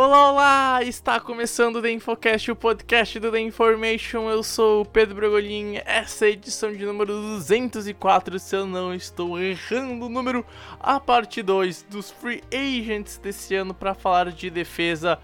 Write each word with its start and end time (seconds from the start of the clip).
Olá, 0.00 0.30
olá! 0.30 0.82
Está 0.84 1.18
começando 1.18 1.74
o 1.74 1.82
The 1.82 1.90
Infocast, 1.90 2.52
o 2.52 2.54
podcast 2.54 3.18
do 3.18 3.32
The 3.32 3.40
Information. 3.40 4.30
Eu 4.30 4.44
sou 4.44 4.82
o 4.82 4.84
Pedro 4.84 5.16
Bragolin. 5.16 5.80
Essa 5.84 6.26
é 6.26 6.28
a 6.28 6.30
edição 6.30 6.72
de 6.72 6.86
número 6.86 7.12
204, 7.14 8.38
se 8.38 8.54
eu 8.54 8.64
não 8.64 8.94
estou 8.94 9.40
errando 9.40 10.06
o 10.06 10.08
número, 10.08 10.46
a 10.78 11.00
parte 11.00 11.42
2 11.42 11.86
dos 11.90 12.12
Free 12.12 12.44
Agents 12.54 13.18
desse 13.18 13.56
ano 13.56 13.74
para 13.74 13.92
falar 13.92 14.30
de 14.30 14.48
defesa. 14.48 15.18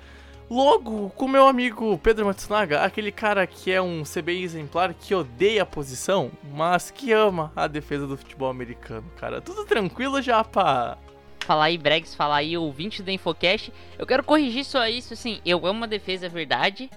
Logo 0.50 1.08
com 1.10 1.28
meu 1.28 1.46
amigo 1.46 1.96
Pedro 1.98 2.26
Matsunaga, 2.26 2.82
aquele 2.82 3.12
cara 3.12 3.46
que 3.46 3.70
é 3.70 3.80
um 3.80 4.02
CBI 4.02 4.42
exemplar 4.42 4.92
que 4.92 5.14
odeia 5.14 5.62
a 5.62 5.66
posição, 5.66 6.32
mas 6.52 6.90
que 6.90 7.12
ama 7.12 7.52
a 7.54 7.68
defesa 7.68 8.08
do 8.08 8.16
futebol 8.16 8.50
americano, 8.50 9.08
cara. 9.20 9.40
Tudo 9.40 9.64
tranquilo, 9.64 10.20
Japa? 10.20 10.98
Falar 11.44 11.64
aí, 11.66 11.78
Bregs, 11.78 12.14
falar 12.14 12.36
aí, 12.36 12.56
ouvinte 12.56 13.02
do 13.02 13.10
Infocast. 13.10 13.72
Eu 13.98 14.06
quero 14.06 14.24
corrigir 14.24 14.64
só 14.64 14.86
isso, 14.88 15.12
assim, 15.14 15.40
eu 15.44 15.66
amo 15.66 15.84
a 15.84 15.86
defesa, 15.86 16.26
é 16.26 16.28
verdade. 16.28 16.90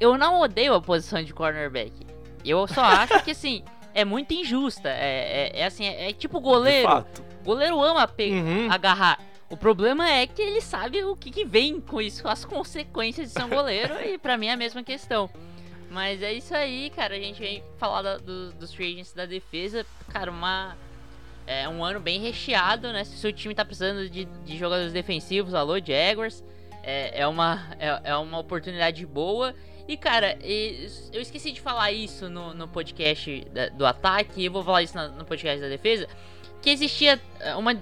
Eu 0.00 0.18
não 0.18 0.40
odeio 0.40 0.74
a 0.74 0.80
posição 0.80 1.22
de 1.22 1.32
cornerback. 1.32 1.92
Eu 2.44 2.66
só 2.66 2.82
acho 2.84 3.22
que, 3.24 3.30
assim, 3.30 3.62
é 3.94 4.04
muito 4.04 4.32
injusta. 4.34 4.88
É, 4.88 5.50
é, 5.54 5.60
é 5.60 5.64
assim, 5.66 5.86
é, 5.86 6.10
é, 6.10 6.12
tipo 6.12 6.40
goleiro. 6.40 7.06
Goleiro 7.44 7.80
ama 7.82 8.08
Uhum. 8.18 8.70
agarrar. 8.70 9.18
O 9.50 9.56
problema 9.56 10.08
é 10.10 10.26
que 10.26 10.40
ele 10.40 10.60
sabe 10.62 11.04
o 11.04 11.14
que, 11.14 11.30
que 11.30 11.44
vem 11.44 11.78
com 11.80 12.00
isso, 12.00 12.26
as 12.26 12.44
consequências 12.44 13.28
de 13.28 13.32
ser 13.34 13.44
um 13.44 13.48
goleiro, 13.50 13.94
e 14.02 14.16
pra 14.16 14.38
mim 14.38 14.46
é 14.46 14.52
a 14.52 14.56
mesma 14.56 14.82
questão. 14.82 15.28
Mas 15.90 16.22
é 16.22 16.32
isso 16.32 16.54
aí, 16.54 16.88
cara. 16.88 17.14
A 17.14 17.18
gente 17.20 17.38
vem 17.38 17.62
falar 17.76 18.00
da- 18.00 18.16
do- 18.16 18.50
dos 18.54 18.72
free 18.72 18.92
agents 18.94 19.12
da 19.12 19.26
defesa. 19.26 19.84
Cara, 20.08 20.30
uma. 20.30 20.74
É 21.46 21.68
um 21.68 21.84
ano 21.84 21.98
bem 22.00 22.20
recheado, 22.20 22.92
né? 22.92 23.04
Se 23.04 23.14
o 23.14 23.18
seu 23.18 23.32
time 23.32 23.54
tá 23.54 23.64
precisando 23.64 24.08
de, 24.08 24.24
de 24.24 24.56
jogadores 24.56 24.92
defensivos, 24.92 25.54
alô, 25.54 25.74
Jaguars. 25.78 26.42
É, 26.84 27.20
é, 27.20 27.26
uma, 27.26 27.64
é, 27.78 28.00
é 28.10 28.16
uma 28.16 28.38
oportunidade 28.38 29.04
boa. 29.06 29.54
E, 29.86 29.96
cara, 29.96 30.38
eu 31.12 31.20
esqueci 31.20 31.52
de 31.52 31.60
falar 31.60 31.90
isso 31.92 32.28
no, 32.28 32.54
no 32.54 32.68
podcast 32.68 33.44
da- 33.52 33.68
do 33.68 33.84
ataque, 33.84 34.40
e 34.42 34.48
vou 34.48 34.62
falar 34.62 34.82
isso 34.82 34.96
no 34.96 35.24
podcast 35.24 35.60
da 35.60 35.68
defesa. 35.68 36.06
Que 36.60 36.70
existia 36.70 37.20
é, 37.40 37.54
uma, 37.56 37.72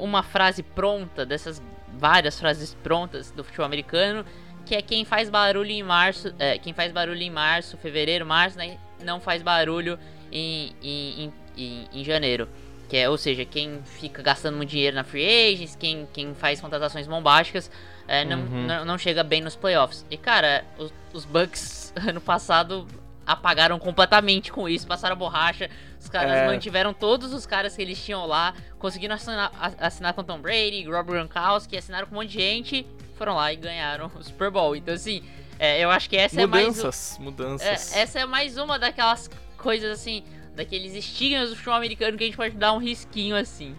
uma 0.00 0.22
frase 0.22 0.62
pronta, 0.62 1.26
dessas 1.26 1.60
várias 1.88 2.38
frases 2.38 2.74
prontas 2.82 3.32
do 3.32 3.42
futebol 3.42 3.66
americano, 3.66 4.24
que 4.64 4.74
é 4.76 4.82
quem 4.82 5.04
faz 5.04 5.28
barulho 5.28 5.70
em 5.70 5.82
março, 5.82 6.32
é, 6.38 6.58
quem 6.58 6.72
faz 6.72 6.92
barulho 6.92 7.20
em 7.22 7.30
março, 7.30 7.76
fevereiro, 7.76 8.24
março, 8.24 8.56
né, 8.58 8.78
não 9.02 9.18
faz 9.20 9.42
barulho 9.42 9.98
em, 10.30 10.72
em, 10.82 11.32
em, 11.56 11.88
em 11.92 12.04
janeiro. 12.04 12.48
Que 12.88 12.96
é, 12.96 13.08
ou 13.10 13.18
seja, 13.18 13.44
quem 13.44 13.80
fica 13.84 14.22
gastando 14.22 14.56
muito 14.56 14.70
dinheiro 14.70 14.96
na 14.96 15.04
free 15.04 15.52
agents, 15.52 15.76
quem, 15.76 16.08
quem 16.12 16.34
faz 16.34 16.60
contratações 16.60 17.06
bombásticas, 17.06 17.70
é, 18.06 18.24
não, 18.24 18.38
Uhum. 18.38 18.66
não, 18.66 18.84
não 18.84 18.98
chega 18.98 19.22
bem 19.22 19.42
nos 19.42 19.54
playoffs. 19.54 20.06
E 20.10 20.16
cara, 20.16 20.64
os, 20.78 20.92
os 21.12 21.24
Bucks 21.26 21.92
ano 22.08 22.20
passado 22.20 22.86
apagaram 23.26 23.78
completamente 23.78 24.50
com 24.50 24.66
isso, 24.66 24.86
passaram 24.86 25.14
borracha. 25.14 25.68
Os 26.00 26.08
caras 26.08 26.32
É. 26.32 26.46
mantiveram 26.46 26.94
todos 26.94 27.34
os 27.34 27.44
caras 27.44 27.76
que 27.76 27.82
eles 27.82 28.02
tinham 28.02 28.24
lá, 28.24 28.54
conseguiram 28.78 29.14
assinar, 29.16 29.52
assinar 29.78 30.14
com 30.14 30.24
Tom 30.24 30.38
Brady, 30.40 30.84
Rob 30.88 31.08
Gronkowski, 31.10 31.76
assinaram 31.76 32.06
com 32.06 32.14
um 32.14 32.18
monte 32.20 32.28
de 32.30 32.38
gente, 32.38 32.86
foram 33.18 33.34
lá 33.34 33.52
e 33.52 33.56
ganharam 33.56 34.10
o 34.18 34.24
Super 34.24 34.50
Bowl. 34.50 34.74
Então 34.74 34.94
assim, 34.94 35.22
é, 35.58 35.78
eu 35.84 35.90
acho 35.90 36.08
que 36.08 36.16
essa 36.16 36.40
é 36.40 36.46
mais 36.46 36.68
Mudanças, 36.68 37.18
mudanças. 37.20 37.94
é, 37.94 38.00
essa 38.00 38.20
é 38.20 38.24
mais 38.24 38.56
uma 38.56 38.78
daquelas 38.78 39.28
coisas 39.58 39.90
assim, 39.90 40.24
daqueles 40.58 40.92
estigmas 40.92 41.50
do 41.50 41.54
futebol 41.54 41.76
americano 41.76 42.18
que 42.18 42.24
a 42.24 42.26
gente 42.26 42.36
pode 42.36 42.56
dar 42.56 42.72
um 42.72 42.78
risquinho 42.78 43.36
assim. 43.36 43.76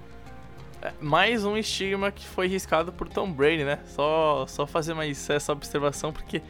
É, 0.82 0.94
Mais 1.02 1.44
um 1.44 1.58
estigma 1.58 2.10
que 2.10 2.26
foi 2.26 2.48
riscado 2.48 2.94
por 2.94 3.10
Tom 3.10 3.30
Brady, 3.30 3.66
né? 3.66 3.80
Só, 3.86 4.46
só 4.48 4.66
fazer 4.66 4.94
mais 4.94 5.30
essa 5.30 5.52
observação, 5.52 6.14
porque. 6.14 6.42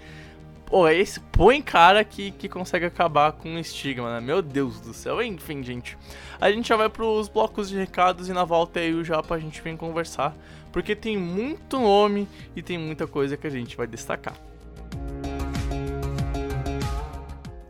Pô, 0.68 0.88
é 0.88 0.96
esse 0.96 1.20
põe 1.20 1.60
cara 1.64 2.04
que, 2.04 2.30
que 2.30 2.48
consegue 2.48 2.86
acabar 2.86 3.32
com 3.32 3.50
um 3.50 3.58
estigma, 3.58 4.14
né? 4.14 4.22
Meu 4.22 4.40
Deus 4.40 4.80
do 4.80 4.94
céu. 4.94 5.20
Enfim, 5.20 5.64
gente. 5.64 5.98
A 6.40 6.52
gente 6.52 6.70
já 6.70 6.76
vai 6.76 6.90
pros 6.90 7.28
blocos 7.28 7.68
de 7.68 7.76
recados 7.76 8.30
e 8.30 8.34
na 8.34 8.44
volta 8.44 8.80
aí 8.80 8.94
o 8.94 9.04
Japa 9.04 9.34
a 9.34 9.40
gente 9.40 9.60
vem 9.64 9.76
conversar. 9.76 10.38
Porque 10.72 10.96
tem 10.96 11.18
muito 11.18 11.80
nome 11.80 12.28
e 12.56 12.62
tem 12.62 12.78
muita 12.78 13.08
coisa 13.08 13.36
que 13.36 13.48
a 13.48 13.50
gente 13.50 13.76
vai 13.76 13.88
destacar. 13.88 14.36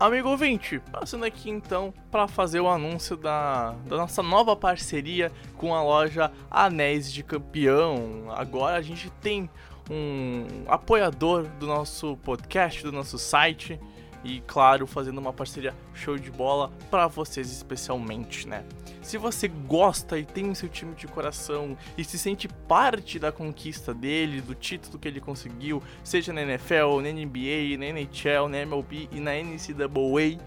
Amigo 0.00 0.30
ouvinte, 0.30 0.80
passando 0.90 1.26
aqui 1.26 1.50
então 1.50 1.92
para 2.10 2.26
fazer 2.26 2.58
o 2.58 2.70
anúncio 2.70 3.18
da, 3.18 3.72
da 3.84 3.98
nossa 3.98 4.22
nova 4.22 4.56
parceria 4.56 5.30
com 5.58 5.74
a 5.74 5.82
loja 5.82 6.32
Anéis 6.50 7.12
de 7.12 7.22
Campeão. 7.22 8.24
Agora 8.34 8.78
a 8.78 8.80
gente 8.80 9.10
tem 9.20 9.50
um 9.90 10.64
apoiador 10.68 11.42
do 11.58 11.66
nosso 11.66 12.16
podcast, 12.24 12.82
do 12.82 12.90
nosso 12.90 13.18
site 13.18 13.78
e, 14.24 14.40
claro, 14.46 14.86
fazendo 14.86 15.18
uma 15.18 15.32
parceria 15.32 15.74
show 15.94 16.16
de 16.16 16.30
bola 16.30 16.70
para 16.90 17.06
vocês 17.06 17.50
especialmente, 17.50 18.46
né? 18.46 18.64
Se 19.02 19.16
você 19.16 19.48
gosta 19.48 20.18
e 20.18 20.24
tem 20.24 20.50
o 20.50 20.54
seu 20.54 20.68
time 20.68 20.94
de 20.94 21.06
coração 21.06 21.76
e 21.96 22.04
se 22.04 22.18
sente 22.18 22.46
parte 22.46 23.18
da 23.18 23.32
conquista 23.32 23.94
dele, 23.94 24.40
do 24.40 24.54
título 24.54 24.98
que 24.98 25.08
ele 25.08 25.20
conseguiu, 25.20 25.82
seja 26.04 26.32
na 26.32 26.42
NFL, 26.42 27.00
na 27.02 27.10
NBA, 27.10 27.78
na 27.78 27.86
NHL, 27.86 28.48
na 28.48 28.58
MLB 28.58 29.08
e 29.10 29.20
na 29.20 29.32
NCAA, 29.32 30.38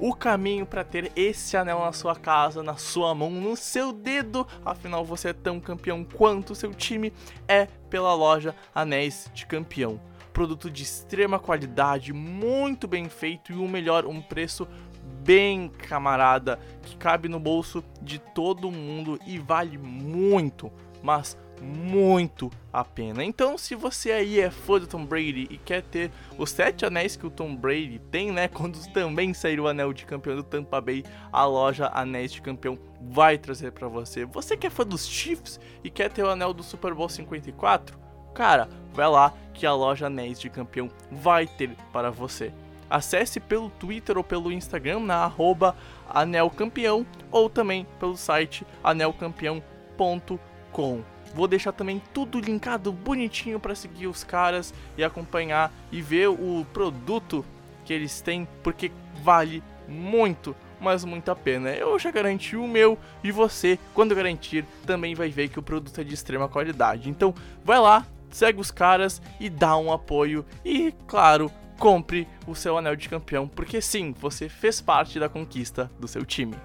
o 0.00 0.14
caminho 0.14 0.64
para 0.64 0.84
ter 0.84 1.10
esse 1.16 1.56
anel 1.56 1.80
na 1.80 1.92
sua 1.92 2.14
casa, 2.14 2.62
na 2.62 2.76
sua 2.76 3.14
mão, 3.14 3.30
no 3.30 3.56
seu 3.56 3.92
dedo, 3.92 4.46
afinal 4.64 5.04
você 5.04 5.28
é 5.28 5.32
tão 5.32 5.60
campeão 5.60 6.04
quanto 6.04 6.52
o 6.52 6.56
seu 6.56 6.72
time, 6.72 7.12
é 7.46 7.66
pela 7.90 8.14
loja 8.14 8.54
Anéis 8.74 9.30
de 9.34 9.44
Campeão. 9.46 10.00
Produto 10.38 10.70
de 10.70 10.84
extrema 10.84 11.36
qualidade, 11.36 12.12
muito 12.12 12.86
bem 12.86 13.08
feito 13.08 13.50
e 13.50 13.56
o 13.56 13.66
melhor, 13.66 14.06
um 14.06 14.22
preço 14.22 14.68
bem 15.24 15.68
camarada, 15.68 16.60
que 16.80 16.96
cabe 16.96 17.28
no 17.28 17.40
bolso 17.40 17.82
de 18.00 18.20
todo 18.20 18.70
mundo 18.70 19.18
e 19.26 19.36
vale 19.36 19.76
muito, 19.76 20.70
mas 21.02 21.36
muito 21.60 22.52
a 22.72 22.84
pena. 22.84 23.24
Então, 23.24 23.58
se 23.58 23.74
você 23.74 24.12
aí 24.12 24.38
é 24.38 24.48
fã 24.48 24.78
do 24.78 24.86
Tom 24.86 25.04
Brady 25.04 25.48
e 25.50 25.58
quer 25.58 25.82
ter 25.82 26.08
os 26.38 26.52
sete 26.52 26.86
anéis 26.86 27.16
que 27.16 27.26
o 27.26 27.30
Tom 27.30 27.56
Brady 27.56 28.00
tem, 28.08 28.30
né? 28.30 28.46
Quando 28.54 28.80
também 28.92 29.34
sair 29.34 29.58
o 29.58 29.66
anel 29.66 29.92
de 29.92 30.06
campeão 30.06 30.36
do 30.36 30.44
Tampa 30.44 30.80
Bay, 30.80 31.04
a 31.32 31.44
loja 31.46 31.90
Anéis 31.92 32.30
de 32.30 32.40
Campeão 32.40 32.78
vai 33.10 33.38
trazer 33.38 33.72
para 33.72 33.88
você. 33.88 34.24
Você 34.24 34.56
que 34.56 34.68
é 34.68 34.70
fã 34.70 34.86
dos 34.86 35.04
Chiefs 35.04 35.58
e 35.82 35.90
quer 35.90 36.12
ter 36.12 36.22
o 36.22 36.30
anel 36.30 36.54
do 36.54 36.62
Super 36.62 36.94
Bowl 36.94 37.08
54? 37.08 38.06
Cara, 38.34 38.68
vai 38.92 39.08
lá 39.08 39.32
que 39.54 39.66
a 39.66 39.74
loja 39.74 40.06
Anéis 40.06 40.40
de 40.40 40.48
Campeão 40.48 40.88
vai 41.10 41.46
ter 41.46 41.70
para 41.92 42.10
você. 42.10 42.52
Acesse 42.88 43.40
pelo 43.40 43.68
Twitter 43.70 44.16
ou 44.16 44.24
pelo 44.24 44.50
Instagram 44.50 45.00
na 45.00 45.16
arroba 45.16 45.76
anelcampeão 46.08 47.04
ou 47.30 47.50
também 47.50 47.86
pelo 47.98 48.16
site 48.16 48.66
anelcampeão.com. 48.82 51.02
Vou 51.34 51.46
deixar 51.46 51.72
também 51.72 52.00
tudo 52.14 52.40
linkado 52.40 52.90
bonitinho 52.90 53.60
para 53.60 53.74
seguir 53.74 54.06
os 54.06 54.24
caras 54.24 54.72
e 54.96 55.04
acompanhar 55.04 55.70
e 55.92 56.00
ver 56.00 56.28
o 56.28 56.66
produto 56.72 57.44
que 57.84 57.92
eles 57.92 58.20
têm, 58.20 58.48
porque 58.62 58.90
vale 59.22 59.62
muito, 59.86 60.56
mas 60.80 61.04
muito 61.04 61.30
a 61.30 61.36
pena. 61.36 61.70
Eu 61.70 61.98
já 61.98 62.10
garanti 62.10 62.56
o 62.56 62.66
meu 62.66 62.98
e 63.22 63.30
você, 63.30 63.78
quando 63.92 64.14
garantir, 64.14 64.64
também 64.86 65.14
vai 65.14 65.28
ver 65.28 65.48
que 65.48 65.58
o 65.58 65.62
produto 65.62 66.00
é 66.00 66.04
de 66.04 66.14
extrema 66.14 66.48
qualidade. 66.48 67.10
Então, 67.10 67.34
vai 67.64 67.78
lá, 67.78 68.06
segue 68.30 68.60
os 68.60 68.70
caras 68.70 69.20
e 69.38 69.48
dá 69.48 69.76
um 69.76 69.92
apoio 69.92 70.44
e, 70.64 70.92
claro, 71.06 71.50
compre 71.78 72.26
o 72.46 72.54
seu 72.54 72.76
anel 72.76 72.96
de 72.96 73.08
campeão, 73.08 73.46
porque 73.46 73.80
sim, 73.80 74.14
você 74.18 74.48
fez 74.48 74.80
parte 74.80 75.18
da 75.18 75.28
conquista 75.28 75.90
do 75.98 76.08
seu 76.08 76.24
time. 76.24 76.56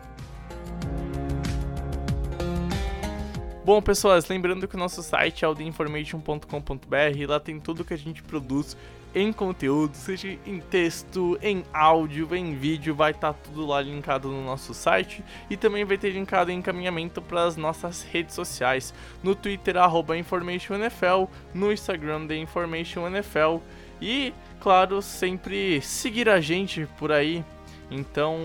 Bom, 3.66 3.82
pessoas, 3.82 4.28
lembrando 4.28 4.68
que 4.68 4.76
o 4.76 4.80
nosso 4.80 5.02
site 5.02 5.46
é 5.46 5.48
o 5.48 5.56
theinformation.com.br, 5.56 7.28
lá 7.28 7.40
tem 7.40 7.62
tudo 7.62 7.86
que 7.86 7.94
a 7.94 7.98
gente 7.98 8.22
produz 8.22 8.76
em 9.16 9.32
conteúdo, 9.32 9.96
seja 9.96 10.28
em 10.46 10.60
texto, 10.60 11.38
em 11.42 11.64
áudio, 11.72 12.34
em 12.36 12.56
vídeo, 12.56 12.96
vai 12.96 13.12
estar 13.12 13.34
tá 13.34 13.40
tudo 13.44 13.66
lá 13.66 13.82
linkado 13.82 14.30
no 14.30 14.44
nosso 14.44 14.74
site. 14.74 15.24
E 15.50 15.56
também 15.56 15.86
vai 15.86 15.98
ter 15.98 16.10
linkado 16.10 16.52
em 16.52 16.58
encaminhamento 16.58 17.22
para 17.22 17.44
as 17.44 17.56
nossas 17.56 18.02
redes 18.04 18.34
sociais, 18.34 18.94
no 19.22 19.36
Twitter 19.36 19.76
@informationnfl, 20.18 21.30
no 21.54 21.72
Instagram 21.72 22.28
The 22.28 22.38
Information 22.38 23.08
NFL 23.08 23.58
e, 24.02 24.34
claro, 24.60 25.02
sempre 25.02 25.80
seguir 25.82 26.28
a 26.28 26.42
gente 26.42 26.88
por 26.98 27.12
aí. 27.12 27.44
Então, 27.92 28.38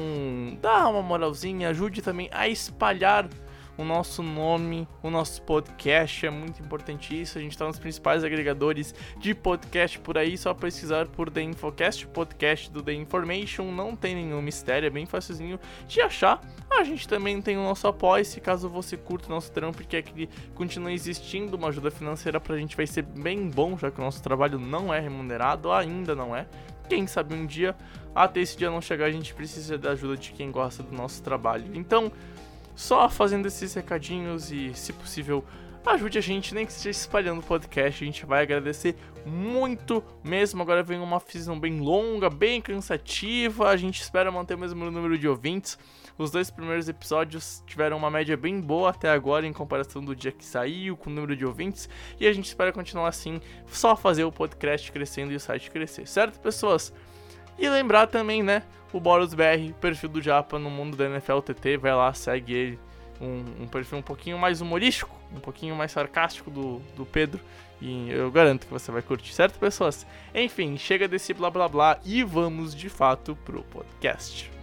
dá 0.60 0.88
uma 0.88 1.02
moralzinha, 1.02 1.70
ajude 1.70 2.02
também 2.02 2.28
a 2.30 2.48
espalhar 2.48 3.26
o 3.78 3.84
nosso 3.84 4.24
nome, 4.24 4.88
o 5.02 5.08
nosso 5.08 5.40
podcast, 5.42 6.26
é 6.26 6.30
muito 6.30 6.60
importante 6.60 7.18
isso. 7.18 7.38
A 7.38 7.40
gente 7.40 7.52
está 7.52 7.64
nos 7.64 7.78
principais 7.78 8.24
agregadores 8.24 8.92
de 9.18 9.32
podcast 9.34 10.00
por 10.00 10.18
aí, 10.18 10.36
só 10.36 10.52
pesquisar 10.52 11.06
por 11.06 11.30
The 11.30 11.42
Infocast, 11.42 12.08
podcast 12.08 12.70
do 12.72 12.82
The 12.82 12.92
Information, 12.92 13.70
não 13.70 13.94
tem 13.94 14.16
nenhum 14.16 14.42
mistério, 14.42 14.88
é 14.88 14.90
bem 14.90 15.06
facilzinho 15.06 15.60
de 15.86 16.00
achar. 16.00 16.40
A 16.68 16.82
gente 16.82 17.06
também 17.06 17.40
tem 17.40 17.56
o 17.56 17.62
nosso 17.62 17.86
apoio, 17.86 18.24
se 18.24 18.40
caso 18.40 18.68
você 18.68 18.96
curta 18.96 19.28
o 19.28 19.30
nosso 19.30 19.52
trampo 19.52 19.80
e 19.80 19.84
quer 19.84 20.02
que 20.02 20.12
ele 20.12 20.28
continue 20.56 20.92
existindo, 20.92 21.56
uma 21.56 21.68
ajuda 21.68 21.90
financeira 21.90 22.40
pra 22.40 22.56
gente 22.56 22.76
vai 22.76 22.86
ser 22.86 23.02
bem 23.02 23.48
bom, 23.48 23.78
já 23.78 23.92
que 23.92 24.00
o 24.00 24.04
nosso 24.04 24.20
trabalho 24.20 24.58
não 24.58 24.92
é 24.92 24.98
remunerado, 24.98 25.70
ainda 25.70 26.16
não 26.16 26.34
é. 26.34 26.48
Quem 26.88 27.06
sabe 27.06 27.34
um 27.34 27.46
dia, 27.46 27.76
até 28.14 28.40
esse 28.40 28.56
dia 28.56 28.70
não 28.70 28.80
chegar, 28.80 29.06
a 29.06 29.10
gente 29.10 29.34
precisa 29.34 29.76
da 29.78 29.90
ajuda 29.90 30.16
de 30.16 30.32
quem 30.32 30.50
gosta 30.50 30.82
do 30.82 30.96
nosso 30.96 31.22
trabalho. 31.22 31.70
Então, 31.74 32.10
só 32.78 33.08
fazendo 33.08 33.46
esses 33.46 33.74
recadinhos 33.74 34.52
e, 34.52 34.72
se 34.72 34.92
possível, 34.92 35.44
ajude 35.84 36.16
a 36.16 36.20
gente, 36.20 36.54
nem 36.54 36.64
que 36.64 36.70
esteja 36.70 36.96
espalhando 36.96 37.40
o 37.40 37.42
podcast, 37.42 38.04
a 38.04 38.06
gente 38.06 38.24
vai 38.24 38.44
agradecer 38.44 38.94
muito 39.26 40.00
mesmo. 40.22 40.62
Agora 40.62 40.80
vem 40.80 41.00
uma 41.00 41.18
visão 41.18 41.58
bem 41.58 41.80
longa, 41.80 42.30
bem 42.30 42.60
cansativa, 42.60 43.68
a 43.68 43.76
gente 43.76 44.00
espera 44.00 44.30
manter 44.30 44.54
o 44.54 44.58
mesmo 44.58 44.88
número 44.92 45.18
de 45.18 45.26
ouvintes. 45.26 45.76
Os 46.16 46.30
dois 46.30 46.52
primeiros 46.52 46.88
episódios 46.88 47.64
tiveram 47.66 47.96
uma 47.96 48.12
média 48.12 48.36
bem 48.36 48.60
boa 48.60 48.90
até 48.90 49.10
agora 49.10 49.44
em 49.44 49.52
comparação 49.52 50.00
do 50.00 50.14
dia 50.14 50.30
que 50.30 50.44
saiu, 50.44 50.96
com 50.96 51.10
o 51.10 51.12
número 51.12 51.34
de 51.34 51.44
ouvintes, 51.44 51.88
e 52.20 52.28
a 52.28 52.32
gente 52.32 52.46
espera 52.46 52.72
continuar 52.72 53.08
assim, 53.08 53.40
só 53.66 53.96
fazer 53.96 54.22
o 54.22 54.30
podcast 54.30 54.92
crescendo 54.92 55.32
e 55.32 55.36
o 55.36 55.40
site 55.40 55.68
crescer, 55.68 56.06
certo, 56.06 56.38
pessoas? 56.38 56.92
E 57.58 57.68
lembrar 57.68 58.06
também, 58.06 58.40
né, 58.40 58.62
o 58.92 59.00
Boros 59.00 59.34
BR, 59.34 59.72
perfil 59.80 60.08
do 60.08 60.22
Japa 60.22 60.58
no 60.58 60.70
mundo 60.70 60.96
da 60.96 61.06
NFL 61.06 61.40
TT, 61.40 61.76
vai 61.76 61.94
lá, 61.94 62.12
segue 62.12 62.54
ele. 62.54 62.78
Um, 63.20 63.64
um, 63.64 63.66
perfil 63.66 63.98
um 63.98 64.02
pouquinho 64.02 64.38
mais 64.38 64.60
humorístico, 64.60 65.14
um 65.34 65.40
pouquinho 65.40 65.74
mais 65.74 65.90
sarcástico 65.90 66.50
do, 66.50 66.80
do 66.96 67.04
Pedro. 67.04 67.40
E 67.80 68.10
eu 68.10 68.30
garanto 68.30 68.66
que 68.66 68.72
você 68.72 68.90
vai 68.90 69.02
curtir, 69.02 69.32
certo, 69.34 69.58
pessoas? 69.58 70.06
Enfim, 70.34 70.76
chega 70.76 71.08
desse 71.08 71.34
blá 71.34 71.50
blá 71.50 71.68
blá 71.68 71.98
e 72.04 72.22
vamos 72.22 72.74
de 72.74 72.88
fato 72.88 73.36
pro 73.44 73.62
podcast. 73.64 74.57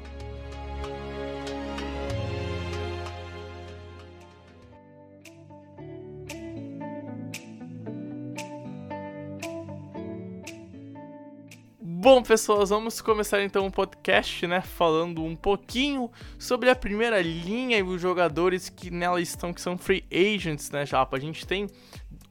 Bom, 12.05 12.21
pessoas, 12.21 12.69
vamos 12.69 13.01
começar 13.01 13.41
então 13.41 13.65
o 13.65 13.71
podcast, 13.71 14.45
né, 14.45 14.61
falando 14.61 15.23
um 15.23 15.35
pouquinho 15.35 16.11
sobre 16.37 16.69
a 16.69 16.75
primeira 16.75 17.19
linha 17.19 17.79
e 17.79 17.81
os 17.81 17.99
jogadores 17.99 18.69
que 18.69 18.91
nela 18.91 19.19
estão, 19.19 19.51
que 19.51 19.59
são 19.59 19.75
free 19.75 20.05
agents, 20.13 20.69
né, 20.69 20.85
Japa? 20.85 21.17
A 21.17 21.19
gente 21.19 21.47
tem 21.47 21.65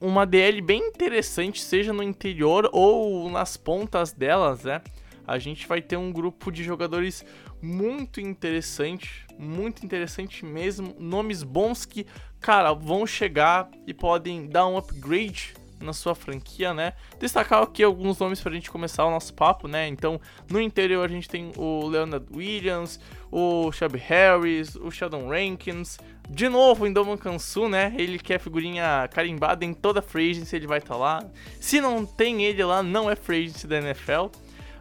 uma 0.01 0.25
DL 0.25 0.61
bem 0.61 0.81
interessante, 0.81 1.61
seja 1.61 1.93
no 1.93 2.05
interior 2.05 2.71
ou 2.73 3.29
nas 3.29 3.57
pontas 3.57 4.13
delas, 4.13 4.63
né? 4.63 4.81
A 5.27 5.41
gente 5.41 5.67
vai 5.67 5.83
ter 5.83 5.97
um 5.97 6.13
grupo 6.13 6.53
de 6.53 6.63
jogadores 6.63 7.27
muito 7.61 8.21
interessante, 8.21 9.27
muito 9.37 9.85
interessante 9.85 10.45
mesmo, 10.45 10.95
nomes 11.01 11.43
bons 11.43 11.85
que, 11.85 12.07
cara, 12.39 12.73
vão 12.73 13.05
chegar 13.05 13.69
e 13.89 13.93
podem 13.93 14.47
dar 14.47 14.69
um 14.69 14.77
upgrade 14.77 15.53
na 15.85 15.93
sua 15.93 16.15
franquia, 16.15 16.75
né? 16.75 16.95
Destacar 17.19 17.63
aqui 17.63 17.83
alguns 17.83 18.19
nomes 18.19 18.41
pra 18.41 18.53
gente 18.53 18.71
começar 18.71 19.05
o 19.05 19.11
nosso 19.11 19.33
papo, 19.35 19.69
né? 19.69 19.87
Então, 19.87 20.21
no 20.51 20.61
interior 20.61 21.05
a 21.05 21.09
gente 21.09 21.29
tem 21.29 21.53
o 21.57 21.87
Leonard 21.87 22.27
Williams, 22.35 22.99
o 23.31 23.71
Shelby 23.73 23.99
Harris, 23.99 24.75
o 24.77 24.91
Sheldon 24.91 25.29
Rankins, 25.29 25.99
de 26.29 26.49
novo 26.49 26.87
Indoman 26.87 27.17
Kansu, 27.17 27.69
né? 27.69 27.95
Ele 27.97 28.19
que 28.19 28.33
é 28.33 28.39
figurinha 28.39 29.09
carimbada 29.13 29.65
em 29.65 29.75
toda 29.75 30.01
free 30.01 30.31
agency, 30.31 30.57
ele 30.57 30.67
vai 30.67 30.79
estar 30.79 30.95
tá 30.95 31.01
lá. 31.01 31.25
Se 31.61 31.81
não 31.81 32.07
tem 32.07 32.45
ele 32.45 32.65
lá, 32.65 32.83
não 32.83 33.11
é 33.11 33.15
free 33.15 33.45
agency 33.45 33.67
da 33.67 33.79
NFL. 33.79 34.29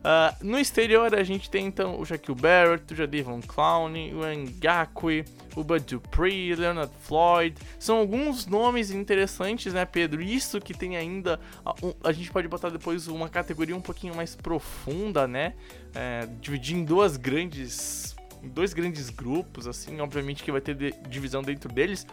Uh, 0.03 0.45
no 0.45 0.59
exterior 0.59 1.15
a 1.15 1.23
gente 1.23 1.49
tem 1.49 1.65
então 1.65 1.97
o 1.97 2.05
Shaquille 2.05 2.39
Barrett, 2.39 2.93
o 2.93 2.95
Jadivon 2.95 3.39
Clown, 3.41 3.89
o 3.89 4.25
Ngakwe, 4.35 5.23
o 5.55 5.63
Bud 5.63 5.85
Dupree, 5.85 6.53
Leonard 6.55 6.91
Floyd. 7.03 7.55
São 7.79 7.97
alguns 7.97 8.45
nomes 8.45 8.91
interessantes, 8.91 9.73
né, 9.73 9.85
Pedro? 9.85 10.21
Isso 10.21 10.59
que 10.59 10.73
tem 10.73 10.97
ainda. 10.97 11.39
A, 11.65 11.73
a 12.03 12.11
gente 12.11 12.29
pode 12.31 12.49
botar 12.49 12.69
depois 12.69 13.07
uma 13.07 13.29
categoria 13.29 13.75
um 13.75 13.81
pouquinho 13.81 14.13
mais 14.13 14.35
profunda, 14.35 15.25
né? 15.25 15.53
É, 15.95 16.27
dividir 16.41 16.75
em 16.75 16.83
duas 16.83 17.15
grandes. 17.15 18.13
Dois 18.43 18.73
grandes 18.73 19.09
grupos, 19.09 19.67
assim, 19.67 20.01
obviamente 20.01 20.43
que 20.43 20.51
vai 20.51 20.59
ter 20.59 20.75
de, 20.75 20.91
divisão 21.07 21.41
dentro 21.41 21.71
deles. 21.71 22.05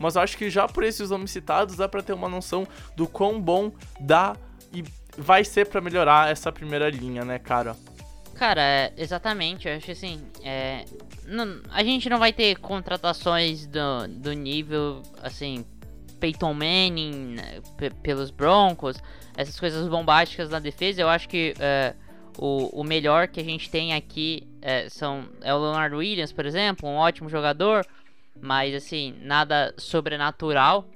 Mas 0.00 0.16
eu 0.16 0.22
acho 0.22 0.36
que 0.36 0.50
já 0.50 0.66
por 0.66 0.82
esses 0.82 1.10
nomes 1.10 1.30
citados 1.30 1.76
dá 1.76 1.88
para 1.88 2.02
ter 2.02 2.12
uma 2.12 2.28
noção 2.28 2.66
do 2.96 3.06
quão 3.06 3.40
bom 3.40 3.70
dá 4.00 4.34
vai 5.16 5.44
ser 5.44 5.66
para 5.66 5.80
melhorar 5.80 6.30
essa 6.30 6.52
primeira 6.52 6.88
linha, 6.90 7.24
né, 7.24 7.38
cara? 7.38 7.76
Cara, 8.34 8.60
é, 8.60 8.92
exatamente. 8.96 9.66
Eu 9.66 9.76
acho 9.76 9.90
assim, 9.90 10.20
é, 10.42 10.84
não, 11.26 11.60
a 11.70 11.82
gente 11.82 12.08
não 12.08 12.18
vai 12.18 12.32
ter 12.32 12.56
contratações 12.56 13.66
do, 13.66 14.06
do 14.08 14.32
nível, 14.32 15.02
assim, 15.22 15.64
Peyton 16.20 16.52
Manning 16.52 17.36
né, 17.36 17.60
pelos 18.02 18.30
Broncos, 18.30 18.96
essas 19.36 19.58
coisas 19.58 19.88
bombásticas 19.88 20.50
na 20.50 20.58
defesa. 20.58 21.00
Eu 21.00 21.08
acho 21.08 21.28
que 21.28 21.54
é, 21.58 21.94
o, 22.38 22.80
o 22.80 22.84
melhor 22.84 23.28
que 23.28 23.40
a 23.40 23.44
gente 23.44 23.70
tem 23.70 23.94
aqui 23.94 24.46
é, 24.60 24.88
são, 24.88 25.28
é 25.42 25.54
o 25.54 25.58
Leonard 25.58 25.94
Williams, 25.94 26.32
por 26.32 26.44
exemplo, 26.44 26.88
um 26.88 26.96
ótimo 26.96 27.30
jogador, 27.30 27.86
mas 28.40 28.74
assim, 28.74 29.14
nada 29.22 29.74
sobrenatural. 29.78 30.86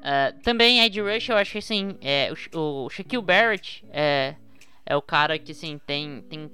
Uh, 0.00 0.40
também 0.42 0.80
Ed 0.80 0.98
Rush, 1.00 1.28
eu 1.28 1.36
acho 1.36 1.52
que 1.52 1.58
assim, 1.58 1.96
é, 2.00 2.32
o, 2.54 2.86
o 2.86 2.90
Shaquille 2.90 3.22
Barrett 3.22 3.84
é, 3.92 4.34
é 4.86 4.96
o 4.96 5.02
cara 5.02 5.38
que 5.38 5.52
assim, 5.52 5.78
tem, 5.86 6.22
tem 6.22 6.50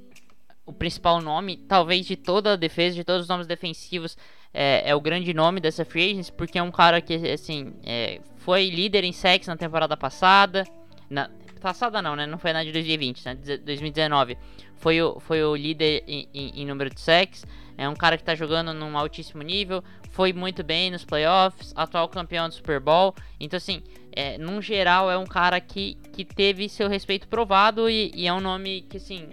o 0.66 0.72
principal 0.72 1.20
nome, 1.20 1.56
talvez 1.56 2.06
de 2.06 2.16
toda 2.16 2.54
a 2.54 2.56
defesa, 2.56 2.96
de 2.96 3.04
todos 3.04 3.22
os 3.22 3.28
nomes 3.28 3.46
defensivos, 3.46 4.18
é, 4.52 4.90
é 4.90 4.94
o 4.96 5.00
grande 5.00 5.32
nome 5.32 5.60
dessa 5.60 5.84
free 5.84 6.10
agency, 6.10 6.32
porque 6.32 6.58
é 6.58 6.62
um 6.62 6.72
cara 6.72 7.00
que 7.00 7.14
assim, 7.30 7.74
é, 7.84 8.20
foi 8.38 8.68
líder 8.68 9.04
em 9.04 9.12
sacks 9.12 9.46
na 9.46 9.56
temporada 9.56 9.96
passada. 9.96 10.64
Na, 11.08 11.30
passada 11.60 12.02
não, 12.02 12.16
né? 12.16 12.26
Não 12.26 12.38
foi 12.38 12.52
na 12.52 12.64
de 12.64 12.72
2020, 12.72 13.24
né? 13.24 13.34
2019. 13.34 14.36
Foi 14.76 15.00
o, 15.00 15.20
foi 15.20 15.42
o 15.44 15.54
líder 15.54 16.02
em, 16.06 16.28
em, 16.32 16.62
em 16.62 16.66
número 16.66 16.90
de 16.90 17.00
sacks. 17.00 17.44
É 17.78 17.88
um 17.88 17.94
cara 17.94 18.16
que 18.16 18.22
está 18.22 18.34
jogando 18.34 18.72
num 18.72 18.96
altíssimo 18.96 19.42
nível 19.42 19.84
foi 20.16 20.32
muito 20.32 20.64
bem 20.64 20.90
nos 20.90 21.04
playoffs, 21.04 21.74
atual 21.76 22.08
campeão 22.08 22.48
do 22.48 22.54
Super 22.54 22.80
Bowl. 22.80 23.14
Então, 23.38 23.58
assim, 23.58 23.82
é, 24.10 24.38
num 24.38 24.62
geral, 24.62 25.10
é 25.10 25.18
um 25.18 25.26
cara 25.26 25.60
que, 25.60 25.96
que 26.14 26.24
teve 26.24 26.70
seu 26.70 26.88
respeito 26.88 27.28
provado 27.28 27.90
e, 27.90 28.10
e 28.14 28.26
é 28.26 28.32
um 28.32 28.40
nome 28.40 28.80
que, 28.88 28.96
assim, 28.96 29.28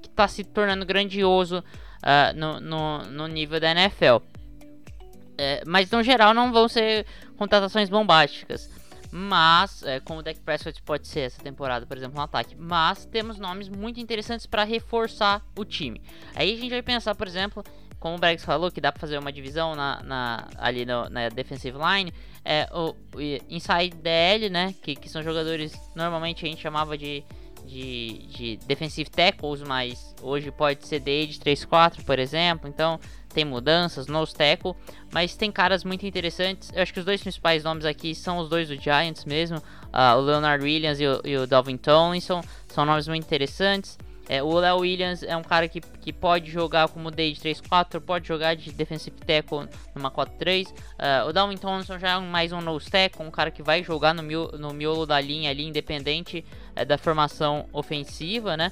que 0.00 0.08
tá 0.08 0.28
se 0.28 0.44
tornando 0.44 0.86
grandioso 0.86 1.58
uh, 1.58 2.36
no, 2.36 2.60
no, 2.60 2.98
no, 3.06 3.26
nível 3.26 3.58
da 3.58 3.72
NFL. 3.72 4.18
É, 5.36 5.64
mas, 5.66 5.90
no 5.90 6.04
geral, 6.04 6.32
não 6.32 6.52
vão 6.52 6.68
ser 6.68 7.04
contratações 7.36 7.88
bombásticas. 7.88 8.70
Mas, 9.10 9.82
é, 9.82 9.98
como 9.98 10.20
o 10.20 10.22
Deck 10.22 10.38
Prescott 10.40 10.80
pode 10.82 11.08
ser 11.08 11.20
essa 11.20 11.42
temporada, 11.42 11.84
por 11.84 11.96
exemplo, 11.96 12.16
no 12.16 12.22
ataque. 12.22 12.54
Mas 12.56 13.04
temos 13.06 13.40
nomes 13.40 13.68
muito 13.68 13.98
interessantes 13.98 14.46
para 14.46 14.62
reforçar 14.62 15.44
o 15.56 15.64
time. 15.64 16.00
Aí 16.36 16.54
a 16.54 16.56
gente 16.56 16.70
vai 16.70 16.82
pensar, 16.82 17.16
por 17.16 17.26
exemplo, 17.26 17.64
como 17.98 18.16
o 18.16 18.18
Bregs 18.18 18.44
falou, 18.44 18.70
que 18.70 18.80
dá 18.80 18.92
para 18.92 19.00
fazer 19.00 19.18
uma 19.18 19.32
divisão 19.32 19.74
na, 19.74 20.02
na 20.02 20.48
ali 20.56 20.84
no, 20.84 21.08
na 21.08 21.28
defensive 21.28 21.76
line, 21.78 22.12
é 22.44 22.68
o, 22.72 22.94
o 23.14 23.20
inside 23.48 23.96
DL, 23.96 24.48
né, 24.50 24.74
que, 24.82 24.94
que 24.94 25.08
são 25.08 25.22
jogadores 25.22 25.72
normalmente 25.94 26.46
a 26.46 26.48
gente 26.48 26.62
chamava 26.62 26.96
de, 26.96 27.24
de, 27.66 28.26
de 28.28 28.56
defensive 28.66 29.10
tackles, 29.10 29.62
mas 29.62 30.14
hoje 30.22 30.50
pode 30.50 30.86
ser 30.86 31.00
de 31.00 31.38
3-4, 31.38 32.04
por 32.04 32.18
exemplo, 32.18 32.68
então 32.68 33.00
tem 33.34 33.44
mudanças, 33.44 34.06
nose 34.06 34.34
tackle, 34.34 34.74
mas 35.12 35.36
tem 35.36 35.52
caras 35.52 35.84
muito 35.84 36.06
interessantes. 36.06 36.72
Eu 36.74 36.82
acho 36.82 36.92
que 36.92 36.98
os 36.98 37.04
dois 37.04 37.20
principais 37.20 37.62
nomes 37.62 37.84
aqui 37.84 38.14
são 38.14 38.38
os 38.38 38.48
dois 38.48 38.68
do 38.68 38.76
Giants 38.76 39.24
mesmo, 39.24 39.58
uh, 39.58 40.16
o 40.16 40.20
Leonard 40.20 40.64
Williams 40.64 40.98
e 40.98 41.06
o, 41.06 41.20
e 41.24 41.36
o 41.36 41.46
Dalvin 41.46 41.76
Tomlinson, 41.76 42.42
são 42.68 42.84
nomes 42.84 43.06
muito 43.06 43.24
interessantes. 43.24 43.98
É, 44.28 44.42
o 44.42 44.52
Léo 44.52 44.80
Williams 44.80 45.22
é 45.22 45.34
um 45.36 45.42
cara 45.42 45.66
que, 45.66 45.80
que 45.80 46.12
pode 46.12 46.50
jogar 46.50 46.88
como 46.88 47.10
day 47.10 47.32
de 47.32 47.40
3-4, 47.40 47.98
pode 48.00 48.28
jogar 48.28 48.54
de 48.54 48.70
defensive 48.72 49.16
tackle 49.16 49.66
numa 49.94 50.10
4-3. 50.10 50.68
Uh, 50.68 50.74
é, 50.98 51.24
o 51.24 51.32
Dalvin 51.32 51.56
Thompson 51.56 51.98
já 51.98 52.16
é 52.16 52.18
mais 52.18 52.52
um 52.52 52.60
nose 52.60 52.90
tackle, 52.90 53.24
um 53.24 53.30
cara 53.30 53.50
que 53.50 53.62
vai 53.62 53.82
jogar 53.82 54.12
no, 54.12 54.22
miolo, 54.22 54.58
no 54.58 54.72
miolo 54.74 55.06
da 55.06 55.18
linha 55.18 55.50
ali, 55.50 55.64
independente 55.64 56.44
uh, 56.78 56.84
da 56.84 56.98
formação 56.98 57.66
ofensiva, 57.72 58.56
né? 58.56 58.70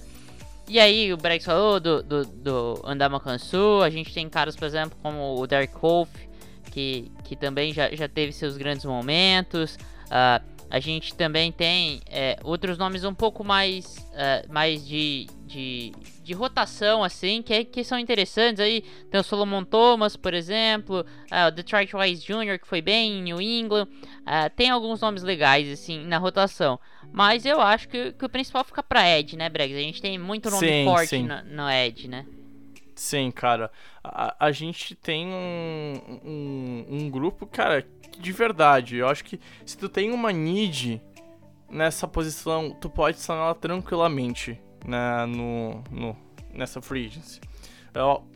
E 0.68 0.80
aí, 0.80 1.12
o 1.12 1.16
Brex 1.16 1.44
falou 1.44 1.78
do, 1.78 2.02
do, 2.02 2.25
do 2.25 2.82
Andama 2.84 3.20
Kansu, 3.20 3.82
a 3.82 3.88
gente 3.88 4.12
tem 4.12 4.28
caras, 4.28 4.56
por 4.56 4.64
exemplo, 4.66 4.98
como 5.00 5.40
o 5.40 5.46
Derek 5.46 5.72
Wolf, 5.80 6.10
que, 6.72 7.10
que 7.25 7.36
também 7.36 7.72
já, 7.72 7.88
já 7.94 8.08
teve 8.08 8.32
seus 8.32 8.56
grandes 8.56 8.84
momentos. 8.84 9.78
Uh, 10.06 10.55
a 10.68 10.80
gente 10.80 11.14
também 11.14 11.52
tem 11.52 12.00
é, 12.08 12.38
outros 12.42 12.76
nomes 12.76 13.04
um 13.04 13.14
pouco 13.14 13.44
mais, 13.44 13.99
uh, 14.12 14.52
mais 14.52 14.87
de, 14.87 15.26
de, 15.46 15.92
de, 16.23 16.32
rotação, 16.35 17.04
assim, 17.04 17.40
que, 17.40 17.64
que 17.64 17.85
são 17.85 17.99
interessantes. 17.99 18.61
Aí 18.61 18.82
tem 19.11 19.20
o 19.20 19.25
Solomon 19.25 19.64
Thomas, 19.64 20.16
por 20.16 20.35
exemplo, 20.35 21.06
uh, 21.30 21.49
o 21.49 21.50
Detroit 21.50 21.94
Wise 21.94 22.23
Jr., 22.25 22.58
que 22.58 22.66
foi 22.66 22.82
bem 22.82 23.18
em 23.18 23.23
New 23.23 23.40
England. 23.40 23.85
Uh, 24.23 24.50
tem 24.56 24.70
alguns 24.70 25.00
nomes 25.00 25.23
legais, 25.23 25.70
assim, 25.70 26.04
na 26.04 26.18
rotação. 26.18 26.80
Mas 27.12 27.46
eu 27.46 27.61
acho 27.61 27.88
que, 27.88 28.12
que 28.12 28.25
o 28.25 28.28
principal 28.28 28.64
fica 28.64 28.82
pra 28.82 29.08
Ed, 29.08 29.37
né, 29.37 29.49
Bregs? 29.49 29.76
A 29.76 29.80
gente 29.80 30.02
tem 30.02 30.18
muito 30.18 30.50
nome 30.50 30.66
sim, 30.66 30.85
forte 30.85 31.08
sim. 31.08 31.23
No, 31.23 31.42
no 31.44 31.70
Ed, 31.70 32.08
né? 32.08 32.26
Sim, 32.96 33.30
cara. 33.30 33.70
A, 34.02 34.46
a 34.46 34.52
gente 34.52 34.94
tem 34.94 35.26
um, 35.26 36.20
um, 36.25 36.87
um, 36.88 37.11
grupo, 37.11 37.46
cara, 37.46 37.87
de 38.18 38.32
verdade. 38.32 38.96
Eu 38.96 39.08
acho 39.08 39.25
que 39.25 39.40
se 39.64 39.76
tu 39.76 39.88
tem 39.88 40.10
uma 40.10 40.32
need 40.32 41.02
nessa 41.70 42.06
posição, 42.06 42.70
tu 42.80 42.88
pode 42.88 43.18
sanar 43.18 43.44
ela 43.44 43.54
tranquilamente 43.54 44.60
né, 44.86 45.26
no, 45.26 45.82
no, 45.90 46.16
nessa 46.52 46.80
free 46.80 47.06
agency. 47.06 47.40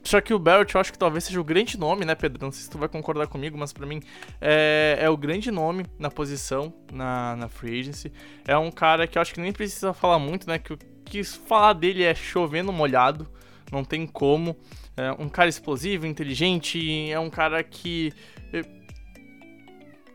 Só 0.03 0.23
que 0.23 0.33
o 0.33 0.39
Barrett 0.39 0.75
eu 0.75 0.81
acho 0.81 0.91
que 0.91 0.99
talvez 0.99 1.25
seja 1.25 1.39
o 1.39 1.45
grande 1.45 1.79
nome, 1.79 2.07
né, 2.07 2.15
Pedro? 2.15 2.43
Não 2.43 2.51
sei 2.51 2.63
se 2.63 2.71
tu 2.71 2.79
vai 2.79 2.89
concordar 2.89 3.27
comigo, 3.27 3.59
mas 3.59 3.75
para 3.75 3.85
mim 3.85 4.01
é, 4.41 4.97
é, 4.99 5.11
o 5.11 5.19
grande 5.19 5.51
nome 5.51 5.85
na 5.99 6.11
posição 6.11 6.73
na, 6.91 7.37
na 7.37 7.49
free 7.49 7.79
agency. 7.79 8.11
É 8.47 8.57
um 8.57 8.71
cara 8.71 9.07
que 9.07 9.19
eu 9.19 9.23
acho 9.23 9.35
que 9.35 9.41
nem 9.41 9.53
precisa 9.53 9.93
falar 9.93 10.19
muito, 10.19 10.49
né? 10.49 10.59
Que, 10.59 10.79
que 11.05 11.23
falar 11.23 11.75
dele 11.75 12.03
é 12.03 12.15
chovendo 12.15 12.73
molhado 12.73 13.29
não 13.71 13.85
tem 13.85 14.07
como. 14.07 14.57
É 14.97 15.13
um 15.13 15.29
cara 15.29 15.49
explosivo, 15.49 16.07
inteligente, 16.07 17.11
é 17.11 17.19
um 17.19 17.31
cara 17.31 17.63
que. 17.63 18.13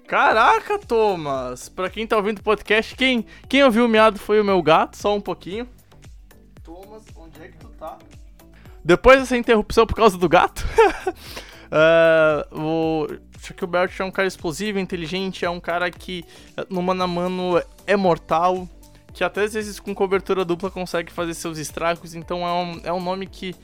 Caraca, 0.08 0.78
Thomas! 0.78 1.68
Pra 1.68 1.90
quem 1.90 2.06
tá 2.06 2.16
ouvindo 2.16 2.40
o 2.40 2.44
podcast, 2.44 2.96
quem, 2.96 3.26
quem 3.50 3.64
ouviu 3.64 3.86
o 3.86 3.88
miado 3.88 4.20
foi 4.20 4.40
o 4.40 4.44
meu 4.44 4.62
gato, 4.62 4.98
só 4.98 5.16
um 5.16 5.22
pouquinho. 5.22 5.68
Thomas, 6.64 7.04
onde 7.16 7.42
é 7.42 7.48
que 7.48 7.58
tu 7.58 7.70
tá? 7.70 7.98
Depois 8.84 9.20
dessa 9.20 9.36
interrupção 9.36 9.88
por 9.88 9.96
causa 9.96 10.16
do 10.16 10.30
gato, 10.30 10.64
uh, 11.72 12.54
o 12.56 13.08
Shaquille 13.40 13.72
é 14.00 14.04
um 14.04 14.12
cara 14.12 14.28
explosivo, 14.28 14.78
inteligente, 14.78 15.44
é 15.44 15.50
um 15.50 15.60
cara 15.60 15.90
que 15.90 16.24
no 16.70 16.84
mano 16.84 17.04
a 17.04 17.08
mano 17.08 17.64
é 17.88 17.96
mortal, 17.96 18.70
que 19.12 19.24
até 19.24 19.42
às 19.44 19.54
vezes 19.54 19.80
com 19.80 19.96
cobertura 19.96 20.46
dupla 20.46 20.70
consegue 20.70 21.12
fazer 21.12 21.34
seus 21.34 21.58
estragos, 21.58 22.14
então 22.14 22.46
é 22.46 22.52
um, 22.52 22.82
é 22.84 22.94
um 22.94 23.02
nome 23.02 23.26
que, 23.26 23.56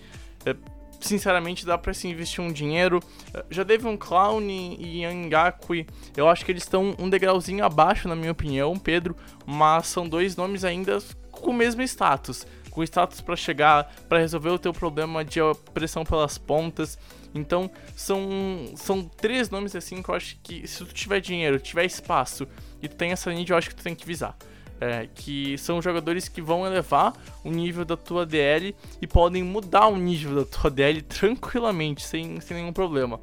é, 0.43 0.55
sinceramente, 1.01 1.65
dá 1.65 1.77
para 1.77 1.93
se 1.93 2.08
investir 2.08 2.43
um 2.43 2.51
dinheiro. 2.51 3.01
Já 3.50 3.65
teve 3.65 3.88
um 3.88 3.98
Clown 3.98 4.41
e 4.41 5.01
Yangakui, 5.03 5.88
eu 6.15 6.29
acho 6.29 6.46
que 6.46 6.51
eles 6.51 6.63
estão 6.63 6.96
um 7.00 7.10
degrauzinho 7.10 7.65
abaixo, 7.65 8.08
na 8.08 8.15
minha 8.15 8.31
opinião, 8.31 8.77
Pedro, 8.77 9.15
mas 9.46 9.88
são 9.88 10.08
dois 10.08 10.36
nomes 10.36 10.63
ainda 10.63 11.00
com 11.31 11.51
o 11.51 11.53
mesmo 11.53 11.81
status. 11.81 12.46
Com 12.70 12.84
status 12.84 13.20
para 13.20 13.36
chegar, 13.36 13.93
para 14.08 14.20
resolver 14.20 14.50
o 14.50 14.60
teu 14.60 14.72
problema 14.72 15.25
de 15.25 15.39
pressão 15.74 16.05
pelas 16.05 16.38
pontas. 16.38 16.98
Então, 17.34 17.70
são, 17.96 18.29
são 18.75 19.03
três 19.03 19.50
nomes 19.50 19.75
assim 19.75 20.01
que 20.01 20.10
eu 20.10 20.15
acho 20.15 20.38
que 20.41 20.65
se 20.67 20.86
tu 20.86 20.93
tiver 20.93 21.20
dinheiro, 21.20 21.60
tiver 21.60 21.86
espaço 21.86 22.48
e 22.81 22.88
tu 22.88 22.96
tem 22.96 23.12
essa 23.12 23.31
need, 23.31 23.51
eu 23.51 23.58
acho 23.58 23.70
que 23.70 23.75
tu 23.75 23.84
tem 23.84 23.96
que 23.96 24.05
visar. 24.05 24.38
É, 24.84 25.08
que 25.14 25.60
são 25.60 25.80
jogadores 25.80 26.28
que 26.28 26.42
vão 26.42 26.66
elevar 26.66 27.14
o 27.44 27.52
nível 27.52 27.86
da 27.86 27.96
tua 27.96 28.26
DL 28.26 28.76
e 29.00 29.06
podem 29.06 29.44
mudar 29.44 29.86
o 29.86 29.96
nível 29.96 30.38
da 30.38 30.46
tua 30.46 30.72
DL 30.74 31.04
tranquilamente, 31.04 32.04
sem, 32.04 32.40
sem 32.42 32.58
nenhum 32.58 32.74
problema. 32.74 33.20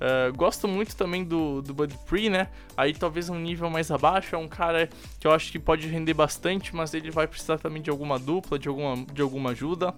Uh, 0.00 0.34
gosto 0.34 0.66
muito 0.66 0.96
também 0.96 1.24
do, 1.24 1.60
do 1.60 1.74
Bud 1.74 1.94
Pre, 2.06 2.30
né? 2.30 2.48
Aí 2.74 2.94
talvez 2.94 3.28
um 3.28 3.38
nível 3.38 3.68
mais 3.68 3.90
abaixo. 3.90 4.34
É 4.34 4.38
um 4.38 4.48
cara 4.48 4.88
que 5.18 5.26
eu 5.26 5.32
acho 5.32 5.52
que 5.52 5.58
pode 5.58 5.86
render 5.88 6.14
bastante, 6.14 6.74
mas 6.74 6.94
ele 6.94 7.10
vai 7.10 7.26
precisar 7.26 7.58
também 7.58 7.82
de 7.82 7.90
alguma 7.90 8.18
dupla, 8.18 8.58
de 8.58 8.68
alguma, 8.68 9.04
de 9.12 9.20
alguma 9.20 9.50
ajuda. 9.50 9.94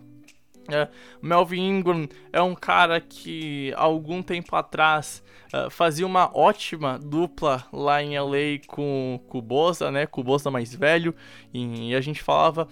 É, 0.70 0.88
Melvin 1.20 1.68
Ingram 1.68 2.08
é 2.32 2.40
um 2.40 2.54
cara 2.54 3.00
que 3.00 3.72
algum 3.76 4.22
tempo 4.22 4.54
atrás 4.54 5.22
uh, 5.52 5.68
fazia 5.70 6.06
uma 6.06 6.30
ótima 6.36 6.98
dupla 6.98 7.66
lá 7.72 8.02
em 8.02 8.18
LA 8.18 8.60
com, 8.66 9.20
Boza, 9.42 9.90
né? 9.90 10.06
Boza 10.06 10.50
mais 10.50 10.74
velho. 10.74 11.14
E, 11.52 11.90
e 11.90 11.94
a 11.94 12.00
gente 12.00 12.22
falava 12.22 12.68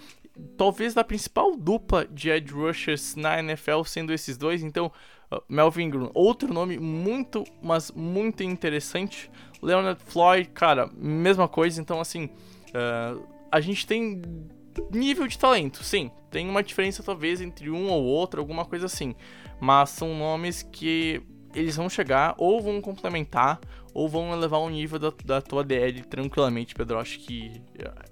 talvez 0.57 0.93
da 0.93 1.03
principal 1.03 1.55
dupla 1.57 2.05
de 2.05 2.29
edge 2.29 2.53
rushers 2.53 3.15
na 3.15 3.39
NFL 3.39 3.83
sendo 3.83 4.13
esses 4.13 4.37
dois. 4.37 4.63
Então, 4.63 4.91
uh, 5.31 5.41
Melvin 5.49 5.83
Ingram, 5.83 6.11
outro 6.13 6.53
nome 6.53 6.79
muito, 6.79 7.43
mas 7.61 7.91
muito 7.91 8.43
interessante. 8.43 9.29
Leonard 9.61 10.01
Floyd, 10.05 10.49
cara, 10.49 10.89
mesma 10.95 11.47
coisa. 11.47 11.81
Então, 11.81 11.99
assim, 11.99 12.25
uh, 12.69 13.21
a 13.51 13.59
gente 13.59 13.85
tem 13.85 14.21
nível 14.91 15.27
de 15.27 15.37
talento, 15.37 15.83
sim. 15.83 16.11
Tem 16.29 16.47
uma 16.49 16.63
diferença 16.63 17.03
talvez 17.03 17.41
entre 17.41 17.69
um 17.69 17.89
ou 17.89 18.03
outro, 18.03 18.39
alguma 18.39 18.65
coisa 18.65 18.85
assim. 18.85 19.15
Mas 19.59 19.89
são 19.89 20.17
nomes 20.17 20.63
que 20.63 21.21
eles 21.53 21.75
vão 21.75 21.89
chegar 21.89 22.33
ou 22.37 22.61
vão 22.61 22.81
complementar 22.81 23.59
ou 23.93 24.07
vão 24.07 24.31
elevar 24.31 24.59
o 24.61 24.69
nível 24.69 24.97
da, 24.97 25.13
da 25.25 25.41
tua 25.41 25.63
DL 25.63 26.01
tranquilamente, 26.03 26.73
Pedro. 26.73 26.95
Eu 26.95 27.01
acho 27.01 27.19
que 27.19 27.61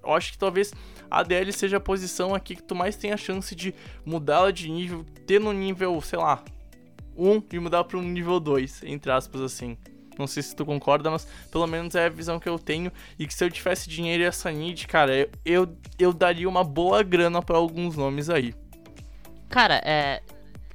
eu 0.04 0.14
acho 0.14 0.34
que 0.34 0.38
talvez 0.38 0.74
a 1.10 1.24
DL 1.24 1.52
seja 1.54 1.78
a 1.78 1.80
posição 1.80 2.36
aqui 2.36 2.56
que 2.56 2.64
tu 2.64 2.76
mais 2.76 2.96
tem 2.96 3.12
a 3.12 3.18
chance 3.18 3.56
de 3.56 3.74
mudá-la 4.06 4.52
de 4.52 4.70
nível, 4.70 5.06
ter 5.26 5.40
no 5.40 5.54
nível, 5.54 6.00
sei 6.02 6.20
lá, 6.20 6.44
1 7.18 7.44
e 7.54 7.60
mudar 7.60 7.84
para 7.86 7.98
um 7.98 8.02
nível 8.02 8.40
2, 8.40 8.84
entre 8.84 9.12
aspas 9.12 9.42
assim. 9.42 9.78
Não 10.20 10.28
sei 10.28 10.44
se 10.44 10.56
tu 10.56 10.66
concorda, 10.66 11.10
mas 11.10 11.26
pelo 11.50 11.66
menos 11.66 11.96
é 11.96 12.06
a 12.06 12.10
visão 12.10 12.40
que 12.40 12.50
eu 12.50 12.60
tenho. 12.60 12.92
E 13.18 13.26
que 13.26 13.34
se 13.34 13.44
eu 13.44 13.50
tivesse 13.50 13.90
dinheiro 13.90 14.22
e 14.22 14.26
essa 14.26 14.52
need, 14.52 14.86
cara, 14.86 15.16
eu, 15.16 15.30
eu, 15.46 15.78
eu 15.98 16.14
daria 16.14 16.48
uma 16.48 16.64
boa 16.64 17.02
grana 17.02 17.42
para 17.42 17.58
alguns 17.58 17.96
nomes 17.96 18.30
aí. 18.30 18.54
Cara, 19.50 19.82
é, 19.86 20.22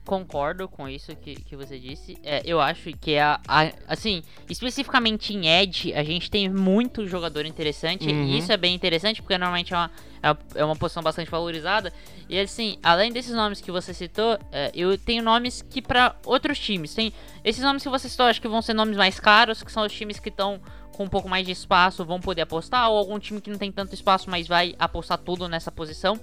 concordo 0.04 0.68
com 0.68 0.88
isso 0.88 1.14
que, 1.16 1.34
que 1.34 1.56
você 1.56 1.78
disse. 1.78 2.18
É, 2.22 2.42
eu 2.44 2.60
acho 2.60 2.92
que 2.92 3.16
a, 3.16 3.40
a, 3.48 3.72
assim, 3.88 4.22
especificamente 4.48 5.34
em 5.34 5.48
Edge, 5.48 5.94
a 5.94 6.04
gente 6.04 6.30
tem 6.30 6.48
muito 6.48 7.06
jogador 7.06 7.46
interessante. 7.46 8.06
Uhum. 8.06 8.24
E 8.24 8.38
isso 8.38 8.52
é 8.52 8.56
bem 8.56 8.74
interessante, 8.74 9.22
porque 9.22 9.36
normalmente 9.38 9.72
é 9.72 9.76
uma, 9.76 9.90
é, 10.22 10.60
é 10.60 10.64
uma 10.64 10.76
posição 10.76 11.02
bastante 11.02 11.30
valorizada. 11.30 11.92
E 12.28 12.38
assim, 12.38 12.78
além 12.82 13.12
desses 13.12 13.34
nomes 13.34 13.60
que 13.60 13.72
você 13.72 13.94
citou, 13.94 14.38
é, 14.52 14.70
eu 14.74 14.96
tenho 14.98 15.22
nomes 15.22 15.62
que 15.62 15.80
para 15.80 16.14
outros 16.26 16.58
times. 16.58 16.94
Tem 16.94 17.12
esses 17.42 17.62
nomes 17.62 17.82
que 17.82 17.88
você 17.88 18.08
citou, 18.08 18.26
acho 18.26 18.40
que 18.40 18.48
vão 18.48 18.60
ser 18.60 18.74
nomes 18.74 18.96
mais 18.96 19.18
caros, 19.18 19.62
que 19.62 19.72
são 19.72 19.84
os 19.84 19.92
times 19.92 20.18
que 20.18 20.28
estão 20.28 20.60
com 20.94 21.04
um 21.04 21.08
pouco 21.08 21.28
mais 21.28 21.44
de 21.44 21.52
espaço, 21.52 22.04
vão 22.04 22.20
poder 22.20 22.42
apostar, 22.42 22.88
ou 22.88 22.96
algum 22.96 23.18
time 23.18 23.40
que 23.40 23.50
não 23.50 23.58
tem 23.58 23.72
tanto 23.72 23.94
espaço, 23.94 24.30
mas 24.30 24.46
vai 24.46 24.74
apostar 24.78 25.18
tudo 25.18 25.48
nessa 25.48 25.72
posição. 25.72 26.20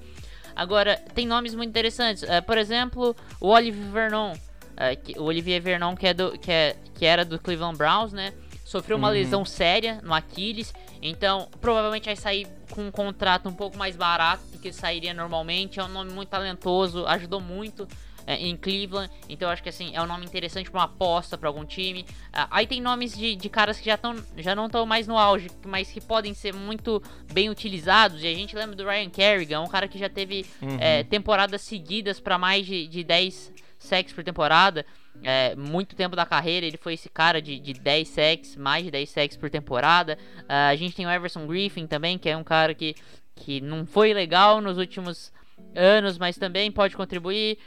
Agora, 0.56 0.98
tem 1.14 1.26
nomes 1.26 1.56
muito 1.56 1.70
interessantes. 1.70 2.24
Uh, 2.24 2.42
por 2.46 2.58
exemplo, 2.58 3.16
o 3.40 3.50
Olivier 3.50 3.92
Vernon. 3.92 4.34
Uh, 4.34 5.02
que, 5.04 5.20
o 5.20 5.24
Olivier 5.24 5.62
Vernon, 5.62 5.96
que, 5.96 6.08
é 6.08 6.14
do, 6.14 6.38
que, 6.38 6.52
é, 6.52 6.76
que 6.96 7.06
era 7.06 7.24
do 7.24 7.40
Cleveland 7.40 7.78
Browns, 7.78 8.14
né? 8.14 8.34
Sofreu 8.64 8.98
uma 8.98 9.10
uhum. 9.10 9.14
lesão 9.14 9.44
séria 9.44 10.00
no 10.02 10.14
Aquiles. 10.14 10.74
Então, 11.02 11.50
provavelmente 11.60 12.06
vai 12.06 12.16
sair 12.16 12.48
com 12.70 12.88
um 12.88 12.92
contrato 12.92 13.50
um 13.50 13.54
pouco 13.54 13.78
mais 13.78 13.96
barato 13.96 14.44
do 14.48 14.60
que 14.60 14.72
sairia 14.72 15.14
normalmente. 15.14 15.80
É 15.80 15.84
um 15.84 15.90
nome 15.90 16.12
muito 16.14 16.30
talentoso, 16.30 17.06
ajudou 17.06 17.42
muito 17.42 17.88
é, 18.26 18.36
em 18.36 18.56
Cleveland. 18.56 19.12
Então 19.28 19.48
eu 19.48 19.54
acho 19.54 19.64
que 19.64 19.70
assim 19.70 19.92
é 19.96 20.02
um 20.02 20.06
nome 20.06 20.26
interessante 20.26 20.70
para 20.70 20.80
uma 20.80 20.86
aposta 20.86 21.38
para 21.38 21.50
algum 21.50 21.66
time. 21.66 22.02
Uh, 22.02 22.48
aí 22.50 22.68
tem 22.68 22.82
nomes 22.82 23.18
de, 23.18 23.36
de 23.36 23.50
caras 23.50 23.80
que 23.80 23.86
já, 23.86 23.98
tão, 23.98 24.16
já 24.38 24.56
não 24.56 24.66
estão 24.68 24.86
mais 24.86 25.08
no 25.08 25.18
auge, 25.18 25.50
mas 25.66 25.92
que 25.92 26.02
podem 26.02 26.34
ser 26.34 26.54
muito 26.54 27.02
bem 27.34 27.50
utilizados. 27.50 28.24
E 28.24 28.28
a 28.28 28.34
gente 28.34 28.56
lembra 28.56 28.76
do 28.76 28.86
Ryan 28.86 29.10
Kerrigan, 29.10 29.62
um 29.62 29.68
cara 29.68 29.88
que 29.88 29.98
já 29.98 30.10
teve 30.10 30.46
uhum. 30.62 30.78
é, 30.80 31.04
temporadas 31.04 31.62
seguidas 31.62 32.20
para 32.20 32.38
mais 32.38 32.66
de, 32.66 32.88
de 32.88 33.04
10 33.04 33.54
sacks 33.80 34.14
por 34.14 34.24
temporada. 34.24 34.86
É, 35.24 35.56
muito 35.56 35.96
tempo 35.96 36.16
da 36.16 36.26
carreira, 36.26 36.66
ele 36.66 36.78
foi 36.78 36.94
esse 36.94 37.10
cara 37.10 37.42
de, 37.42 37.60
de 37.60 37.74
10 37.74 38.08
sacks, 38.08 38.56
mais 38.56 38.86
de 38.86 38.92
10 38.92 39.10
sacks 39.10 39.38
por 39.38 39.50
temporada. 39.50 40.18
Uh, 40.42 40.72
a 40.72 40.76
gente 40.76 40.96
tem 40.96 41.06
o 41.06 41.12
Everson 41.12 41.46
Griffin 41.46 41.86
também, 41.86 42.18
que 42.18 42.30
é 42.30 42.38
um 42.38 42.44
cara 42.44 42.74
que, 42.74 42.96
que 43.36 43.60
não 43.62 43.86
foi 43.86 44.14
legal 44.14 44.62
nos 44.62 44.78
últimos 44.78 45.32
anos, 45.76 46.18
mas 46.18 46.38
também 46.38 46.72
pode 46.72 46.96
contribuir. 46.98 47.58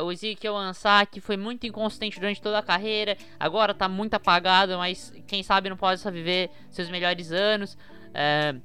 Uh, 0.00 0.04
o 0.04 0.12
Ezekiel 0.12 0.56
Ansah, 0.56 1.06
que 1.06 1.20
foi 1.20 1.36
muito 1.36 1.66
inconsistente 1.66 2.18
durante 2.18 2.40
toda 2.42 2.58
a 2.58 2.62
carreira, 2.62 3.16
agora 3.38 3.72
está 3.72 3.88
muito 3.88 4.14
apagado, 4.14 4.76
mas 4.76 5.12
quem 5.26 5.42
sabe 5.42 5.68
não 5.70 5.76
pode 5.76 6.00
só 6.00 6.10
viver 6.10 6.50
seus 6.70 6.90
melhores 6.90 7.30
anos. 7.32 7.74
Uh, 8.10 8.60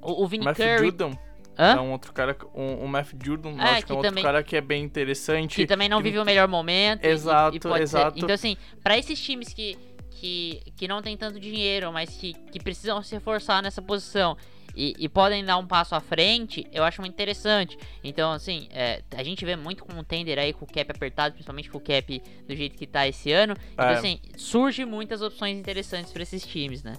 o, 0.00 0.24
o 0.24 0.26
Vinny 0.26 0.44
Curry. 0.54 0.86
Judon. 0.86 1.18
Hã? 1.58 1.72
É 1.76 1.80
um 1.80 1.92
outro 1.92 2.12
cara, 2.12 2.36
um, 2.54 2.84
um 2.84 2.86
Matt 2.86 3.12
Judon, 3.24 3.58
É, 3.58 3.62
acho 3.62 3.76
que 3.80 3.86
que 3.86 3.92
é 3.92 3.94
um 3.94 3.96
outro 3.98 4.10
também- 4.10 4.22
cara 4.24 4.42
que 4.42 4.56
é 4.56 4.60
bem 4.60 4.84
interessante. 4.84 5.56
que 5.56 5.66
também 5.66 5.88
não 5.88 5.98
que 5.98 6.04
vive 6.04 6.18
o 6.18 6.24
melhor 6.24 6.46
momento. 6.48 7.02
e- 7.02 7.08
e- 7.08 7.10
Exato, 7.10 7.56
e 7.56 7.60
pode 7.60 7.82
exato. 7.82 8.18
Ser. 8.18 8.24
Então, 8.24 8.34
assim, 8.34 8.56
pra 8.82 8.98
esses 8.98 9.18
times 9.18 9.54
que, 9.54 9.74
que, 10.10 10.60
que 10.76 10.86
não 10.86 11.00
tem 11.00 11.16
tanto 11.16 11.40
dinheiro, 11.40 11.90
mas 11.92 12.10
que, 12.10 12.34
que 12.34 12.60
precisam 12.62 13.02
se 13.02 13.14
reforçar 13.14 13.62
nessa 13.62 13.80
posição 13.80 14.36
e, 14.76 14.94
e 14.98 15.08
podem 15.08 15.44
dar 15.44 15.56
um 15.56 15.66
passo 15.66 15.94
à 15.94 16.00
frente, 16.00 16.66
eu 16.70 16.84
acho 16.84 17.00
muito 17.00 17.14
interessante. 17.14 17.78
Então, 18.04 18.30
assim, 18.30 18.68
é, 18.70 19.02
a 19.16 19.22
gente 19.22 19.44
vê 19.44 19.56
muito 19.56 19.84
contender 19.84 20.38
aí 20.38 20.52
com 20.52 20.64
o 20.64 20.68
cap 20.68 20.90
apertado, 20.90 21.32
principalmente 21.32 21.70
com 21.70 21.78
o 21.78 21.80
cap 21.80 22.22
do 22.46 22.54
jeito 22.54 22.76
que 22.76 22.86
tá 22.86 23.08
esse 23.08 23.32
ano. 23.32 23.54
Então, 23.72 23.88
É. 23.88 23.94
assim, 23.94 24.20
surge 24.36 24.84
muitas 24.84 25.22
opções 25.22 25.58
interessantes 25.58 26.12
pra 26.12 26.22
esses 26.22 26.44
times, 26.46 26.82
né? 26.82 26.92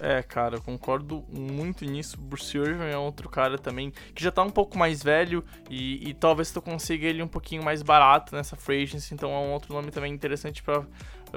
É, 0.00 0.22
cara, 0.22 0.56
eu 0.56 0.62
concordo 0.62 1.24
muito 1.28 1.84
nisso. 1.84 2.16
O 2.16 2.20
Bruce 2.20 2.56
Irvin 2.56 2.84
é 2.84 2.96
outro 2.96 3.28
cara 3.28 3.58
também 3.58 3.92
que 4.14 4.22
já 4.22 4.30
tá 4.30 4.42
um 4.44 4.50
pouco 4.50 4.78
mais 4.78 5.02
velho 5.02 5.44
e, 5.68 6.10
e 6.10 6.14
talvez 6.14 6.52
tu 6.52 6.62
consiga 6.62 7.04
ele 7.08 7.20
um 7.20 7.26
pouquinho 7.26 7.64
mais 7.64 7.82
barato 7.82 8.32
nessa 8.36 8.54
free 8.54 8.84
agency, 8.84 9.12
então 9.12 9.32
é 9.32 9.38
um 9.38 9.52
outro 9.52 9.74
nome 9.74 9.90
também 9.90 10.12
interessante 10.12 10.62
pra 10.62 10.84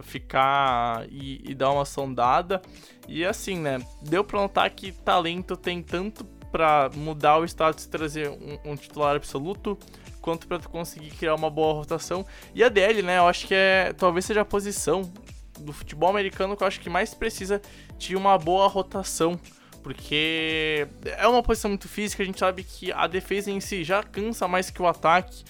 ficar 0.01 1.05
e, 1.10 1.41
e 1.43 1.53
dar 1.53 1.71
uma 1.71 1.86
sondada. 1.86 2.62
E 3.07 3.25
assim, 3.25 3.57
né, 3.57 3.79
deu 4.01 4.24
pra 4.24 4.39
notar 4.39 4.69
que 4.69 4.91
talento 4.91 5.57
tem 5.57 5.81
tanto 5.81 6.24
pra 6.51 6.89
mudar 6.93 7.38
o 7.39 7.45
status 7.45 7.86
e 7.86 7.89
trazer 7.89 8.29
um, 8.29 8.71
um 8.71 8.75
titular 8.75 9.15
absoluto, 9.15 9.77
quanto 10.21 10.48
tu 10.48 10.69
conseguir 10.69 11.12
criar 11.12 11.36
uma 11.36 11.50
boa 11.50 11.74
rotação. 11.74 12.25
E 12.53 12.63
a 12.63 12.69
DL, 12.69 13.01
né, 13.01 13.17
eu 13.17 13.27
acho 13.27 13.48
que 13.48 13.53
é 13.53 13.93
talvez 13.93 14.25
seja 14.25 14.41
a 14.41 14.45
posição 14.45 15.12
do 15.60 15.74
futebol 15.74 16.10
americano 16.10 16.55
que 16.55 16.63
eu 16.63 16.67
acho 16.67 16.79
que 16.79 16.89
mais 16.89 17.13
precisa 17.13 17.62
de 17.98 18.15
uma 18.15 18.38
boa 18.38 18.67
rotação. 18.67 19.39
Porque 19.81 20.88
é 21.03 21.27
uma 21.27 21.41
posição 21.41 21.69
muito 21.69 21.88
física, 21.88 22.21
a 22.21 22.25
gente 22.25 22.38
sabe 22.38 22.63
que 22.63 22.91
a 22.91 23.07
defesa 23.07 23.50
em 23.50 23.60
si 23.60 23.83
já 23.83 24.03
cansa 24.03 24.48
mais 24.48 24.69
que 24.69 24.79
o 24.81 24.88
ataque. 24.88 25.43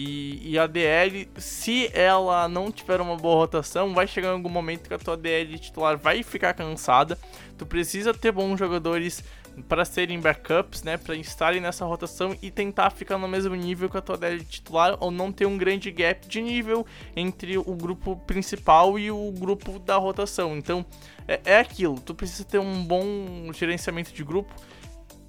E, 0.00 0.52
e 0.52 0.56
a 0.56 0.68
DL, 0.68 1.28
se 1.38 1.90
ela 1.92 2.46
não 2.46 2.70
tiver 2.70 3.00
uma 3.00 3.16
boa 3.16 3.34
rotação, 3.34 3.92
vai 3.92 4.06
chegar 4.06 4.28
em 4.28 4.34
algum 4.34 4.48
momento 4.48 4.86
que 4.86 4.94
a 4.94 4.98
tua 4.98 5.16
DL 5.16 5.58
titular 5.58 5.98
vai 5.98 6.22
ficar 6.22 6.54
cansada. 6.54 7.18
Tu 7.58 7.66
precisa 7.66 8.14
ter 8.14 8.30
bons 8.30 8.56
jogadores 8.60 9.24
para 9.68 9.84
serem 9.84 10.20
backups, 10.20 10.84
né, 10.84 10.96
para 10.96 11.16
estarem 11.16 11.60
nessa 11.60 11.84
rotação 11.84 12.36
e 12.40 12.48
tentar 12.48 12.90
ficar 12.90 13.18
no 13.18 13.26
mesmo 13.26 13.56
nível 13.56 13.90
que 13.90 13.96
a 13.96 14.00
tua 14.00 14.16
DL 14.16 14.44
titular 14.44 14.96
ou 15.00 15.10
não 15.10 15.32
ter 15.32 15.46
um 15.46 15.58
grande 15.58 15.90
gap 15.90 16.28
de 16.28 16.40
nível 16.40 16.86
entre 17.16 17.58
o 17.58 17.74
grupo 17.74 18.14
principal 18.24 19.00
e 19.00 19.10
o 19.10 19.32
grupo 19.32 19.80
da 19.80 19.96
rotação. 19.96 20.56
Então, 20.56 20.86
é, 21.26 21.40
é 21.44 21.58
aquilo, 21.58 21.98
tu 21.98 22.14
precisa 22.14 22.44
ter 22.44 22.60
um 22.60 22.84
bom 22.84 23.52
gerenciamento 23.52 24.12
de 24.12 24.22
grupo 24.22 24.54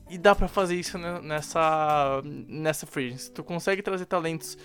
e 0.10 0.18
dá 0.18 0.34
pra 0.36 0.48
fazer 0.48 0.76
isso 0.76 0.98
ne- 0.98 1.22
nessa 1.22 2.22
nessa 2.48 2.86
free. 2.86 3.16
Tu 3.34 3.44
consegue 3.44 3.82
trazer 3.82 4.06
talentos 4.06 4.58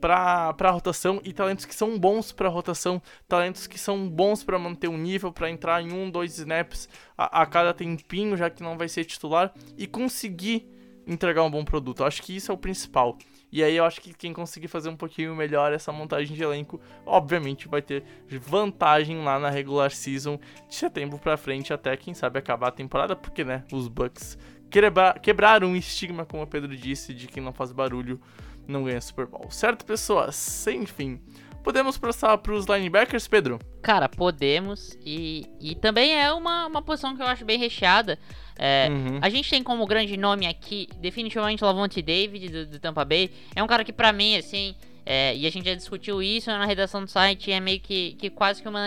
pra, 0.00 0.52
pra 0.54 0.70
rotação 0.70 1.20
e 1.24 1.32
talentos 1.32 1.64
que 1.64 1.74
são 1.74 1.98
bons 1.98 2.32
pra 2.32 2.48
rotação, 2.48 3.00
talentos 3.28 3.66
que 3.66 3.78
são 3.78 4.08
bons 4.08 4.42
pra 4.44 4.58
manter 4.58 4.88
um 4.88 4.98
nível, 4.98 5.32
pra 5.32 5.50
entrar 5.50 5.82
em 5.82 5.92
um, 5.92 6.10
dois 6.10 6.38
snaps 6.38 6.88
a, 7.16 7.42
a 7.42 7.46
cada 7.46 7.72
tempinho, 7.72 8.36
já 8.36 8.50
que 8.50 8.62
não 8.62 8.76
vai 8.76 8.88
ser 8.88 9.04
titular, 9.04 9.52
e 9.76 9.86
conseguir 9.86 10.66
entregar 11.06 11.44
um 11.44 11.50
bom 11.50 11.64
produto. 11.64 12.00
Eu 12.00 12.06
acho 12.06 12.22
que 12.22 12.34
isso 12.34 12.50
é 12.50 12.54
o 12.54 12.58
principal. 12.58 13.16
E 13.52 13.62
aí 13.62 13.76
eu 13.76 13.84
acho 13.84 14.00
que 14.00 14.12
quem 14.12 14.32
conseguir 14.32 14.66
fazer 14.66 14.88
um 14.88 14.96
pouquinho 14.96 15.34
melhor 15.34 15.72
essa 15.72 15.92
montagem 15.92 16.36
de 16.36 16.42
elenco, 16.42 16.80
obviamente 17.06 17.68
vai 17.68 17.80
ter 17.80 18.04
vantagem 18.28 19.22
lá 19.22 19.38
na 19.38 19.48
regular 19.48 19.90
season 19.92 20.38
de 20.68 20.74
setembro 20.74 21.16
pra 21.16 21.36
frente 21.36 21.72
até 21.72 21.96
quem 21.96 22.12
sabe 22.12 22.40
acabar 22.40 22.68
a 22.68 22.72
temporada, 22.72 23.14
porque 23.14 23.44
né, 23.44 23.64
os 23.72 23.86
Bucks 23.86 24.36
quebra 24.70 25.14
quebraram 25.14 25.68
um 25.68 25.76
estigma, 25.76 26.24
como 26.24 26.42
o 26.42 26.46
Pedro 26.46 26.76
disse, 26.76 27.14
de 27.14 27.26
quem 27.26 27.42
não 27.42 27.52
faz 27.52 27.72
barulho 27.72 28.20
não 28.66 28.84
ganha 28.84 29.00
Super 29.00 29.26
Bowl. 29.26 29.50
Certo, 29.50 29.84
pessoas? 29.84 30.66
Enfim, 30.66 31.20
podemos 31.62 31.96
passar 31.96 32.36
pros 32.38 32.66
linebackers, 32.66 33.28
Pedro? 33.28 33.58
Cara, 33.82 34.08
podemos. 34.08 34.96
E, 35.04 35.46
e 35.60 35.74
também 35.74 36.20
é 36.20 36.32
uma, 36.32 36.66
uma 36.66 36.82
posição 36.82 37.16
que 37.16 37.22
eu 37.22 37.26
acho 37.26 37.44
bem 37.44 37.58
recheada. 37.58 38.18
É, 38.58 38.88
Uhum. 38.90 39.18
A 39.20 39.28
gente 39.28 39.50
tem 39.50 39.62
como 39.62 39.86
grande 39.86 40.16
nome 40.16 40.46
aqui, 40.46 40.88
definitivamente, 40.98 41.62
o 41.62 41.66
Lavonte 41.66 42.00
David, 42.00 42.48
do, 42.48 42.66
do 42.66 42.80
Tampa 42.80 43.04
Bay. 43.04 43.30
É 43.54 43.62
um 43.62 43.66
cara 43.66 43.84
que, 43.84 43.92
pra 43.92 44.12
mim, 44.12 44.36
assim, 44.36 44.74
é, 45.08 45.36
e 45.36 45.46
a 45.46 45.50
gente 45.50 45.66
já 45.66 45.74
discutiu 45.74 46.20
isso 46.20 46.50
na 46.50 46.66
redação 46.66 47.04
do 47.04 47.08
site, 47.08 47.52
é 47.52 47.60
meio 47.60 47.78
que, 47.78 48.16
que 48.18 48.28
quase 48.28 48.60
que 48.60 48.68
uma 48.68 48.80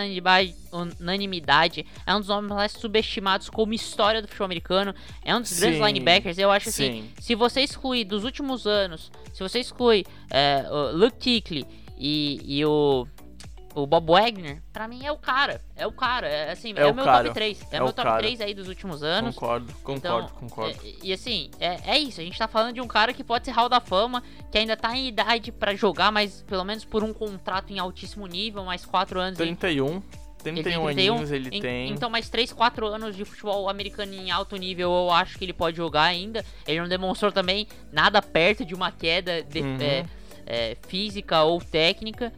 unanimidade. 1.00 1.86
É 2.06 2.14
um 2.14 2.18
dos 2.18 2.28
nomes 2.28 2.50
mais 2.50 2.72
subestimados 2.72 3.48
como 3.48 3.72
história 3.72 4.20
do 4.20 4.28
futebol 4.28 4.44
americano. 4.44 4.94
É 5.24 5.34
um 5.34 5.40
dos 5.40 5.58
grandes 5.58 5.78
Sim, 5.78 5.86
linebackers. 5.86 6.36
Eu 6.36 6.50
acho 6.50 6.68
assim, 6.68 6.92
sim. 6.92 7.10
se 7.18 7.34
você 7.34 7.62
excluir 7.62 8.04
dos 8.04 8.24
últimos 8.24 8.66
anos, 8.66 9.10
se 9.32 9.42
você 9.42 9.60
exclui 9.60 10.04
é, 10.28 10.66
o 10.70 10.94
Luke 10.94 11.16
Kuechly 11.40 11.64
e, 11.98 12.40
e 12.44 12.64
o 12.66 13.06
o 13.82 13.86
Bob 13.86 14.10
Wagner, 14.12 14.62
pra 14.72 14.86
mim 14.88 15.04
é 15.04 15.10
o 15.12 15.16
cara. 15.18 15.60
É 15.76 15.86
o 15.86 15.92
cara. 15.92 16.28
É 16.28 16.52
assim, 16.52 16.72
é, 16.76 16.82
É 16.82 16.86
o 16.86 16.94
meu 16.94 17.04
cara. 17.04 17.24
top 17.24 17.34
3. 17.34 17.62
É, 17.70 17.76
É 17.76 17.80
o 17.80 17.84
meu 17.84 17.92
top 17.92 18.08
cara. 18.08 18.18
3 18.18 18.40
aí 18.40 18.54
dos 18.54 18.68
últimos 18.68 19.02
anos. 19.02 19.34
Concordo, 19.34 19.72
concordo, 19.82 20.26
Então, 20.28 20.48
concordo. 20.48 20.78
é- 20.84 20.94
e 21.02 21.12
assim, 21.12 21.50
é, 21.58 21.92
é 21.92 21.98
isso. 21.98 22.20
A 22.20 22.24
gente 22.24 22.38
tá 22.38 22.46
falando 22.48 22.74
de 22.74 22.80
um 22.80 22.86
cara 22.86 23.12
que 23.12 23.22
pode 23.24 23.44
ser 23.44 23.50
Hall 23.52 23.68
da 23.68 23.80
Fama, 23.80 24.22
que 24.50 24.58
ainda 24.58 24.76
tá 24.76 24.96
em 24.96 25.08
idade 25.08 25.50
pra 25.52 25.74
jogar, 25.74 26.10
mas 26.12 26.42
pelo 26.42 26.64
menos 26.64 26.84
por 26.84 27.02
um 27.04 27.12
contrato 27.12 27.72
em 27.72 27.78
altíssimo 27.78 28.26
nível, 28.26 28.64
mais 28.64 28.84
4 28.84 29.18
anos. 29.20 29.38
em- 29.40 29.54
31, 29.54 30.02
31 30.42 30.88
aninhos 30.88 31.30
ele 31.30 31.48
em- 31.52 31.60
tem. 31.60 31.90
Então, 31.90 32.08
mais 32.08 32.28
3, 32.30 32.52
4 32.52 32.86
anos 32.86 33.14
de 33.14 33.24
futebol 33.24 33.68
americano 33.68 34.14
em 34.14 34.30
alto 34.30 34.56
nível, 34.56 34.90
eu 34.90 35.10
acho 35.10 35.38
que 35.38 35.44
ele 35.44 35.52
pode 35.52 35.76
jogar 35.76 36.04
ainda. 36.04 36.44
Ele 36.66 36.80
não 36.80 36.88
demonstrou 36.88 37.30
também 37.30 37.66
nada 37.92 38.22
perto 38.22 38.64
de 38.64 38.74
uma 38.74 38.90
queda 38.90 39.42
de- 39.42 39.60
Uhum. 39.60 39.76
é, 39.80 40.04
é, 40.46 40.76
física 40.88 41.42
ou 41.42 41.60
técnica. 41.60 42.32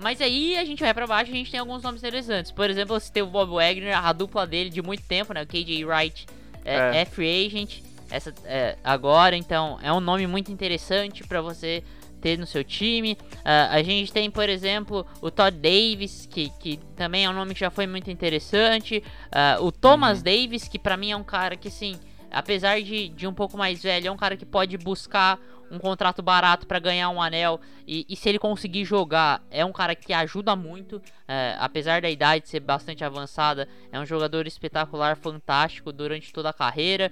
Mas 0.00 0.20
aí 0.20 0.56
a 0.56 0.64
gente 0.64 0.80
vai 0.82 0.94
pra 0.94 1.06
baixo 1.06 1.30
e 1.30 1.34
a 1.34 1.36
gente 1.36 1.50
tem 1.50 1.60
alguns 1.60 1.82
nomes 1.82 2.00
interessantes. 2.00 2.50
Por 2.50 2.68
exemplo, 2.70 2.98
você 2.98 3.12
tem 3.12 3.22
o 3.22 3.26
Bob 3.26 3.52
Wagner, 3.52 3.96
a 3.96 4.12
dupla 4.12 4.46
dele 4.46 4.70
de 4.70 4.80
muito 4.80 5.02
tempo, 5.04 5.32
né? 5.34 5.42
O 5.42 5.46
KJ 5.46 5.84
Wright 5.84 6.26
é, 6.64 6.76
É. 6.76 6.96
é 7.02 7.04
free 7.04 7.46
agent 7.46 7.80
essa, 8.10 8.34
é, 8.44 8.76
agora, 8.82 9.36
então 9.36 9.78
é 9.82 9.92
um 9.92 10.00
nome 10.00 10.26
muito 10.26 10.50
interessante 10.50 11.22
pra 11.26 11.40
você 11.40 11.82
ter 12.20 12.36
no 12.38 12.46
seu 12.46 12.62
time. 12.64 13.16
Ah, 13.44 13.68
a 13.70 13.82
gente 13.82 14.12
tem, 14.12 14.30
por 14.30 14.48
exemplo, 14.48 15.06
o 15.22 15.30
Todd 15.30 15.56
Davis, 15.56 16.26
que, 16.26 16.50
que 16.58 16.78
também 16.96 17.24
é 17.24 17.30
um 17.30 17.32
nome 17.32 17.54
que 17.54 17.60
já 17.60 17.70
foi 17.70 17.86
muito 17.86 18.10
interessante. 18.10 19.02
Ah, 19.30 19.58
o 19.60 19.70
Thomas 19.70 20.22
Davis, 20.22 20.66
que 20.68 20.78
pra 20.78 20.96
mim 20.96 21.12
é 21.12 21.16
um 21.16 21.24
cara 21.24 21.56
que, 21.56 21.68
assim, 21.68 21.98
apesar 22.30 22.80
de, 22.82 23.08
de 23.08 23.26
um 23.26 23.32
pouco 23.32 23.56
mais 23.56 23.82
velho, 23.82 24.08
é 24.08 24.10
um 24.10 24.16
cara 24.16 24.36
que 24.36 24.44
pode 24.44 24.76
buscar 24.76 25.38
um 25.70 25.78
contrato 25.78 26.22
barato 26.22 26.66
pra 26.66 26.78
ganhar 26.78 27.08
um 27.10 27.22
anel. 27.22 27.60
E, 27.86 28.04
e 28.08 28.16
se 28.16 28.28
ele 28.28 28.38
conseguir 28.38 28.84
jogar, 28.84 29.42
é 29.50 29.64
um 29.64 29.72
cara 29.72 29.94
que 29.94 30.12
ajuda 30.12 30.56
muito. 30.56 31.00
é, 31.28 31.56
apesar 31.58 32.02
da 32.02 32.10
idade 32.10 32.48
ser 32.48 32.60
bastante 32.60 33.04
avançada, 33.04 33.68
é 33.92 33.98
um 33.98 34.06
jogador 34.06 34.46
espetacular, 34.46 35.16
fantástico 35.16 35.92
durante 35.92 36.32
toda 36.32 36.50
a 36.50 36.52
carreira. 36.52 37.10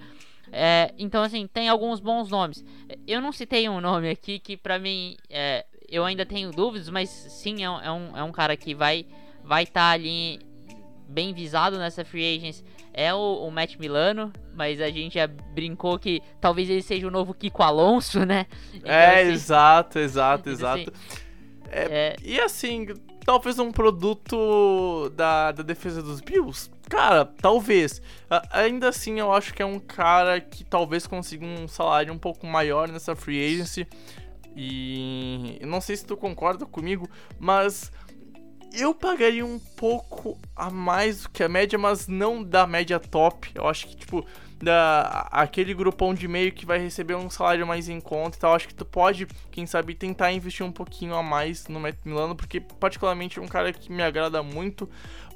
É, 0.51 0.92
então, 0.99 1.23
assim, 1.23 1.47
tem 1.47 1.68
alguns 1.68 2.01
bons 2.01 2.31
nomes. 2.31 2.64
Eu 3.07 3.21
não 3.21 3.33
citei 3.33 3.68
um 3.68 3.81
nome 3.81 4.09
aqui 4.11 4.38
que 4.38 4.57
pra 4.57 4.79
mim 4.79 5.16
é, 5.29 5.66
eu 5.88 6.05
ainda 6.05 6.25
tenho 6.25 6.51
dúvidas, 6.51 6.88
mas 6.88 7.09
sim, 7.09 7.62
é 7.64 7.71
um, 7.71 7.81
é 7.81 8.23
um, 8.23 8.29
é 8.29 8.33
cara 8.33 8.57
que 8.57 8.75
vai 8.75 9.07
vai 9.42 9.62
estar 9.62 9.90
ali 9.90 10.40
bem 11.09 11.33
visado 11.33 11.79
nessa 11.79 12.05
free 12.05 12.37
agents. 12.37 12.62
É 13.01 13.15
o, 13.15 13.47
o 13.47 13.51
Matt 13.53 13.77
Milano, 13.77 14.33
mas 14.55 14.81
a 14.81 14.91
gente 14.91 15.15
já 15.15 15.29
brincou 15.29 15.97
que 16.01 16.21
talvez 16.41 16.69
ele 16.69 16.83
seja 16.83 17.07
o 17.07 17.11
novo 17.13 17.33
Kiko 17.33 17.63
Alonso, 17.63 18.27
né? 18.27 18.47
Então, 18.75 18.91
é, 18.91 19.23
assim, 19.23 19.33
exato, 19.33 19.99
exato, 20.01 20.51
então, 20.51 20.73
assim, 20.73 20.81
exato. 20.83 20.93
é, 21.71 22.17
E 22.21 22.41
assim, 22.41 22.89
talvez 23.25 23.59
um 23.61 23.71
produto 23.71 25.11
da, 25.11 25.53
da 25.53 25.63
defesa 25.63 26.03
dos 26.03 26.21
Bills? 26.21 26.71
Cara, 26.89 27.25
talvez. 27.25 28.03
Ainda 28.51 28.89
assim, 28.89 29.21
eu 29.21 29.33
acho 29.33 29.55
que 29.55 29.63
é 29.63 29.67
um 29.67 29.79
cara 29.79 30.41
que 30.41 30.65
talvez 30.65 31.07
consiga 31.07 31.47
um 31.47 31.69
salário 31.69 32.13
um 32.13 32.19
pouco 32.19 32.47
maior 32.49 32.89
nessa 32.89 33.15
free 33.15 33.55
agency. 33.55 33.87
E 34.57 35.57
eu 35.61 35.69
não 35.69 35.81
sei 35.81 35.97
se 35.97 36.05
tu 36.05 36.17
concorda 36.17 36.67
comigo, 36.67 37.09
mas 37.39 37.93
eu 38.73 38.95
pagaria 38.95 39.45
um 39.45 39.59
pouco 39.59 40.39
a 40.55 40.71
mais 40.71 41.23
do 41.23 41.31
que 41.31 41.43
a 41.43 41.49
média, 41.49 41.79
mas 41.79 42.07
não 42.07 42.43
da 42.43 42.67
média 42.67 42.99
top. 42.99 43.51
Eu 43.55 43.67
acho 43.67 43.87
que, 43.87 43.97
tipo, 43.97 44.27
da, 44.63 45.29
aquele 45.31 45.73
grupão 45.73 46.13
de 46.13 46.27
meio 46.27 46.53
que 46.53 46.67
vai 46.67 46.79
receber 46.79 47.15
um 47.15 47.31
salário 47.31 47.67
mais 47.67 47.89
em 47.89 48.01
conta 48.01 48.37
e 48.37 48.41
tal. 48.41 48.55
Acho 48.55 48.69
que 48.69 48.75
tu 48.75 48.85
pode, 48.85 49.27
quem 49.51 49.67
sabe, 49.67 49.95
tentar 49.95 50.33
investir 50.33 50.65
um 50.67 50.73
pouquinho 50.73 51.15
a 51.15 51.23
mais 51.23 51.69
no 51.69 51.79
Matt 51.81 51.97
Milano, 52.05 52.35
porque 52.35 52.61
particularmente 52.61 53.39
é 53.39 53.43
um 53.43 53.49
cara 53.49 53.73
que 53.73 53.91
me 53.93 54.03
agrada 54.03 54.43
muito, 54.43 54.89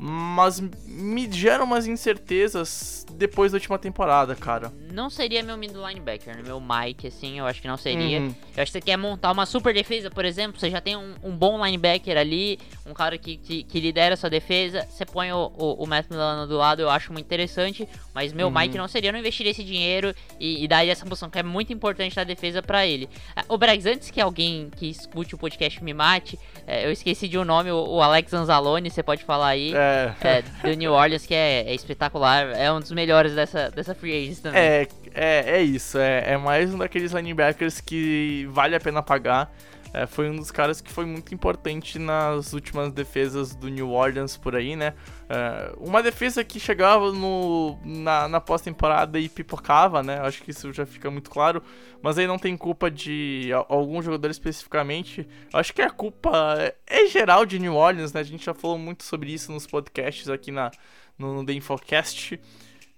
mas 0.04 0.60
me 0.84 1.30
gera 1.30 1.62
umas 1.62 1.86
incertezas 1.86 3.06
depois 3.12 3.52
da 3.52 3.56
última 3.56 3.78
temporada, 3.78 4.34
cara. 4.34 4.72
não 4.92 5.08
seria 5.08 5.42
meu 5.42 5.56
middle 5.56 5.86
linebacker, 5.86 6.36
né? 6.36 6.42
meu 6.44 6.60
Mike, 6.60 7.06
assim, 7.06 7.38
eu 7.38 7.46
acho 7.46 7.62
que 7.62 7.68
não 7.68 7.76
seria. 7.76 8.20
Uhum. 8.20 8.34
Eu 8.56 8.62
acho 8.62 8.72
que 8.72 8.78
você 8.78 8.80
quer 8.80 8.96
montar 8.96 9.30
uma 9.30 9.46
super 9.46 9.72
defesa, 9.72 10.10
por 10.10 10.24
exemplo, 10.24 10.58
você 10.58 10.70
já 10.70 10.80
tem 10.80 10.96
um, 10.96 11.14
um 11.22 11.30
bom 11.36 11.64
linebacker 11.64 12.16
ali, 12.16 12.58
um 12.84 12.92
cara 12.92 13.16
que, 13.16 13.36
que, 13.36 13.62
que 13.62 13.80
lidera 13.80 14.14
a 14.14 14.16
sua 14.16 14.28
defesa, 14.28 14.86
você 14.90 15.06
põe 15.06 15.30
o, 15.32 15.52
o, 15.56 15.84
o 15.84 15.86
Matt 15.86 16.06
Milano 16.10 16.46
do 16.48 16.56
lado, 16.56 16.82
eu 16.82 16.90
acho 16.90 17.12
muito 17.12 17.26
interessante, 17.26 17.88
mas 18.12 18.32
meu 18.32 18.48
Uhum. 18.48 18.54
Mike 18.58 18.76
não 18.76 18.88
seria 18.88 19.10
eu 19.10 19.12
não 19.12 19.20
investiria 19.20 19.52
esse 19.52 19.62
dinheiro 19.62 20.12
e, 20.40 20.64
e 20.64 20.68
daria 20.68 20.90
essa 20.90 21.06
posição 21.06 21.30
que 21.30 21.38
é 21.38 21.42
muito 21.42 21.72
importante 21.72 22.16
na 22.16 22.24
defesa 22.24 22.60
para 22.60 22.84
ele. 22.86 23.08
Ah, 23.36 23.44
O 23.48 23.56
Bregs, 23.56 23.86
antes 23.86 24.10
que 24.10 24.20
alguém 24.20 24.68
que 24.76 24.88
escute 24.90 25.34
o 25.34 25.38
podcast 25.38 25.82
me 25.82 25.94
mate, 25.94 26.38
é, 26.66 26.84
eu 26.84 26.90
esqueci 26.90 27.28
de 27.28 27.38
um 27.38 27.44
nome, 27.44 27.70
o, 27.70 27.76
o 27.76 28.02
Alex 28.02 28.32
Anzalone, 28.32 28.90
você 28.90 29.02
pode 29.02 29.22
falar 29.22 29.48
aí. 29.48 29.72
É, 29.74 29.91
É, 30.20 30.42
do 30.62 30.76
New 30.76 30.92
Orleans, 30.92 31.26
que 31.26 31.35
é, 31.35 31.62
é 31.68 31.74
espetacular, 31.74 32.46
é 32.57 32.72
um 32.72 32.81
dos 32.81 32.92
melhores 32.92 33.35
dessa, 33.35 33.70
dessa 33.70 33.94
free 33.94 34.12
agents 34.16 34.40
também. 34.40 34.61
é, 34.61 34.88
é, 35.14 35.59
é 35.59 35.62
isso. 35.62 35.98
É, 35.98 36.33
é 36.33 36.37
mais 36.37 36.72
um 36.72 36.78
daqueles 36.78 37.12
linebackers 37.12 37.81
que 37.81 38.46
vale 38.50 38.74
a 38.74 38.81
pena 38.81 39.02
pagar. 39.02 39.52
É, 39.94 40.07
foi 40.07 40.31
um 40.31 40.37
dos 40.37 40.50
caras 40.50 40.81
que 40.81 40.90
foi 40.90 41.05
muito 41.05 41.35
importante 41.35 41.98
nas 41.98 42.55
últimas 42.55 42.90
defesas 42.92 43.55
do 43.55 43.68
New 43.68 43.90
Orleans 43.90 44.38
por 44.38 44.57
aí, 44.57 44.74
né? 44.74 44.94
É, 45.28 45.72
uma 45.76 46.02
defesa 46.02 46.42
que 46.42 46.59
chegava 46.59 47.12
no, 47.12 47.78
na, 47.85 48.26
na 48.26 48.40
pós-temporada 48.40 49.18
e 49.18 49.28
pipocava, 49.28 50.02
né? 50.02 50.18
Acho 50.20 50.42
que 50.42 50.50
isso 50.50 50.72
já 50.72 50.87
fica 50.87 51.11
muito 51.11 51.31
claro. 51.31 51.62
Mas 52.00 52.18
aí 52.18 52.26
não 52.26 52.38
tem 52.38 52.57
culpa 52.57 52.90
de 52.90 53.50
algum 53.68 54.00
jogador 54.00 54.31
especificamente. 54.31 55.28
Acho 55.52 55.74
que 55.74 55.83
a 55.83 55.90
culpa 55.90 56.57
é, 56.59 56.74
é 56.87 57.07
geral 57.07 57.44
de 57.44 57.59
New 57.59 57.74
Orleans, 57.74 58.12
né? 58.14 58.20
A 58.20 58.24
gente 58.24 58.46
já 58.46 58.55
falou 58.55 58.78
muito 58.78 59.05
sobre 59.05 59.33
isso 59.33 59.52
nos 59.52 59.66
podcasts 59.66 60.28
aqui 60.28 60.50
na, 60.50 60.70
no, 61.18 61.35
no 61.35 61.46
The 61.46 61.52
Infocast. 61.52 62.40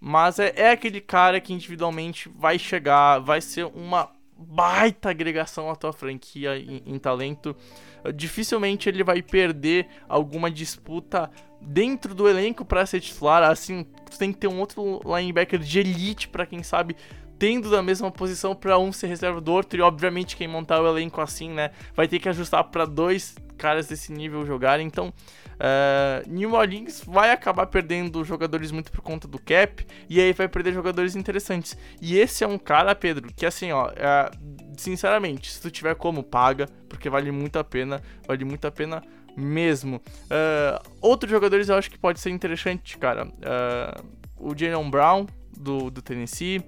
Mas 0.00 0.38
é, 0.38 0.52
é 0.54 0.70
aquele 0.70 1.00
cara 1.00 1.40
que 1.40 1.52
individualmente 1.52 2.28
vai 2.28 2.58
chegar, 2.58 3.18
vai 3.18 3.40
ser 3.40 3.64
uma 3.64 4.10
baita 4.36 5.10
agregação 5.10 5.70
à 5.70 5.76
tua 5.76 5.92
franquia 5.92 6.56
em, 6.58 6.82
em 6.86 6.98
talento. 6.98 7.56
Dificilmente 8.14 8.88
ele 8.88 9.02
vai 9.02 9.22
perder 9.22 9.86
alguma 10.08 10.50
disputa 10.50 11.30
dentro 11.60 12.14
do 12.14 12.28
elenco 12.28 12.64
para 12.64 12.84
ser 12.84 13.00
titular. 13.00 13.42
Assim, 13.42 13.84
tu 14.10 14.18
tem 14.18 14.32
que 14.32 14.38
ter 14.38 14.48
um 14.48 14.60
outro 14.60 15.00
linebacker 15.04 15.58
de 15.58 15.80
elite 15.80 16.28
para 16.28 16.46
quem 16.46 16.62
sabe 16.62 16.96
tendo 17.38 17.68
da 17.68 17.82
mesma 17.82 18.10
posição 18.10 18.54
para 18.54 18.78
um 18.78 18.92
ser 18.92 19.08
reserva 19.08 19.40
do 19.40 19.52
outro 19.52 19.78
e 19.78 19.82
obviamente 19.82 20.36
quem 20.36 20.46
montar 20.46 20.80
o 20.80 20.86
elenco 20.86 21.20
assim, 21.20 21.50
né, 21.50 21.72
vai 21.94 22.06
ter 22.06 22.18
que 22.18 22.28
ajustar 22.28 22.62
para 22.64 22.84
dois 22.84 23.34
caras 23.54 23.86
desse 23.86 24.12
nível 24.12 24.44
jogarem. 24.46 24.86
Então, 24.86 25.08
uh, 25.08 26.28
New 26.28 26.54
Orleans 26.54 27.02
vai 27.06 27.30
acabar 27.30 27.66
perdendo 27.66 28.24
jogadores 28.24 28.70
muito 28.70 28.90
por 28.90 29.00
conta 29.00 29.26
do 29.26 29.38
cap 29.38 29.86
e 30.08 30.20
aí 30.20 30.32
vai 30.32 30.48
perder 30.48 30.72
jogadores 30.72 31.16
interessantes. 31.16 31.76
E 32.00 32.18
esse 32.18 32.44
é 32.44 32.46
um 32.46 32.58
cara, 32.58 32.94
Pedro, 32.94 33.32
que 33.34 33.46
assim, 33.46 33.72
ó, 33.72 33.90
é, 33.96 34.30
sinceramente, 34.76 35.52
se 35.52 35.60
tu 35.60 35.70
tiver 35.70 35.94
como, 35.94 36.22
paga, 36.22 36.68
porque 36.88 37.08
vale 37.08 37.30
muito 37.30 37.58
a 37.58 37.64
pena, 37.64 38.02
vale 38.26 38.44
muito 38.44 38.66
a 38.66 38.70
pena 38.70 39.02
mesmo. 39.36 39.96
Uh, 39.96 40.90
outros 41.00 41.30
jogadores 41.30 41.68
eu 41.68 41.76
acho 41.76 41.90
que 41.90 41.98
pode 41.98 42.20
ser 42.20 42.30
interessante, 42.30 42.96
cara. 42.98 43.26
Uh, 43.26 44.04
o 44.36 44.56
Jalen 44.56 44.90
Brown, 44.90 45.26
do, 45.56 45.90
do 45.90 46.02
Tennessee. 46.02 46.62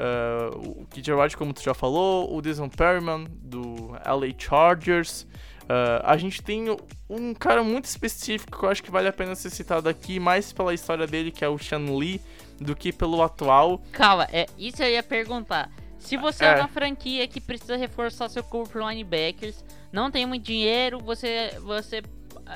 Uh, 0.00 0.80
o 0.80 0.86
KJ 0.86 1.12
Watt, 1.12 1.36
como 1.36 1.52
tu 1.52 1.62
já 1.62 1.74
falou. 1.74 2.34
O 2.34 2.40
Desmond 2.40 2.76
Perryman, 2.76 3.26
do 3.30 3.90
LA 4.06 4.34
Chargers. 4.36 5.26
Uh, 5.70 6.02
a 6.02 6.16
gente 6.16 6.42
tem 6.42 6.66
um 7.08 7.32
cara 7.32 7.62
muito 7.62 7.84
específico 7.84 8.58
que 8.58 8.64
eu 8.64 8.68
acho 8.68 8.82
que 8.82 8.90
vale 8.90 9.06
a 9.06 9.12
pena 9.12 9.36
ser 9.36 9.50
citado 9.50 9.88
aqui, 9.88 10.18
mais 10.18 10.52
pela 10.52 10.74
história 10.74 11.06
dele, 11.06 11.30
que 11.30 11.44
é 11.44 11.48
o 11.48 11.56
Sean 11.58 11.96
Lee, 11.96 12.20
do 12.60 12.74
que 12.74 12.92
pelo 12.92 13.22
atual. 13.22 13.80
Calma, 13.92 14.26
é, 14.32 14.48
isso 14.58 14.82
eu 14.82 14.90
ia 14.90 15.02
perguntar. 15.02 15.70
Se 15.96 16.16
você 16.16 16.44
é. 16.44 16.48
É. 16.48 16.56
uma 16.56 16.66
franquia 16.66 17.24
que 17.28 17.40
precisa 17.40 17.76
reforçar 17.76 18.28
seu 18.28 18.42
corpo 18.42 18.80
linebackers, 18.80 19.64
não 19.92 20.10
tem 20.10 20.26
muito 20.26 20.44
dinheiro, 20.44 20.98
você 20.98 21.56
você 21.60 22.02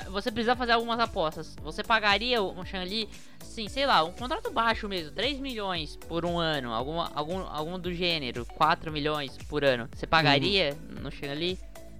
você 0.09 0.29
precisa 0.29 0.57
fazer 0.57 0.73
algumas 0.73 0.99
apostas. 0.99 1.55
Você 1.63 1.83
pagaria 1.83 2.41
o 2.41 2.65
Sean 2.65 2.83
Lee, 2.83 3.07
sim, 3.39 3.69
sei 3.69 3.85
lá, 3.85 4.03
um 4.03 4.11
contrato 4.11 4.51
baixo 4.51 4.89
mesmo, 4.89 5.11
3 5.15 5.39
milhões 5.39 5.95
por 5.95 6.25
um 6.25 6.37
ano, 6.37 6.73
algum, 6.73 6.99
algum, 6.99 7.39
algum 7.47 7.79
do 7.79 7.93
gênero, 7.93 8.45
4 8.57 8.91
milhões 8.91 9.37
por 9.47 9.63
ano. 9.63 9.87
Você 9.95 10.05
pagaria 10.05 10.77
no 11.01 11.09
Sean 11.09 11.33
Lee 11.33 11.57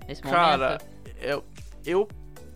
nesse 0.10 0.21
Cara, 0.21 0.58
momento? 0.58 0.94
Eu. 1.21 1.43
eu 1.86 2.08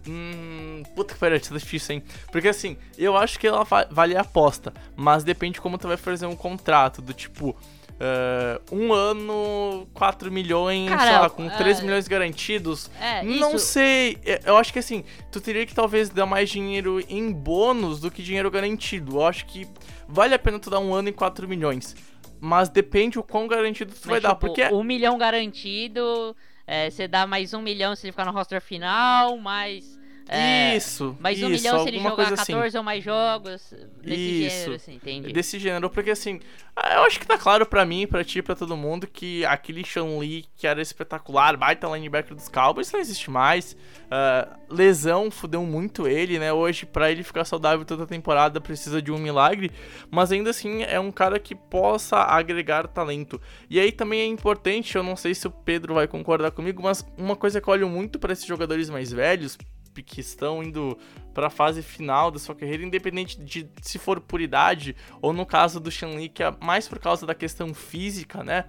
hum, 0.07 0.83
puta 0.95 1.13
que 1.13 1.19
pariu, 1.19 1.35
é 1.37 1.39
difícil, 1.39 1.95
hein? 1.95 2.03
Porque 2.31 2.47
assim, 2.47 2.77
eu 2.97 3.15
acho 3.15 3.37
que 3.39 3.47
ela 3.47 3.63
va- 3.63 3.87
vale 3.91 4.15
a 4.15 4.21
aposta, 4.21 4.73
mas 4.95 5.23
depende 5.23 5.59
como 5.61 5.77
tu 5.77 5.87
vai 5.87 5.97
fazer 5.97 6.25
um 6.25 6.35
contrato, 6.35 7.01
do 7.01 7.13
tipo. 7.13 7.55
eh, 8.01 8.61
um 8.71 8.93
ano, 8.93 9.85
4 9.93 10.31
milhões, 10.31 10.87
Cara, 10.87 11.01
sei 11.01 11.19
lá, 11.19 11.29
com 11.29 11.43
é- 11.47 11.57
3 11.57 11.81
milhões 11.81 12.07
garantidos. 12.07 12.89
É, 12.97 13.21
Não 13.23 13.55
isso- 13.55 13.67
sei, 13.73 14.17
é, 14.23 14.39
eu 14.45 14.55
acho 14.55 14.71
que 14.71 14.79
assim, 14.79 15.03
tu 15.29 15.41
teria 15.41 15.65
que 15.65 15.75
talvez 15.75 16.07
dar 16.09 16.25
mais 16.25 16.49
dinheiro 16.49 17.03
em 17.09 17.29
bônus 17.29 17.99
do 17.99 18.09
que 18.09 18.23
dinheiro 18.23 18.49
garantido. 18.49 19.17
Eu 19.17 19.25
acho 19.27 19.45
que 19.47 19.67
vale 20.07 20.33
a 20.33 20.39
pena 20.39 20.57
tu 20.59 20.69
dar 20.69 20.79
um 20.79 20.93
ano 20.93 21.09
e 21.09 21.11
4 21.11 21.45
milhões. 21.45 21.93
Mas 22.39 22.69
depende 22.69 23.19
o 23.19 23.23
quão 23.23 23.49
garantido 23.49 23.91
tu 23.93 24.05
vai 24.07 24.13
Mas, 24.15 24.23
dar, 24.23 24.29
tipo, 24.29 24.39
porque 24.47 24.63
um 24.73 24.81
milhão 24.81 25.17
garantido, 25.17 26.33
é, 26.69 26.87
você 26.87 27.07
dá 27.07 27.25
mais 27.25 27.51
um 27.55 27.61
milhão 27.63 27.95
se 27.95 28.05
ele 28.05 28.11
ficar 28.11 28.25
no 28.25 28.31
roster 28.31 28.61
final, 28.61 29.37
mais. 29.39 29.98
É, 30.31 30.77
isso, 30.77 31.17
mais 31.19 31.41
um 31.41 31.49
isso, 31.49 31.63
milhão 31.63 31.83
se 31.83 31.87
ele 31.87 31.97
jogar 31.97 32.15
coisa 32.15 32.33
assim. 32.35 32.53
14 32.53 32.77
ou 32.77 32.83
mais 32.83 33.03
jogos. 33.03 33.73
Desse 34.01 34.45
Isso. 34.45 34.55
gênero, 34.55 34.75
assim, 34.75 34.93
entendi. 34.95 35.33
desse 35.33 35.59
gênero, 35.59 35.89
porque 35.89 36.11
assim, 36.11 36.39
ah, 36.75 36.95
eu 36.95 37.03
acho 37.03 37.19
que 37.19 37.25
tá 37.25 37.37
claro 37.37 37.65
pra 37.65 37.85
mim, 37.85 38.05
pra 38.05 38.23
ti, 38.23 38.41
pra 38.41 38.55
todo 38.55 38.77
mundo, 38.77 39.07
que 39.07 39.43
aquele 39.45 39.83
Sean 39.83 40.19
Lee 40.19 40.45
que 40.55 40.67
era 40.67 40.81
espetacular, 40.81 41.57
baita 41.57 41.87
linebacker 41.87 42.35
dos 42.35 42.47
Cowboys, 42.47 42.91
não 42.91 42.99
existe 42.99 43.31
mais. 43.31 43.75
Ah, 44.11 44.57
lesão 44.69 45.31
fudeu 45.31 45.63
muito 45.63 46.07
ele, 46.07 46.37
né? 46.37 46.53
Hoje, 46.53 46.85
pra 46.85 47.11
ele 47.11 47.23
ficar 47.23 47.43
saudável 47.43 47.83
toda 47.83 48.03
a 48.03 48.07
temporada, 48.07 48.61
precisa 48.61 49.01
de 49.01 49.11
um 49.11 49.17
milagre, 49.17 49.71
mas 50.11 50.31
ainda 50.31 50.51
assim 50.51 50.83
é 50.83 50.99
um 50.99 51.11
cara 51.11 51.39
que 51.39 51.55
possa 51.55 52.17
agregar 52.17 52.87
talento. 52.87 53.41
E 53.69 53.79
aí 53.79 53.91
também 53.91 54.21
é 54.21 54.25
importante, 54.25 54.95
eu 54.95 55.03
não 55.03 55.15
sei 55.15 55.33
se 55.33 55.47
o 55.47 55.51
Pedro 55.51 55.95
vai 55.95 56.07
concordar 56.07 56.51
comigo, 56.51 56.83
mas 56.83 57.05
uma 57.17 57.35
coisa 57.35 57.59
que 57.59 57.67
eu 57.67 57.73
olho 57.73 57.89
muito 57.89 58.19
pra 58.19 58.31
esses 58.31 58.45
jogadores 58.45 58.89
mais 58.89 59.11
velhos, 59.11 59.57
que 60.03 60.21
estão 60.21 60.63
indo 60.63 60.97
para 61.33 61.47
a 61.47 61.49
fase 61.49 61.81
final 61.81 62.31
da 62.31 62.39
sua 62.39 62.55
carreira, 62.55 62.83
independente 62.83 63.39
de 63.41 63.69
se 63.81 63.97
for 63.97 64.19
por 64.19 64.41
idade 64.41 64.95
ou 65.21 65.33
no 65.33 65.45
caso 65.45 65.79
do 65.79 65.91
Shanli, 65.91 66.29
que 66.29 66.43
é 66.43 66.53
mais 66.61 66.87
por 66.87 66.99
causa 66.99 67.25
da 67.25 67.35
questão 67.35 67.73
física, 67.73 68.43
né? 68.43 68.65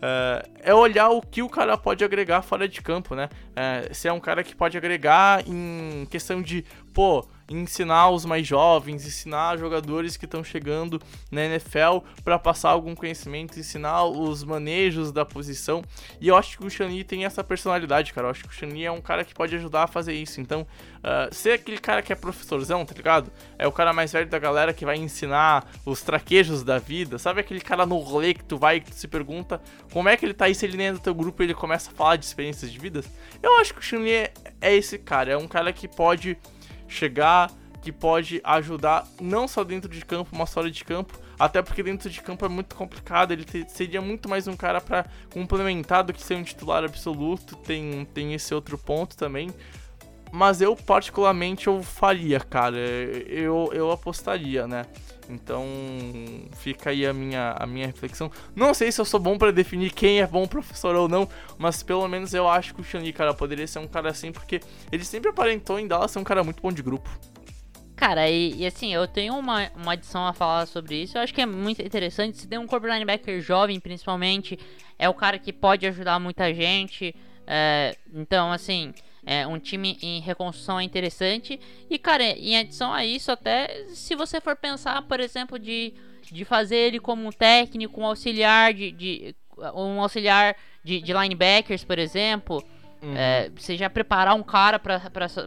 É, 0.00 0.70
é 0.70 0.74
olhar 0.74 1.08
o 1.08 1.22
que 1.22 1.42
o 1.42 1.48
cara 1.48 1.76
pode 1.78 2.04
agregar 2.04 2.42
fora 2.42 2.68
de 2.68 2.82
campo, 2.82 3.14
né? 3.14 3.28
É, 3.54 3.92
se 3.92 4.08
é 4.08 4.12
um 4.12 4.20
cara 4.20 4.44
que 4.44 4.54
pode 4.54 4.76
agregar 4.76 5.42
em 5.46 6.06
questão 6.10 6.42
de, 6.42 6.64
pô, 6.92 7.26
ensinar 7.48 8.10
os 8.10 8.24
mais 8.24 8.46
jovens, 8.46 9.06
ensinar 9.06 9.56
jogadores 9.58 10.16
que 10.16 10.24
estão 10.24 10.42
chegando 10.42 11.00
na 11.30 11.44
NFL 11.44 11.98
para 12.24 12.38
passar 12.38 12.70
algum 12.70 12.94
conhecimento, 12.94 13.58
ensinar 13.58 14.04
os 14.04 14.42
manejos 14.42 15.12
da 15.12 15.24
posição. 15.24 15.82
E 16.20 16.28
eu 16.28 16.36
acho 16.36 16.58
que 16.58 16.66
o 16.66 16.70
Shani 16.70 17.04
tem 17.04 17.24
essa 17.24 17.44
personalidade, 17.44 18.12
cara. 18.12 18.26
Eu 18.26 18.30
acho 18.30 18.44
que 18.44 18.50
o 18.50 18.52
Shani 18.52 18.84
é 18.84 18.90
um 18.90 19.00
cara 19.00 19.24
que 19.24 19.34
pode 19.34 19.54
ajudar 19.56 19.84
a 19.84 19.86
fazer 19.86 20.14
isso. 20.14 20.40
Então, 20.40 20.66
uh, 20.98 21.32
ser 21.34 21.52
aquele 21.52 21.78
cara 21.78 22.02
que 22.02 22.12
é 22.12 22.16
professorzão, 22.16 22.84
tá 22.84 22.94
ligado? 22.94 23.30
É 23.58 23.66
o 23.66 23.72
cara 23.72 23.92
mais 23.92 24.12
velho 24.12 24.28
da 24.28 24.38
galera 24.38 24.72
que 24.72 24.84
vai 24.84 24.96
ensinar 24.96 25.66
os 25.84 26.02
traquejos 26.02 26.62
da 26.62 26.78
vida. 26.78 27.18
Sabe 27.18 27.40
aquele 27.40 27.60
cara 27.60 27.86
no 27.86 27.98
rolê 27.98 28.34
que 28.34 28.44
tu 28.44 28.58
vai 28.58 28.76
e 28.76 28.80
tu 28.80 28.94
se 28.94 29.06
pergunta 29.06 29.60
como 29.92 30.08
é 30.08 30.16
que 30.16 30.26
ele 30.26 30.34
tá 30.34 30.46
aí 30.46 30.54
se 30.54 30.66
ele 30.66 30.76
nem 30.76 30.88
é 30.88 30.92
do 30.92 30.98
teu 30.98 31.14
grupo 31.14 31.42
e 31.42 31.46
ele 31.46 31.54
começa 31.54 31.90
a 31.90 31.94
falar 31.94 32.16
de 32.16 32.24
experiências 32.24 32.70
de 32.70 32.78
vidas? 32.78 33.08
Eu 33.42 33.58
acho 33.58 33.72
que 33.72 33.80
o 33.80 33.82
Shani 33.82 34.10
é, 34.10 34.32
é 34.60 34.74
esse 34.74 34.98
cara. 34.98 35.32
É 35.32 35.36
um 35.36 35.48
cara 35.48 35.72
que 35.72 35.86
pode 35.86 36.36
chegar, 36.88 37.50
que 37.82 37.92
pode 37.92 38.40
ajudar 38.42 39.06
não 39.20 39.46
só 39.46 39.62
dentro 39.62 39.88
de 39.88 40.04
campo, 40.04 40.30
mas 40.36 40.52
fora 40.52 40.70
de 40.70 40.84
campo. 40.84 41.18
Até 41.38 41.62
porque 41.62 41.82
dentro 41.82 42.10
de 42.10 42.20
campo 42.20 42.44
é 42.44 42.48
muito 42.48 42.74
complicado, 42.74 43.32
ele 43.32 43.44
seria 43.68 44.00
muito 44.00 44.28
mais 44.28 44.48
um 44.48 44.56
cara 44.56 44.80
pra 44.80 45.04
complementar 45.32 46.02
do 46.02 46.12
que 46.12 46.22
ser 46.22 46.34
um 46.34 46.42
titular 46.42 46.82
absoluto. 46.82 47.56
Tem, 47.56 48.04
tem 48.12 48.34
esse 48.34 48.54
outro 48.54 48.76
ponto 48.76 49.16
também. 49.16 49.50
Mas 50.32 50.60
eu, 50.60 50.74
particularmente, 50.74 51.66
eu 51.66 51.82
faria, 51.82 52.40
cara. 52.40 52.76
Eu, 52.76 53.70
eu 53.72 53.90
apostaria, 53.90 54.66
né? 54.66 54.84
Então, 55.28 55.64
fica 56.52 56.90
aí 56.90 57.04
a 57.06 57.12
minha, 57.12 57.54
a 57.58 57.66
minha 57.66 57.86
reflexão. 57.86 58.30
Não 58.54 58.72
sei 58.72 58.92
se 58.92 59.00
eu 59.00 59.04
sou 59.04 59.18
bom 59.18 59.36
pra 59.36 59.50
definir 59.50 59.92
quem 59.92 60.20
é 60.20 60.26
bom 60.26 60.46
professor 60.46 60.94
ou 60.94 61.08
não, 61.08 61.28
mas 61.58 61.82
pelo 61.82 62.06
menos 62.06 62.32
eu 62.32 62.48
acho 62.48 62.74
que 62.74 62.80
o 62.80 62.84
Shani, 62.84 63.12
cara, 63.12 63.34
poderia 63.34 63.66
ser 63.66 63.80
um 63.80 63.88
cara 63.88 64.10
assim, 64.10 64.30
porque 64.30 64.60
ele 64.90 65.04
sempre 65.04 65.30
aparentou 65.30 65.78
em 65.78 65.86
Dallas 65.86 66.10
ser 66.10 66.18
um 66.18 66.24
cara 66.24 66.44
muito 66.44 66.62
bom 66.62 66.72
de 66.72 66.82
grupo. 66.82 67.10
Cara, 67.96 68.28
e, 68.28 68.54
e 68.56 68.66
assim, 68.66 68.92
eu 68.92 69.08
tenho 69.08 69.34
uma, 69.36 69.70
uma 69.74 69.92
adição 69.94 70.26
a 70.26 70.32
falar 70.32 70.66
sobre 70.66 71.02
isso. 71.02 71.16
Eu 71.16 71.22
acho 71.22 71.32
que 71.32 71.40
é 71.40 71.46
muito 71.46 71.80
interessante. 71.80 72.36
Se 72.36 72.46
tem 72.46 72.58
um 72.58 72.66
corpo 72.66 72.86
linebacker 72.86 73.40
jovem, 73.40 73.80
principalmente, 73.80 74.58
é 74.98 75.08
o 75.08 75.14
cara 75.14 75.38
que 75.38 75.52
pode 75.52 75.86
ajudar 75.86 76.20
muita 76.20 76.52
gente. 76.52 77.14
é, 77.46 77.96
então, 78.12 78.52
assim, 78.52 78.92
é, 79.26 79.44
um 79.44 79.58
time 79.58 79.98
em 80.00 80.20
reconstrução 80.20 80.78
é 80.78 80.84
interessante. 80.84 81.58
E, 81.90 81.98
cara, 81.98 82.22
em 82.22 82.56
adição 82.56 82.92
a 82.92 83.04
isso, 83.04 83.32
até 83.32 83.86
se 83.88 84.14
você 84.14 84.40
for 84.40 84.54
pensar, 84.54 85.02
por 85.02 85.18
exemplo, 85.18 85.58
de, 85.58 85.92
de 86.30 86.44
fazer 86.44 86.76
ele 86.76 87.00
como 87.00 87.26
um 87.26 87.32
técnico, 87.32 88.00
um 88.00 88.06
auxiliar 88.06 88.72
de. 88.72 88.92
de 88.92 89.34
um 89.74 90.00
auxiliar 90.00 90.54
de, 90.84 91.02
de 91.02 91.12
linebackers, 91.12 91.82
por 91.82 91.98
exemplo. 91.98 92.64
É, 93.14 93.50
você 93.54 93.76
já 93.76 93.88
preparar 93.90 94.34
um 94.34 94.42
cara 94.42 94.78
para 94.78 95.00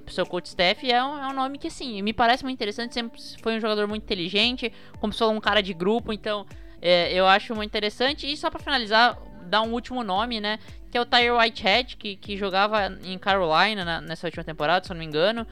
o 0.07 0.11
seu 0.11 0.25
coach 0.25 0.45
staff 0.45 0.89
é 0.89 1.03
um, 1.03 1.17
é 1.17 1.27
um 1.27 1.33
nome 1.33 1.57
que, 1.57 1.67
assim, 1.67 2.01
me 2.01 2.13
parece 2.13 2.43
muito 2.43 2.57
interessante. 2.57 2.93
Sempre 2.93 3.19
foi 3.41 3.57
um 3.57 3.59
jogador 3.59 3.87
muito 3.87 4.03
inteligente, 4.03 4.71
como 4.99 5.11
se 5.11 5.19
fosse 5.19 5.33
um 5.33 5.39
cara 5.39 5.61
de 5.61 5.73
grupo. 5.73 6.13
Então, 6.13 6.45
é, 6.81 7.13
eu 7.13 7.25
acho 7.25 7.55
muito 7.55 7.69
interessante. 7.69 8.31
E 8.31 8.35
só 8.37 8.49
pra 8.49 8.59
finalizar, 8.59 9.17
dar 9.49 9.61
um 9.61 9.73
último 9.73 10.03
nome, 10.03 10.39
né? 10.39 10.59
Que 10.91 10.97
é 10.97 11.01
o 11.01 11.05
Tyre 11.05 11.31
Whitehead, 11.31 11.97
que, 11.97 12.15
que 12.15 12.37
jogava 12.37 12.91
em 13.03 13.17
Carolina 13.17 13.85
na, 13.85 14.01
nessa 14.01 14.27
última 14.27 14.43
temporada, 14.43 14.85
se 14.85 14.91
eu 14.91 14.95
não 14.95 14.99
me 14.99 15.05
engano. 15.05 15.45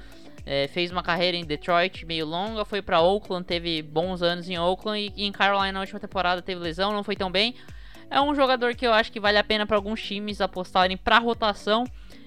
É, 0.46 0.68
fez 0.70 0.92
uma 0.92 1.04
carreira 1.04 1.36
em 1.36 1.46
Detroit 1.46 2.06
meio 2.06 2.26
longa, 2.26 2.64
foi 2.64 2.82
para 2.82 3.02
Oakland, 3.02 3.46
teve 3.46 3.82
bons 3.82 4.22
anos 4.22 4.50
em 4.50 4.58
Oakland 4.58 5.14
e, 5.16 5.24
e 5.24 5.26
em 5.26 5.32
Carolina 5.32 5.74
na 5.74 5.80
última 5.82 6.00
temporada 6.00 6.42
teve 6.42 6.62
lesão, 6.62 6.94
não 6.94 7.04
foi 7.04 7.18
tão 7.18 7.30
bem. 7.30 7.54
É 8.10 8.22
um 8.22 8.34
jogador 8.34 8.74
que 8.74 8.88
eu 8.88 8.94
acho 8.94 9.12
que 9.12 9.20
vale 9.20 9.38
a 9.38 9.44
pena 9.44 9.66
para 9.66 9.76
alguns 9.76 10.02
times 10.02 10.40
apostarem 10.40 10.96
para 10.96 11.20
rotação. 11.20 11.86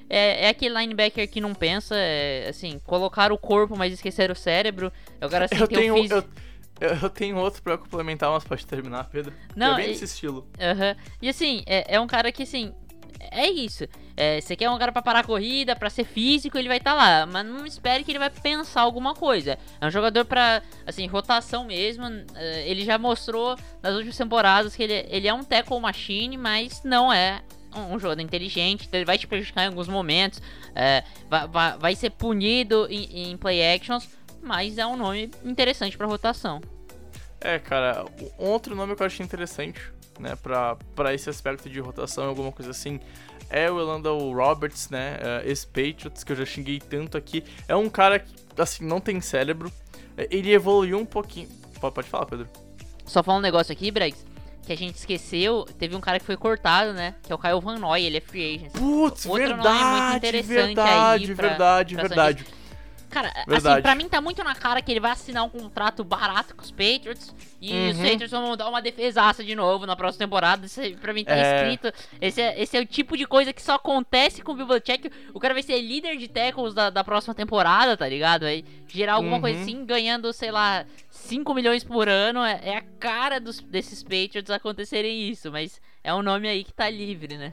É, 0.09 0.47
é, 0.47 0.49
aquele 0.49 0.79
linebacker 0.79 1.31
que 1.31 1.41
não 1.41 1.55
pensa, 1.55 1.95
é, 1.97 2.49
assim, 2.49 2.79
colocar 2.81 3.33
o 3.33 3.39
corpo, 3.39 3.77
mas 3.77 3.93
esquecer 3.93 4.31
o 4.31 4.35
cérebro. 4.35 4.93
Eu 5.21 5.29
quero 5.31 5.45
assim, 5.45 5.57
eu 5.57 5.69
tenho, 5.69 5.95
um 5.95 6.05
eu, 6.05 6.25
eu 7.03 7.11
tenho 7.11 7.37
outro 7.37 7.63
pra 7.63 7.79
complementar, 7.79 8.31
mas 8.31 8.43
pode 8.43 8.67
terminar, 8.67 9.05
Pedro. 9.05 9.33
Não, 9.55 9.75
é 9.75 9.77
bem 9.77 9.85
e- 9.87 9.89
desse 9.93 10.05
estilo. 10.05 10.47
Aham. 10.61 10.97
E 11.23 11.29
assim, 11.29 11.63
é, 11.65 11.95
é 11.95 12.01
um 12.01 12.07
cara 12.07 12.33
que, 12.33 12.43
assim, 12.43 12.75
é 13.31 13.49
isso. 13.49 13.85
É, 14.17 14.41
você 14.41 14.55
quer 14.55 14.69
um 14.71 14.79
cara 14.79 14.93
pra 14.93 15.03
parar 15.03 15.21
a 15.21 15.25
corrida, 15.25 15.75
pra 15.75 15.89
ser 15.89 16.05
físico, 16.05 16.59
ele 16.59 16.69
vai 16.69 16.77
estar 16.77 16.95
lá. 16.95 17.27
Mas 17.27 17.47
não 17.47 17.65
espere 17.65 18.05
que 18.05 18.11
ele 18.11 18.19
vai 18.19 18.31
pensar 18.31 18.83
alguma 18.83 19.15
coisa. 19.15 19.59
É 19.81 19.87
um 19.87 19.91
jogador 19.91 20.25
pra, 20.25 20.63
assim, 20.87 21.07
rotação 21.07 21.65
mesmo. 21.65 22.05
É, 22.35 22.69
ele 22.69 22.85
já 22.85 22.99
mostrou 22.99 23.57
nas 23.83 23.95
últimas 23.95 24.17
temporadas 24.17 24.77
que 24.77 24.83
ele, 24.83 25.07
ele 25.09 25.29
é 25.29 25.35
um 25.35 25.45
tackle 25.45 25.81
machine, 25.81 26.37
mas 26.37 26.83
não 26.85 27.13
é 27.13 27.43
um, 27.75 27.99
jogador 27.99 28.21
inteligente. 28.21 28.87
Então 28.87 28.99
ele 28.99 29.07
vai 29.07 29.19
te 29.19 29.27
prejudicar 29.27 29.65
em 29.65 29.69
alguns 29.69 29.89
momentos. 29.89 30.43
é, 30.75 31.05
vai, 31.29 31.49
vai, 31.49 31.79
vai 31.79 31.95
ser 31.95 32.11
punido 32.11 32.87
em, 32.91 33.31
em 33.31 33.37
play 33.37 33.75
actions. 33.75 34.09
Mas 34.43 34.79
é 34.79 34.87
um 34.87 34.97
nome 34.97 35.31
interessante 35.45 35.97
pra 35.97 36.07
rotação. 36.07 36.61
É, 37.41 37.59
cara, 37.59 38.05
outro 38.39 38.75
nome 38.75 38.95
que 38.95 39.03
eu 39.03 39.07
achei 39.07 39.25
interessante, 39.25 39.81
né, 40.21 40.37
pra, 40.37 40.77
pra 40.95 41.13
esse 41.15 41.29
aspecto 41.29 41.69
de 41.69 41.81
rotação, 41.81 42.29
alguma 42.29 42.53
coisa 42.53 42.71
assim, 42.71 43.01
é 43.49 43.71
o 43.71 43.81
Elando 43.81 44.17
Roberts, 44.33 44.91
né, 44.91 45.19
uh, 45.43 45.49
ex-Patriots, 45.49 46.23
que 46.23 46.33
eu 46.33 46.37
já 46.37 46.45
xinguei 46.45 46.79
tanto 46.79 47.17
aqui. 47.17 47.43
É 47.67 47.75
um 47.75 47.89
cara 47.89 48.19
que, 48.21 48.33
assim, 48.59 48.85
não 48.85 49.01
tem 49.01 49.21
cérebro. 49.21 49.73
É, 50.17 50.29
Ele 50.31 50.53
evoluiu 50.53 50.99
um 50.99 51.05
pouquinho. 51.05 51.49
Pode, 51.81 51.95
pode 51.95 52.09
falar, 52.09 52.27
Pedro. 52.27 52.47
Só 53.07 53.23
falar 53.23 53.39
um 53.39 53.43
negócio 53.43 53.73
aqui, 53.73 53.91
Bregs, 53.91 54.25
que 54.65 54.73
a 54.73 54.77
gente 54.77 54.95
esqueceu, 54.97 55.65
teve 55.79 55.97
um 55.97 56.01
cara 56.01 56.21
que 56.21 56.27
foi 56.27 56.37
cortado, 56.37 56.93
né? 56.93 57.15
Que 57.25 57.33
é 57.33 57.35
o 57.35 57.39
Kyle 57.39 57.61
Van 57.61 57.79
Noy, 57.79 58.05
ele 58.05 58.19
é 58.19 58.21
free 58.21 58.55
agent. 58.57 58.73
Putz, 58.73 59.27
Outro 59.27 59.49
nome 59.57 59.63
muito 59.63 59.63
verdade, 59.63 60.17
interessante 60.17 60.75
verdade, 60.75 61.25
aí 61.31 61.35
pra- 61.35 61.49
verdade, 61.49 61.95
pra 61.97 62.03
verdade. 62.09 62.47
Cara, 63.11 63.29
assim, 63.35 63.45
Verdade. 63.49 63.83
pra 63.83 63.95
mim 63.95 64.09
tá 64.09 64.21
muito 64.21 64.43
na 64.45 64.55
cara 64.55 64.81
que 64.81 64.91
ele 64.91 65.01
vai 65.01 65.11
assinar 65.11 65.45
um 65.45 65.49
contrato 65.49 66.05
barato 66.05 66.55
com 66.55 66.63
os 66.63 66.71
Patriots 66.71 67.35
e 67.61 67.91
os 67.91 67.97
Uhum. 67.99 68.03
Patriots 68.05 68.31
vão 68.31 68.57
dar 68.57 68.69
uma 68.69 68.81
defesaça 68.81 69.43
de 69.43 69.55
novo 69.55 69.85
na 69.85 69.97
próxima 69.97 70.25
temporada. 70.25 70.65
Isso 70.65 70.81
aí, 70.81 70.97
pra 70.97 71.13
mim 71.13 71.25
tá 71.25 71.35
É. 71.37 71.57
escrito. 71.73 71.93
Esse 72.21 72.41
é, 72.41 72.63
esse 72.63 72.77
é 72.77 72.81
o 72.81 72.87
tipo 72.87 73.17
de 73.17 73.27
coisa 73.27 73.53
que 73.53 73.61
só 73.61 73.75
acontece 73.75 74.43
com 74.43 74.53
o 74.53 74.55
Belichick. 74.55 75.11
O 75.35 75.41
cara 75.41 75.53
vai 75.55 75.63
ser 75.63 75.81
líder 75.81 76.17
de 76.17 76.29
tackles 76.29 76.73
da, 76.73 76.89
da 76.89 77.03
próxima 77.03 77.35
temporada, 77.35 77.97
tá 77.97 78.09
ligado? 78.09 78.43
Vai 78.43 78.65
gerar 78.87 79.15
alguma 79.15 79.37
Uhum. 79.37 79.43
coisa 79.43 79.61
assim, 79.61 79.85
ganhando, 79.85 80.33
sei 80.33 80.51
lá, 80.53 80.87
5 81.11 81.53
milhões 81.53 81.83
por 81.83 82.09
ano. 82.09 82.45
É, 82.45 82.61
é 82.63 82.77
a 82.77 82.83
cara 83.01 83.41
dos, 83.41 83.61
desses 83.61 84.03
Patriots 84.03 84.51
acontecerem 84.51 85.29
isso, 85.29 85.51
mas 85.51 85.81
é 86.05 86.15
um 86.15 86.23
nome 86.23 86.49
aí 86.49 86.63
que 86.65 86.73
tá 86.73 86.89
livre, 86.89 87.37
né? 87.37 87.53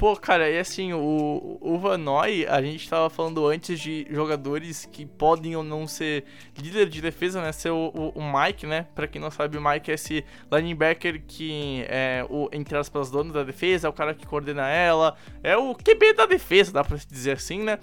Pô, 0.00 0.16
cara, 0.16 0.48
e 0.48 0.58
assim, 0.58 0.94
o, 0.94 1.58
o 1.60 1.78
Vanoy, 1.78 2.46
a 2.46 2.62
gente 2.62 2.88
tava 2.88 3.10
falando 3.10 3.46
antes 3.46 3.78
de 3.78 4.06
jogadores 4.10 4.88
que 4.90 5.04
podem 5.04 5.54
ou 5.54 5.62
não 5.62 5.86
ser 5.86 6.24
líder 6.56 6.88
de 6.88 7.02
defesa, 7.02 7.42
né? 7.42 7.52
Ser 7.52 7.68
o, 7.68 7.92
o, 7.94 8.08
o 8.18 8.22
Mike, 8.22 8.66
né? 8.66 8.86
Pra 8.94 9.06
quem 9.06 9.20
não 9.20 9.30
sabe, 9.30 9.58
o 9.58 9.62
Mike 9.62 9.90
é 9.90 9.94
esse 9.94 10.24
linebacker 10.50 11.22
que 11.28 11.84
é 11.86 12.24
o, 12.30 12.48
entre 12.50 12.78
aspas, 12.78 13.10
dono 13.10 13.30
da 13.30 13.44
defesa, 13.44 13.88
é 13.88 13.90
o 13.90 13.92
cara 13.92 14.14
que 14.14 14.26
coordena 14.26 14.70
ela, 14.70 15.14
é 15.42 15.54
o 15.54 15.74
QB 15.74 16.14
da 16.14 16.24
defesa, 16.24 16.72
dá 16.72 16.82
pra 16.82 16.96
se 16.96 17.06
dizer 17.06 17.32
assim, 17.32 17.62
né? 17.62 17.78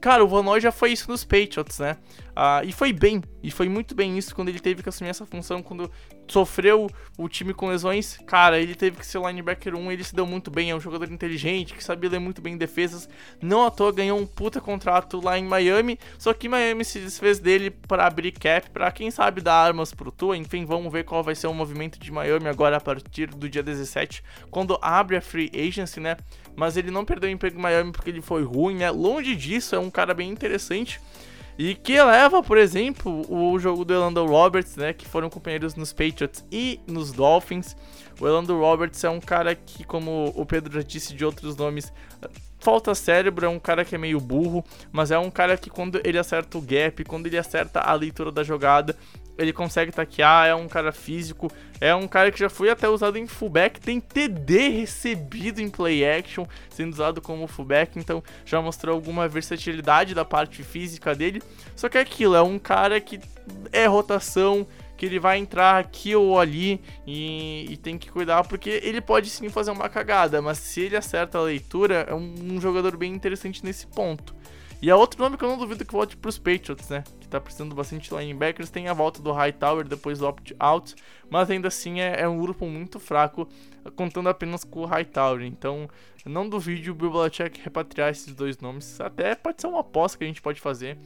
Cara, 0.00 0.24
o 0.24 0.28
Vanoy 0.28 0.60
já 0.60 0.72
foi 0.72 0.90
isso 0.90 1.08
nos 1.08 1.22
Patriots, 1.22 1.78
né? 1.78 1.98
Ah, 2.42 2.62
e 2.64 2.72
foi 2.72 2.90
bem, 2.90 3.22
e 3.42 3.50
foi 3.50 3.68
muito 3.68 3.94
bem 3.94 4.16
isso 4.16 4.34
quando 4.34 4.48
ele 4.48 4.60
teve 4.60 4.82
que 4.82 4.88
assumir 4.88 5.10
essa 5.10 5.26
função, 5.26 5.62
quando 5.62 5.90
sofreu 6.26 6.88
o 7.18 7.28
time 7.28 7.52
com 7.52 7.68
lesões. 7.68 8.16
Cara, 8.26 8.58
ele 8.58 8.74
teve 8.74 8.96
que 8.96 9.04
ser 9.04 9.20
linebacker 9.20 9.74
1, 9.74 9.92
ele 9.92 10.02
se 10.02 10.14
deu 10.14 10.26
muito 10.26 10.50
bem, 10.50 10.70
é 10.70 10.74
um 10.74 10.80
jogador 10.80 11.12
inteligente, 11.12 11.74
que 11.74 11.84
sabia 11.84 12.08
ler 12.08 12.18
muito 12.18 12.40
bem 12.40 12.56
defesas. 12.56 13.10
Não 13.42 13.66
à 13.66 13.70
toa 13.70 13.92
ganhou 13.92 14.18
um 14.18 14.26
puta 14.26 14.58
contrato 14.58 15.22
lá 15.22 15.38
em 15.38 15.44
Miami, 15.44 15.98
só 16.16 16.32
que 16.32 16.48
Miami 16.48 16.82
se 16.82 17.00
desfez 17.00 17.38
dele 17.38 17.70
para 17.70 18.06
abrir 18.06 18.32
cap, 18.32 18.70
para 18.70 18.90
quem 18.90 19.10
sabe 19.10 19.42
dar 19.42 19.56
armas 19.56 19.92
pro 19.92 20.10
Tua. 20.10 20.34
Enfim, 20.34 20.64
vamos 20.64 20.90
ver 20.90 21.04
qual 21.04 21.22
vai 21.22 21.34
ser 21.34 21.46
o 21.46 21.52
movimento 21.52 22.00
de 22.00 22.10
Miami 22.10 22.48
agora 22.48 22.78
a 22.78 22.80
partir 22.80 23.26
do 23.26 23.50
dia 23.50 23.62
17, 23.62 24.24
quando 24.50 24.78
abre 24.80 25.18
a 25.18 25.20
free 25.20 25.50
agency, 25.54 26.00
né? 26.00 26.16
Mas 26.56 26.78
ele 26.78 26.90
não 26.90 27.04
perdeu 27.04 27.28
o 27.28 27.32
emprego 27.34 27.58
em 27.58 27.62
Miami 27.62 27.92
porque 27.92 28.08
ele 28.08 28.22
foi 28.22 28.42
ruim, 28.44 28.76
né? 28.76 28.90
Longe 28.90 29.36
disso, 29.36 29.74
é 29.74 29.78
um 29.78 29.90
cara 29.90 30.14
bem 30.14 30.30
interessante. 30.30 30.98
E 31.62 31.74
que 31.74 32.02
leva, 32.02 32.42
por 32.42 32.56
exemplo, 32.56 33.22
o 33.28 33.58
jogo 33.58 33.84
do 33.84 33.92
Elando 33.92 34.24
Roberts, 34.24 34.76
né? 34.76 34.94
Que 34.94 35.06
foram 35.06 35.28
companheiros 35.28 35.74
nos 35.74 35.92
Patriots 35.92 36.42
e 36.50 36.80
nos 36.86 37.12
Dolphins. 37.12 37.76
O 38.18 38.26
Elando 38.26 38.58
Roberts 38.58 39.04
é 39.04 39.10
um 39.10 39.20
cara 39.20 39.54
que, 39.54 39.84
como 39.84 40.32
o 40.34 40.46
Pedro 40.46 40.72
já 40.72 40.80
disse 40.80 41.12
de 41.12 41.22
outros 41.22 41.54
nomes, 41.58 41.92
falta 42.60 42.94
cérebro, 42.94 43.44
é 43.44 43.48
um 43.50 43.58
cara 43.58 43.84
que 43.84 43.94
é 43.94 43.98
meio 43.98 44.18
burro, 44.18 44.64
mas 44.90 45.10
é 45.10 45.18
um 45.18 45.30
cara 45.30 45.54
que 45.58 45.68
quando 45.68 46.00
ele 46.02 46.16
acerta 46.16 46.56
o 46.56 46.62
gap, 46.62 47.04
quando 47.04 47.26
ele 47.26 47.36
acerta 47.36 47.80
a 47.80 47.92
leitura 47.92 48.32
da 48.32 48.42
jogada, 48.42 48.96
ele 49.40 49.52
consegue 49.52 49.90
taquear, 49.90 50.46
é 50.46 50.54
um 50.54 50.68
cara 50.68 50.92
físico, 50.92 51.50
é 51.80 51.94
um 51.94 52.06
cara 52.06 52.30
que 52.30 52.38
já 52.38 52.50
foi 52.50 52.68
até 52.68 52.88
usado 52.88 53.16
em 53.16 53.26
fullback, 53.26 53.80
tem 53.80 53.98
TD 53.98 54.68
recebido 54.68 55.60
em 55.60 55.70
play 55.70 56.04
action, 56.04 56.44
sendo 56.68 56.92
usado 56.92 57.22
como 57.22 57.46
fullback, 57.46 57.98
então 57.98 58.22
já 58.44 58.60
mostrou 58.60 58.94
alguma 58.94 59.26
versatilidade 59.26 60.14
da 60.14 60.24
parte 60.24 60.62
física 60.62 61.14
dele. 61.14 61.42
Só 61.74 61.88
que 61.88 61.96
é 61.96 62.02
aquilo, 62.02 62.34
é 62.34 62.42
um 62.42 62.58
cara 62.58 63.00
que 63.00 63.18
é 63.72 63.86
rotação, 63.86 64.66
que 64.94 65.06
ele 65.06 65.18
vai 65.18 65.38
entrar 65.38 65.78
aqui 65.78 66.14
ou 66.14 66.38
ali 66.38 66.78
e, 67.06 67.72
e 67.72 67.76
tem 67.78 67.96
que 67.96 68.10
cuidar, 68.10 68.44
porque 68.44 68.68
ele 68.82 69.00
pode 69.00 69.30
sim 69.30 69.48
fazer 69.48 69.70
uma 69.70 69.88
cagada, 69.88 70.42
mas 70.42 70.58
se 70.58 70.82
ele 70.82 70.96
acerta 70.96 71.38
a 71.38 71.42
leitura, 71.42 72.06
é 72.06 72.14
um, 72.14 72.34
um 72.42 72.60
jogador 72.60 72.94
bem 72.98 73.10
interessante 73.10 73.64
nesse 73.64 73.86
ponto. 73.86 74.38
E 74.82 74.88
é 74.88 74.94
outro 74.94 75.22
nome 75.22 75.36
que 75.36 75.44
eu 75.44 75.48
não 75.48 75.58
duvido 75.58 75.84
que 75.84 75.92
volte 75.92 76.16
pros 76.16 76.38
Patriots, 76.38 76.88
né? 76.88 77.04
Que 77.20 77.28
tá 77.28 77.38
precisando 77.38 77.74
bastante 77.74 78.14
linebackers. 78.14 78.70
Tem 78.70 78.88
a 78.88 78.94
volta 78.94 79.20
do 79.20 79.30
Hightower 79.30 79.86
depois 79.86 80.18
do 80.20 80.26
opt-out. 80.26 80.94
Mas 81.28 81.50
ainda 81.50 81.68
assim 81.68 82.00
é, 82.00 82.20
é 82.22 82.28
um 82.28 82.38
grupo 82.40 82.64
muito 82.66 82.98
fraco, 82.98 83.46
contando 83.94 84.28
apenas 84.30 84.64
com 84.64 84.80
o 84.80 84.86
Hightower. 84.86 85.42
Então 85.42 85.86
não 86.24 86.48
duvide 86.48 86.90
o 86.90 86.94
Bill 86.94 87.12
Belichick 87.12 87.60
repatriar 87.62 88.10
esses 88.10 88.34
dois 88.34 88.56
nomes. 88.58 88.98
Até 89.00 89.34
pode 89.34 89.60
ser 89.60 89.66
uma 89.66 89.80
aposta 89.80 90.16
que 90.16 90.24
a 90.24 90.26
gente 90.26 90.40
pode 90.40 90.60
fazer. 90.60 90.96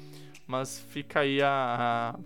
Mas 0.47 0.79
fica 0.91 1.21
aí 1.21 1.43
a, 1.43 2.15
a- 2.17 2.19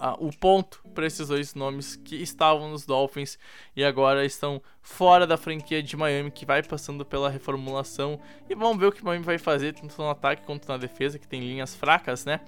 a- 0.00 0.14
o 0.14 0.30
ponto 0.36 0.82
para 0.94 1.06
esses 1.06 1.28
dois 1.28 1.54
nomes 1.54 1.96
que 1.96 2.16
estavam 2.16 2.70
nos 2.70 2.84
Dolphins 2.86 3.38
e 3.76 3.84
agora 3.84 4.24
estão 4.24 4.62
fora 4.82 5.26
da 5.26 5.36
franquia 5.36 5.82
de 5.82 5.96
Miami, 5.96 6.30
que 6.30 6.46
vai 6.46 6.62
passando 6.62 7.04
pela 7.04 7.28
reformulação. 7.30 8.20
E 8.48 8.54
vamos 8.54 8.78
ver 8.78 8.86
o 8.86 8.92
que 8.92 9.04
Miami 9.04 9.24
vai 9.24 9.38
fazer, 9.38 9.74
tanto 9.74 10.00
no 10.00 10.10
ataque 10.10 10.42
quanto 10.44 10.68
na 10.68 10.76
defesa, 10.76 11.18
que 11.18 11.28
tem 11.28 11.40
linhas 11.40 11.74
fracas, 11.74 12.24
né? 12.24 12.40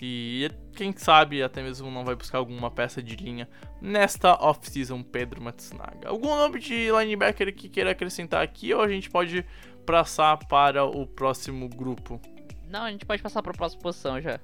E 0.00 0.50
quem 0.74 0.94
sabe 0.94 1.42
até 1.42 1.62
mesmo 1.62 1.90
não 1.90 2.04
vai 2.04 2.14
buscar 2.14 2.38
alguma 2.38 2.70
peça 2.70 3.02
de 3.02 3.16
linha 3.16 3.48
nesta 3.80 4.34
off-season, 4.34 5.02
Pedro 5.02 5.40
Matsunaga. 5.40 6.08
Algum 6.08 6.36
nome 6.36 6.60
de 6.60 6.90
linebacker 6.90 7.54
que 7.54 7.68
queira 7.68 7.92
acrescentar 7.92 8.42
aqui 8.42 8.74
ou 8.74 8.82
a 8.82 8.88
gente 8.88 9.08
pode 9.08 9.44
passar 9.86 10.36
para 10.36 10.84
o 10.84 11.06
próximo 11.06 11.68
grupo? 11.68 12.20
Não, 12.68 12.82
a 12.82 12.90
gente 12.90 13.06
pode 13.06 13.22
passar 13.22 13.42
pra 13.42 13.54
próxima 13.54 13.80
posição 13.80 14.20
já. 14.20 14.38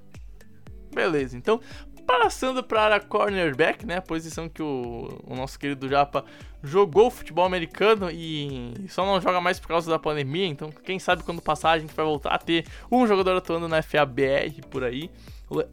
Beleza, 0.94 1.36
então 1.36 1.60
passando 2.06 2.62
para 2.62 2.96
a 2.96 3.00
cornerback, 3.00 3.86
né? 3.86 3.96
A 3.96 4.02
posição 4.02 4.48
que 4.48 4.62
o, 4.62 5.22
o 5.24 5.34
nosso 5.34 5.58
querido 5.58 5.88
Japa 5.88 6.24
jogou 6.62 7.10
futebol 7.10 7.44
americano 7.44 8.10
e 8.10 8.74
só 8.88 9.04
não 9.04 9.20
joga 9.20 9.40
mais 9.40 9.58
por 9.58 9.68
causa 9.68 9.90
da 9.90 9.98
pandemia. 9.98 10.46
Então, 10.46 10.70
quem 10.70 10.98
sabe 10.98 11.22
quando 11.22 11.42
passar 11.42 11.72
a 11.72 11.78
gente 11.78 11.94
vai 11.94 12.04
voltar 12.04 12.30
a 12.30 12.38
ter 12.38 12.66
um 12.90 13.06
jogador 13.06 13.36
atuando 13.36 13.68
na 13.68 13.82
FABR 13.82 14.60
por 14.70 14.84
aí, 14.84 15.10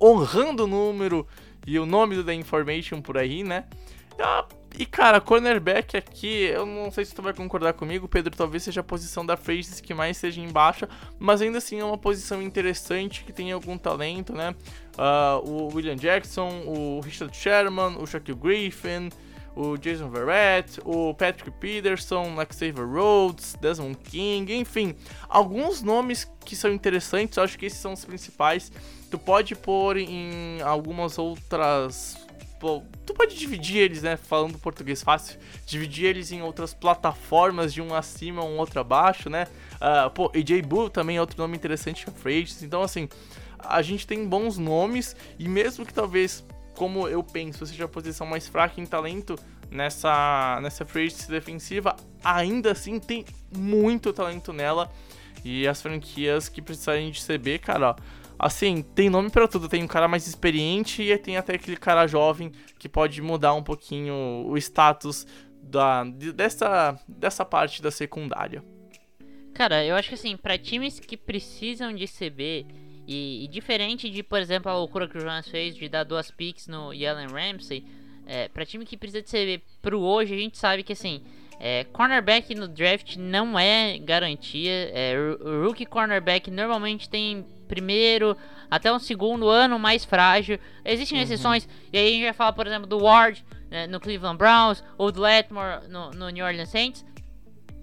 honrando 0.01 0.63
o 0.63 0.67
número 0.67 1.27
e 1.65 1.77
o 1.77 1.85
nome 1.85 2.23
The 2.23 2.33
Information 2.33 3.01
por 3.01 3.17
aí, 3.17 3.43
né? 3.43 3.65
E 4.77 4.85
cara, 4.85 5.19
cornerback 5.19 5.97
aqui, 5.97 6.43
eu 6.43 6.65
não 6.65 6.91
sei 6.91 7.03
se 7.03 7.15
tu 7.15 7.21
vai 7.21 7.33
concordar 7.33 7.73
comigo, 7.73 8.07
Pedro, 8.07 8.35
talvez 8.35 8.63
seja 8.63 8.81
a 8.81 8.83
posição 8.83 9.25
da 9.25 9.35
Phrases 9.35 9.81
que 9.81 9.93
mais 9.93 10.17
seja 10.17 10.39
em 10.41 10.51
baixa, 10.51 10.87
mas 11.17 11.41
ainda 11.41 11.57
assim 11.57 11.79
é 11.79 11.83
uma 11.83 11.97
posição 11.97 12.41
interessante, 12.41 13.23
que 13.23 13.33
tem 13.33 13.51
algum 13.51 13.77
talento, 13.77 14.33
né? 14.33 14.55
Ah, 15.01 15.39
o 15.41 15.73
William 15.73 15.95
Jackson, 15.95 16.49
o 16.65 16.99
Richard 16.99 17.35
Sherman, 17.35 17.95
o 17.97 18.05
Shaquille 18.05 18.37
Griffin, 18.37 19.07
o 19.55 19.77
Jason 19.77 20.09
Verrett, 20.09 20.81
o 20.83 21.13
Patrick 21.13 21.51
Peterson, 21.51 22.35
Xavier 22.51 22.85
Rhodes, 22.85 23.55
Desmond 23.61 23.97
King, 23.97 24.53
enfim, 24.53 24.93
alguns 25.29 25.81
nomes 25.81 26.29
que 26.43 26.53
são 26.53 26.69
interessantes, 26.69 27.37
acho 27.37 27.57
que 27.57 27.67
esses 27.67 27.79
são 27.79 27.93
os 27.93 28.03
principais. 28.03 28.73
Tu 29.09 29.17
pode 29.17 29.55
pôr 29.55 29.95
em 29.95 30.61
algumas 30.61 31.17
outras 31.17 32.17
tu 33.05 33.13
pode 33.13 33.37
dividir 33.37 33.77
eles, 33.77 34.03
né, 34.03 34.17
falando 34.17 34.59
português 34.59 35.01
fácil, 35.01 35.39
dividir 35.65 36.07
eles 36.07 36.29
em 36.33 36.41
outras 36.41 36.73
plataformas, 36.73 37.73
de 37.73 37.81
um 37.81 37.93
acima, 37.93 38.43
um 38.43 38.57
outro 38.57 38.81
abaixo, 38.81 39.29
né? 39.29 39.47
Uh, 39.75 40.09
pô, 40.09 40.29
AJ 40.35 40.61
Bull 40.63 40.89
também 40.89 41.15
é 41.15 41.21
outro 41.21 41.37
nome 41.37 41.55
interessante 41.55 42.05
Free. 42.17 42.45
Então, 42.61 42.81
assim, 42.81 43.07
a 43.59 43.81
gente 43.81 44.07
tem 44.07 44.27
bons 44.27 44.57
nomes 44.57 45.15
e 45.37 45.47
mesmo 45.47 45.85
que 45.85 45.93
talvez, 45.93 46.45
como 46.75 47.07
eu 47.07 47.23
penso, 47.23 47.65
seja 47.65 47.85
a 47.85 47.87
posição 47.87 48.25
mais 48.25 48.47
fraca 48.47 48.79
em 48.79 48.85
talento 48.85 49.35
nessa, 49.69 50.59
nessa 50.61 50.85
Free 50.85 51.05
Agents 51.05 51.27
defensiva, 51.27 51.95
ainda 52.23 52.71
assim 52.71 52.99
tem 52.99 53.25
muito 53.55 54.13
talento 54.13 54.51
nela. 54.53 54.91
E 55.43 55.67
as 55.67 55.81
franquias 55.81 56.49
que 56.49 56.61
precisarem 56.61 57.11
de 57.11 57.25
CB, 57.25 57.59
cara, 57.59 57.91
ó, 57.91 57.95
assim, 58.37 58.81
tem 58.81 59.09
nome 59.09 59.29
para 59.29 59.47
tudo. 59.47 59.69
Tem 59.69 59.83
um 59.83 59.87
cara 59.87 60.07
mais 60.07 60.27
experiente 60.27 61.01
e 61.01 61.17
tem 61.17 61.37
até 61.37 61.55
aquele 61.55 61.77
cara 61.77 62.07
jovem 62.07 62.51
que 62.77 62.89
pode 62.89 63.21
mudar 63.21 63.53
um 63.53 63.63
pouquinho 63.63 64.45
o 64.47 64.57
status 64.57 65.25
da, 65.61 66.03
dessa, 66.03 66.99
dessa 67.07 67.45
parte 67.45 67.81
da 67.81 67.91
secundária. 67.91 68.63
Cara, 69.53 69.85
eu 69.85 69.95
acho 69.95 70.09
que 70.09 70.15
assim, 70.15 70.37
para 70.37 70.57
times 70.57 70.99
que 70.99 71.17
precisam 71.17 71.93
de 71.93 72.05
CB 72.07 72.65
e, 73.11 73.43
e, 73.43 73.47
diferente 73.47 74.07
de, 74.07 74.21
por 74.21 74.39
exemplo, 74.39 74.71
a 74.71 74.77
loucura 74.77 75.07
que 75.07 75.17
o 75.17 75.19
Jonas 75.19 75.47
fez 75.47 75.75
de 75.75 75.89
dar 75.89 76.03
duas 76.03 76.29
picks 76.29 76.67
no 76.67 76.93
Yellen 76.93 77.25
Ramsey, 77.25 77.83
é, 78.27 78.47
para 78.49 78.63
time 78.63 78.85
que 78.85 78.95
precisa 78.95 79.23
de 79.23 79.27
CB 79.27 79.63
pro 79.81 79.99
hoje, 79.99 80.35
a 80.35 80.37
gente 80.37 80.59
sabe 80.59 80.83
que 80.83 80.93
assim, 80.93 81.23
é, 81.59 81.85
cornerback 81.85 82.53
no 82.53 82.67
draft 82.67 83.15
não 83.15 83.57
é 83.57 83.97
garantia. 83.97 84.91
É, 84.93 85.15
o 85.41 85.65
rookie 85.65 85.87
cornerback 85.87 86.51
normalmente 86.51 87.09
tem 87.09 87.43
primeiro 87.67 88.37
até 88.69 88.93
um 88.93 88.99
segundo 88.99 89.49
ano 89.49 89.79
mais 89.79 90.05
frágil. 90.05 90.59
Existem 90.85 91.17
uhum. 91.17 91.23
exceções, 91.23 91.67
e 91.91 91.97
aí 91.97 92.09
a 92.09 92.11
gente 92.11 92.23
vai 92.25 92.33
falar, 92.33 92.53
por 92.53 92.67
exemplo, 92.67 92.85
do 92.85 92.99
Ward 92.99 93.43
né, 93.71 93.87
no 93.87 93.99
Cleveland 93.99 94.37
Browns 94.37 94.83
ou 94.99 95.11
do 95.11 95.19
Letmore 95.19 95.87
no, 95.89 96.11
no 96.11 96.29
New 96.29 96.45
Orleans 96.45 96.69
Saints. 96.69 97.03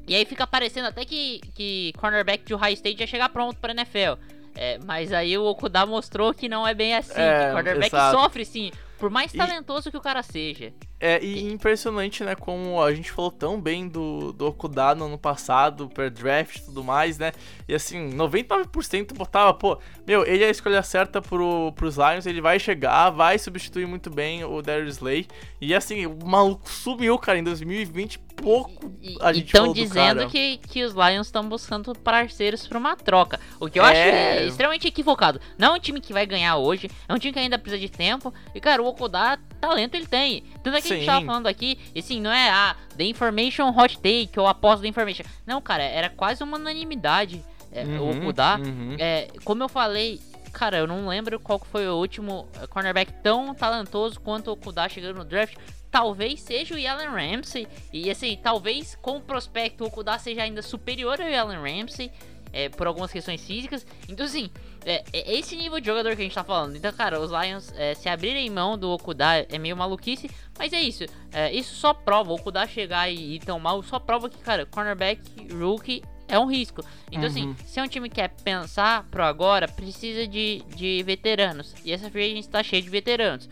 E 0.06 0.14
aí 0.14 0.24
fica 0.24 0.46
parecendo 0.46 0.86
até 0.86 1.04
que, 1.04 1.40
que 1.52 1.92
cornerback 1.96 2.44
de 2.44 2.54
Ohio 2.54 2.74
State 2.74 3.00
já 3.00 3.06
chega 3.08 3.28
pronto 3.28 3.58
para 3.58 3.72
NFL. 3.72 4.35
É, 4.56 4.78
mas 4.84 5.12
aí 5.12 5.36
o 5.36 5.44
Okuda 5.44 5.84
mostrou 5.84 6.32
que 6.32 6.48
não 6.48 6.66
é 6.66 6.72
bem 6.72 6.94
assim. 6.94 7.20
É, 7.20 7.46
que 7.46 7.52
cornerback 7.52 7.94
exato. 7.94 8.18
sofre 8.18 8.44
sim, 8.44 8.70
por 8.98 9.10
mais 9.10 9.32
talentoso 9.32 9.88
e... 9.88 9.92
que 9.92 9.98
o 9.98 10.00
cara 10.00 10.22
seja. 10.22 10.72
É, 10.98 11.22
e 11.22 11.52
impressionante, 11.52 12.24
né, 12.24 12.34
como 12.34 12.82
a 12.82 12.94
gente 12.94 13.12
falou 13.12 13.30
tão 13.30 13.60
bem 13.60 13.86
do, 13.86 14.32
do 14.32 14.46
Okuda 14.46 14.94
no 14.94 15.04
ano 15.04 15.18
passado, 15.18 15.90
per 15.90 16.10
draft 16.10 16.56
e 16.56 16.64
tudo 16.64 16.82
mais, 16.82 17.18
né, 17.18 17.32
e 17.68 17.74
assim, 17.74 18.08
99% 18.10 19.12
botava, 19.14 19.52
pô, 19.52 19.78
meu, 20.06 20.24
ele 20.24 20.42
é 20.42 20.46
a 20.46 20.50
escolha 20.50 20.82
certa 20.82 21.20
pro, 21.20 21.70
pros 21.72 21.96
Lions, 21.96 22.24
ele 22.24 22.40
vai 22.40 22.58
chegar, 22.58 23.10
vai 23.10 23.38
substituir 23.38 23.86
muito 23.86 24.08
bem 24.08 24.42
o 24.44 24.62
Darius 24.62 24.96
Slay, 24.96 25.26
e 25.60 25.74
assim, 25.74 26.06
o 26.06 26.16
maluco 26.24 26.70
sumiu, 26.70 27.18
cara, 27.18 27.38
em 27.38 27.44
2020, 27.44 28.18
pouco 28.36 28.92
a 29.20 29.32
gente 29.32 29.46
estão 29.46 29.72
dizendo 29.72 30.28
que, 30.28 30.58
que 30.58 30.84
os 30.84 30.92
Lions 30.92 31.26
estão 31.26 31.48
buscando 31.48 31.94
parceiros 31.94 32.66
para 32.66 32.78
uma 32.78 32.94
troca. 32.94 33.40
O 33.58 33.68
que 33.68 33.78
eu 33.78 33.84
é... 33.84 34.38
acho 34.38 34.48
extremamente 34.48 34.86
equivocado. 34.86 35.40
Não 35.58 35.68
é 35.68 35.76
um 35.76 35.80
time 35.80 36.00
que 36.00 36.12
vai 36.12 36.26
ganhar 36.26 36.56
hoje, 36.56 36.90
é 37.08 37.14
um 37.14 37.18
time 37.18 37.32
que 37.32 37.38
ainda 37.38 37.58
precisa 37.58 37.80
de 37.80 37.88
tempo. 37.88 38.32
E, 38.54 38.60
cara, 38.60 38.82
o 38.82 38.85
Okuda, 38.88 39.38
talento 39.60 39.94
ele 39.94 40.06
tem. 40.06 40.42
Tanto 40.62 40.76
é 40.76 40.80
que 40.80 40.88
Sim. 40.88 40.94
a 40.94 40.96
gente 40.96 41.06
tava 41.06 41.26
falando 41.26 41.46
aqui, 41.46 41.78
e 41.94 42.02
sim, 42.02 42.20
não 42.20 42.30
é 42.30 42.50
a 42.50 42.70
ah, 42.70 42.76
The 42.96 43.04
Information 43.04 43.68
Hot 43.68 43.96
Take 43.96 44.38
ou 44.38 44.46
após 44.46 44.80
The 44.80 44.88
Information. 44.88 45.24
Não, 45.46 45.60
cara, 45.60 45.82
era 45.82 46.10
quase 46.10 46.42
uma 46.42 46.56
unanimidade. 46.56 47.44
É, 47.72 47.84
uhum, 47.84 48.00
o 48.00 48.10
Okuda, 48.10 48.58
uhum. 48.58 48.96
é, 48.98 49.28
como 49.44 49.62
eu 49.62 49.68
falei, 49.68 50.18
cara, 50.52 50.78
eu 50.78 50.86
não 50.86 51.06
lembro 51.06 51.38
qual 51.38 51.58
foi 51.58 51.86
o 51.86 51.96
último 51.96 52.48
cornerback 52.70 53.12
tão 53.22 53.54
talentoso 53.54 54.18
quanto 54.20 54.48
o 54.48 54.52
Okuda 54.52 54.88
chegando 54.88 55.18
no 55.18 55.24
draft 55.24 55.56
talvez 55.96 56.40
seja 56.42 56.74
o 56.74 56.78
Allen 56.78 57.08
Ramsey. 57.08 57.66
E 57.90 58.10
assim, 58.10 58.38
talvez 58.42 58.96
com 59.00 59.16
o 59.16 59.20
prospecto 59.20 59.82
o 59.82 59.86
Okuda 59.86 60.18
seja 60.18 60.42
ainda 60.42 60.60
superior 60.60 61.18
ao 61.20 61.26
Allen 61.26 61.80
Ramsey. 61.80 62.10
É, 62.52 62.68
por 62.70 62.86
algumas 62.86 63.12
questões 63.12 63.44
físicas. 63.44 63.86
Então, 64.08 64.24
assim, 64.24 64.50
é, 64.86 65.02
é, 65.12 65.36
esse 65.36 65.56
nível 65.56 65.80
de 65.80 65.86
jogador 65.86 66.14
que 66.14 66.22
a 66.22 66.24
gente 66.24 66.34
tá 66.34 66.44
falando. 66.44 66.76
Então, 66.76 66.92
cara, 66.92 67.20
os 67.20 67.32
Lions 67.32 67.72
é, 67.76 67.92
se 67.94 68.08
abrirem 68.08 68.48
mão 68.48 68.78
do 68.78 68.88
Okuda 68.90 69.44
é 69.48 69.58
meio 69.58 69.76
maluquice. 69.76 70.30
Mas 70.56 70.72
é 70.72 70.80
isso. 70.80 71.04
É, 71.32 71.52
isso 71.52 71.74
só 71.74 71.92
prova. 71.92 72.30
O 72.30 72.36
Okuda 72.36 72.64
chegar 72.68 73.10
e 73.10 73.34
ir 73.34 73.40
tão 73.40 73.58
mal 73.58 73.82
só 73.82 73.98
prova 73.98 74.30
que, 74.30 74.38
cara, 74.38 74.64
cornerback, 74.64 75.20
rookie 75.52 76.04
é 76.28 76.38
um 76.38 76.46
risco. 76.46 76.84
Então, 77.10 77.24
assim, 77.24 77.46
uhum. 77.46 77.50
assim, 77.58 77.66
se 77.66 77.80
é 77.80 77.82
um 77.82 77.88
time 77.88 78.08
que 78.08 78.14
quer 78.14 78.28
pensar 78.28 79.04
pro 79.10 79.24
agora, 79.24 79.66
precisa 79.66 80.24
de, 80.24 80.62
de 80.76 81.02
veteranos. 81.02 81.74
E 81.84 81.90
essa 81.92 82.08
free 82.08 82.30
agency 82.30 82.48
tá 82.48 82.62
cheia 82.62 82.80
de 82.80 82.88
veteranos. 82.88 83.48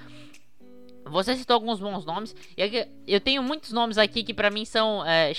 Você 1.07 1.37
citou 1.37 1.55
alguns 1.55 1.81
bons 1.81 2.05
nomes. 2.05 2.35
E 2.57 2.89
eu 3.09 3.21
tenho 3.21 3.43
muitos 3.43 3.73
nomes 3.73 3.99
aqui 3.99 4.23
que 4.23 4.33
para 4.33 4.51
mim 4.51 4.65
são 4.65 5.05
é, 5.05 5.33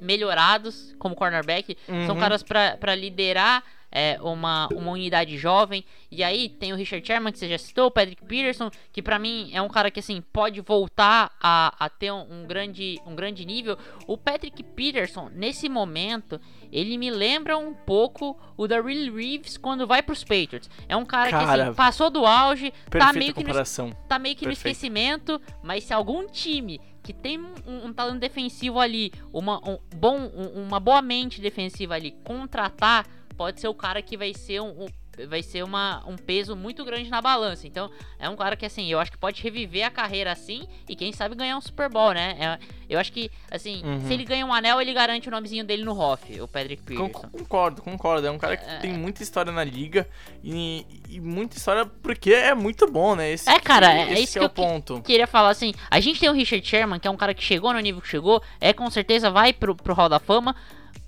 melhorados 0.00 0.94
como 0.98 1.14
cornerback. 1.14 1.76
Uhum. 1.86 2.06
São 2.06 2.18
caras 2.18 2.42
para 2.42 2.94
liderar 2.94 3.62
é, 3.92 4.18
uma, 4.22 4.68
uma 4.68 4.90
unidade 4.90 5.36
jovem. 5.36 5.84
E 6.10 6.24
aí 6.24 6.48
tem 6.48 6.72
o 6.72 6.76
Richard 6.76 7.06
Sherman, 7.06 7.32
que 7.32 7.38
você 7.38 7.48
já 7.48 7.58
citou, 7.58 7.86
o 7.86 7.90
Patrick 7.90 8.24
Peterson, 8.24 8.70
que 8.90 9.02
para 9.02 9.18
mim 9.18 9.50
é 9.52 9.60
um 9.60 9.68
cara 9.68 9.90
que 9.90 10.00
assim 10.00 10.22
pode 10.32 10.60
voltar 10.62 11.30
a, 11.40 11.74
a 11.78 11.88
ter 11.90 12.10
um, 12.10 12.42
um, 12.42 12.46
grande, 12.46 12.98
um 13.06 13.14
grande 13.14 13.44
nível. 13.44 13.76
O 14.06 14.16
Patrick 14.16 14.62
Peterson, 14.62 15.30
nesse 15.34 15.68
momento, 15.68 16.40
ele 16.72 16.96
me 16.96 17.10
lembra 17.10 17.58
um 17.58 17.74
pouco 17.74 18.38
o 18.56 18.66
da 18.66 18.80
Will 18.80 19.14
Reeves 19.14 19.58
quando 19.58 19.86
vai 19.86 20.02
pros 20.02 20.24
Patriots. 20.24 20.70
É 20.88 20.96
um 20.96 21.04
cara, 21.04 21.30
cara 21.30 21.54
que 21.54 21.60
assim, 21.60 21.74
passou 21.74 22.08
do 22.08 22.24
auge, 22.24 22.72
tá 22.90 23.12
meio, 23.12 23.34
que 23.34 23.44
no, 23.44 23.94
tá 24.08 24.18
meio 24.18 24.34
que 24.34 24.46
no 24.46 24.52
esquecimento, 24.52 25.40
mas 25.62 25.84
se 25.84 25.92
algum 25.92 26.26
time 26.26 26.80
que 27.02 27.12
tem 27.12 27.38
um, 27.38 27.86
um 27.86 27.92
talento 27.92 28.20
defensivo 28.20 28.78
ali, 28.78 29.12
uma, 29.32 29.58
um 29.68 29.78
bom, 29.96 30.18
um, 30.18 30.62
uma 30.62 30.78
boa 30.78 31.02
mente 31.02 31.40
defensiva 31.40 31.94
ali, 31.94 32.12
contratar 32.22 33.06
pode 33.42 33.60
ser 33.60 33.66
o 33.66 33.74
cara 33.74 34.00
que 34.00 34.16
vai 34.16 34.32
ser 34.32 34.60
um, 34.60 34.84
um 34.84 34.86
vai 35.28 35.42
ser 35.42 35.62
uma, 35.62 36.02
um 36.06 36.16
peso 36.16 36.56
muito 36.56 36.84
grande 36.84 37.10
na 37.10 37.20
balança. 37.20 37.66
Então, 37.66 37.90
é 38.18 38.28
um 38.30 38.36
cara 38.36 38.56
que, 38.56 38.64
assim, 38.64 38.90
eu 38.90 38.98
acho 38.98 39.10
que 39.10 39.18
pode 39.18 39.42
reviver 39.42 39.84
a 39.84 39.90
carreira 39.90 40.32
assim 40.32 40.66
e 40.88 40.96
quem 40.96 41.12
sabe 41.12 41.34
ganhar 41.34 41.58
um 41.58 41.60
Super 41.60 41.90
Bowl, 41.90 42.14
né? 42.14 42.34
É, 42.40 42.58
eu 42.88 42.98
acho 42.98 43.12
que, 43.12 43.30
assim, 43.50 43.82
uhum. 43.84 44.06
se 44.06 44.14
ele 44.14 44.24
ganha 44.24 44.46
um 44.46 44.54
anel, 44.54 44.80
ele 44.80 44.94
garante 44.94 45.28
o 45.28 45.30
nomezinho 45.30 45.64
dele 45.64 45.84
no 45.84 45.98
Hoff, 45.98 46.40
o 46.40 46.48
Patrick 46.48 46.82
Peterson. 46.82 47.28
Concordo, 47.28 47.82
concordo. 47.82 48.26
É 48.26 48.30
um 48.30 48.38
cara 48.38 48.56
que 48.56 48.64
é... 48.64 48.78
tem 48.78 48.94
muita 48.94 49.22
história 49.22 49.52
na 49.52 49.64
liga 49.64 50.08
e, 50.42 50.86
e, 51.10 51.20
muita 51.20 51.58
história 51.58 51.84
porque 51.84 52.32
é 52.32 52.54
muito 52.54 52.90
bom, 52.90 53.14
né? 53.14 53.32
Esse, 53.32 53.50
é, 53.50 53.60
cara, 53.60 53.92
é, 53.92 54.14
é 54.14 54.20
isso 54.20 54.38
que, 54.38 54.38
é 54.38 54.46
o 54.46 54.48
ponto. 54.48 54.96
Que, 54.96 55.02
queria 55.02 55.26
falar, 55.26 55.50
assim, 55.50 55.74
a 55.90 56.00
gente 56.00 56.20
tem 56.20 56.30
o 56.30 56.32
Richard 56.32 56.66
Sherman, 56.66 56.98
que 56.98 57.06
é 57.06 57.10
um 57.10 57.18
cara 57.18 57.34
que 57.34 57.44
chegou 57.44 57.72
no 57.74 57.80
nível 57.80 58.00
que 58.00 58.08
chegou, 58.08 58.42
é 58.58 58.72
com 58.72 58.88
certeza 58.88 59.30
vai 59.30 59.52
pro, 59.52 59.74
pro 59.76 59.92
Hall 59.92 60.08
da 60.08 60.18
Fama, 60.18 60.56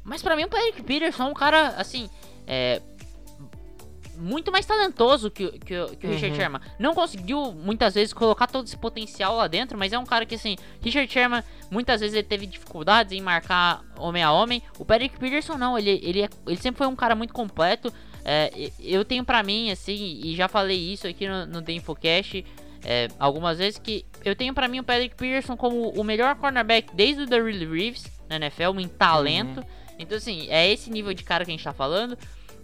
mas 0.05 0.23
para 0.23 0.37
mim 0.37 0.45
o 0.45 0.49
Patrick 0.49 0.83
Peterson 0.83 1.25
é 1.25 1.27
um 1.27 1.35
cara, 1.35 1.69
assim, 1.77 2.09
é, 2.47 2.81
muito 4.17 4.53
mais 4.53 4.64
talentoso 4.64 5.31
que, 5.31 5.51
que, 5.59 5.59
que 5.59 5.75
o 5.75 6.11
uhum. 6.11 6.14
Richard 6.14 6.37
Sherman. 6.37 6.61
Não 6.79 6.95
conseguiu 6.95 7.53
muitas 7.53 7.95
vezes 7.95 8.12
colocar 8.12 8.47
todo 8.47 8.67
esse 8.67 8.77
potencial 8.77 9.37
lá 9.37 9.47
dentro, 9.47 9.77
mas 9.79 9.93
é 9.93 9.99
um 9.99 10.05
cara 10.05 10.25
que 10.25 10.35
assim, 10.35 10.57
Richard 10.81 11.11
Sherman 11.12 11.43
muitas 11.71 12.01
vezes 12.01 12.14
ele 12.14 12.27
teve 12.27 12.47
dificuldades 12.47 13.12
em 13.12 13.21
marcar 13.21 13.83
homem 13.99 14.23
a 14.23 14.31
homem. 14.31 14.62
O 14.79 14.85
Patrick 14.85 15.19
Peterson 15.19 15.57
não, 15.57 15.79
ele, 15.79 16.01
ele, 16.03 16.23
é, 16.23 16.29
ele 16.47 16.57
sempre 16.57 16.79
foi 16.79 16.87
um 16.87 16.97
cara 16.97 17.14
muito 17.14 17.33
completo. 17.33 17.93
É, 18.25 18.71
eu 18.81 19.05
tenho 19.05 19.25
para 19.25 19.43
mim 19.43 19.71
assim, 19.71 20.21
e 20.23 20.35
já 20.35 20.49
falei 20.49 20.79
isso 20.79 21.07
aqui 21.07 21.29
no, 21.29 21.45
no 21.47 21.62
The 21.62 21.73
Infocast 21.73 22.45
é, 22.85 23.09
algumas 23.19 23.59
vezes 23.59 23.79
que 23.79 24.05
eu 24.25 24.37
tenho 24.37 24.53
para 24.53 24.69
mim 24.69 24.81
o 24.81 24.85
Patrick 24.85 25.14
Peterson 25.14 25.57
como 25.57 25.90
o 25.90 26.05
melhor 26.05 26.35
cornerback 26.37 26.95
desde 26.95 27.23
o 27.23 27.27
Darrell 27.27 27.71
Reeves 27.71 28.05
na 28.29 28.37
NFL, 28.37 28.79
em 28.79 28.88
talento. 28.88 29.61
Uhum. 29.61 29.84
Então 29.99 30.17
assim, 30.19 30.47
é 30.49 30.71
esse 30.71 30.91
nível 30.91 31.15
de 31.15 31.23
cara 31.23 31.45
que 31.45 31.51
a 31.51 31.55
gente 31.55 31.65
tá 31.65 31.73
falando. 31.73 32.17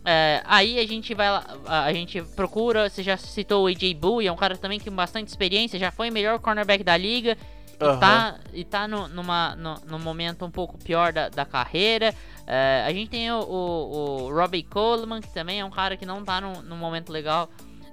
É, 0.04 0.42
aí 0.46 0.78
a 0.78 0.86
gente 0.86 1.12
vai 1.14 1.30
lá, 1.30 1.44
a 1.66 1.92
gente 1.92 2.22
procura, 2.34 2.88
você 2.88 3.02
já 3.02 3.16
citou 3.18 3.64
o 3.64 3.66
AJ 3.66 3.92
Bull, 3.94 4.22
é 4.22 4.32
um 4.32 4.36
cara 4.36 4.56
também 4.56 4.78
que 4.78 4.86
tem 4.86 4.94
bastante 4.94 5.28
experiência, 5.28 5.78
já 5.78 5.90
foi 5.90 6.08
o 6.08 6.12
melhor 6.12 6.38
cornerback 6.38 6.82
da 6.82 6.96
liga 6.96 7.36
uhum. 7.78 7.96
e 7.96 8.00
tá, 8.00 8.40
e 8.54 8.64
tá 8.64 8.88
no, 8.88 9.08
numa, 9.08 9.54
no, 9.56 9.74
no, 9.86 9.98
momento 9.98 10.44
um 10.44 10.50
pouco 10.50 10.78
pior 10.78 11.12
da, 11.12 11.28
da 11.28 11.44
carreira. 11.44 12.14
É, 12.46 12.82
a 12.86 12.92
gente 12.92 13.10
tem 13.10 13.30
o, 13.30 13.40
o, 13.40 14.26
o, 14.26 14.34
Robbie 14.34 14.62
Coleman, 14.62 15.20
que 15.20 15.32
também 15.34 15.60
é 15.60 15.64
um 15.64 15.70
cara 15.70 15.96
que 15.98 16.06
não 16.06 16.24
tá 16.24 16.40
num, 16.40 16.62
num 16.62 16.76
momento 16.76 17.12
legal 17.12 17.50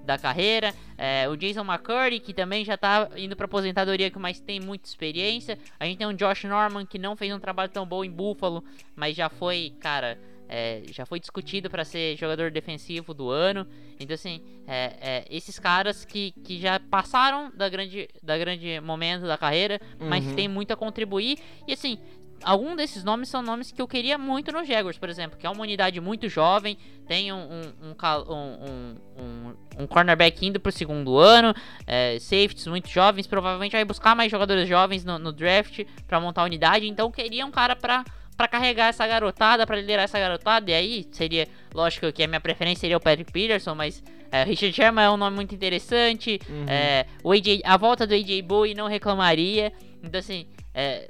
da 0.08 0.18
carreira. 0.18 0.74
É, 0.98 1.30
o 1.30 1.38
Jason 1.38 1.64
McCurdy, 1.64 2.20
que 2.20 2.34
também 2.34 2.66
já 2.66 2.76
tá 2.76 3.10
indo 3.16 3.36
pra 3.36 3.46
aposentadoria, 3.46 4.12
mas 4.18 4.40
tem 4.40 4.60
muita 4.60 4.88
experiência. 4.88 5.60
A 5.80 5.86
gente 5.86 6.00
tem 6.00 6.08
o 6.08 6.14
Josh 6.14 6.46
Norman, 6.46 6.86
que 6.86 6.98
não 6.98 7.16
fez 7.16 7.32
um 7.32 7.40
trabalho 7.40 7.70
tão 7.70 7.86
bom 7.86 8.04
em 8.04 8.10
Buffalo, 8.10 8.64
mas 8.96 9.16
já 9.16 9.30
foi, 9.30 9.74
cara 9.80 10.18
é, 10.50 10.82
já 10.92 11.06
foi 11.06 11.20
discutido 11.20 11.70
para 11.70 11.84
ser 11.84 12.16
jogador 12.18 12.52
defensivo 12.52 13.14
do 13.14 13.30
ano. 13.30 13.68
Então, 14.00 14.14
assim, 14.14 14.42
é, 14.66 14.94
é, 15.02 15.26
esses 15.30 15.60
caras 15.60 16.06
que, 16.06 16.32
que 16.44 16.60
já 16.60 16.80
passaram 16.80 17.52
da 17.54 17.68
grande, 17.68 18.08
da 18.24 18.38
grande 18.38 18.80
momento 18.80 19.26
da 19.26 19.38
carreira, 19.38 19.80
mas 20.00 20.26
uhum. 20.26 20.36
tem 20.36 20.48
muito 20.48 20.72
a 20.72 20.76
contribuir. 20.76 21.40
E, 21.68 21.74
assim, 21.74 22.00
algum 22.44 22.76
desses 22.76 23.04
nomes 23.04 23.30
são 23.30 23.42
nomes 23.42 23.72
que 23.72 23.82
eu 23.82 23.88
queria 23.88 24.18
muito 24.18 24.52
no 24.52 24.64
Jaguars, 24.64 24.98
por 24.98 25.10
exemplo, 25.10 25.38
que 25.38 25.46
é 25.46 25.50
uma 25.50 25.62
unidade 25.62 26.00
muito 26.00 26.30
jovem, 26.30 26.78
tem 27.08 27.32
um, 27.32 27.38
um, 27.38 27.96
um, 28.30 28.96
um, 29.18 29.56
um 29.84 29.88
cornerback 29.88 30.46
indo 30.46 30.60
pro 30.60 30.72
segundo 30.72 31.18
ano, 31.18 31.54
é, 31.86 32.18
safeties 32.20 32.68
muito 32.68 32.90
jovens, 32.90 33.28
provavelmente 33.28 33.72
vai 33.72 33.86
buscar 33.86 34.16
mais 34.16 34.32
jogadores 34.32 34.68
jovens 34.68 35.04
no, 35.04 35.18
no 35.18 35.32
draft 35.32 35.84
para 36.08 36.20
montar 36.20 36.42
a 36.42 36.46
unidade, 36.46 36.88
então 36.88 37.08
eu 37.08 37.12
queria 37.12 37.46
um 37.46 37.52
cara 37.52 37.76
para 37.76 38.04
para 38.38 38.48
carregar 38.48 38.90
essa 38.90 39.06
garotada, 39.08 39.66
para 39.66 39.76
liderar 39.78 40.04
essa 40.04 40.20
garotada, 40.20 40.70
e 40.70 40.74
aí 40.76 41.08
seria, 41.12 41.48
lógico 41.74 42.12
que 42.14 42.22
a 42.22 42.28
minha 42.28 42.40
preferência 42.40 42.82
seria 42.82 42.96
o 42.96 43.00
Patrick 43.00 43.32
Peterson, 43.32 43.74
mas 43.74 44.04
é, 44.32 44.44
Richard 44.44 44.76
Sherman 44.76 45.06
é 45.06 45.10
um 45.10 45.18
nome 45.18 45.36
muito 45.36 45.56
interessante, 45.56 46.40
uhum. 46.48 46.66
é, 46.70 47.08
o 47.24 47.32
AJ, 47.32 47.62
a 47.64 47.76
volta 47.78 48.06
do 48.06 48.14
AJ 48.14 48.44
Bowie 48.44 48.76
não 48.76 48.88
reclamaria, 48.88 49.74
então 50.04 50.20
assim, 50.20 50.46
é, 50.72 51.10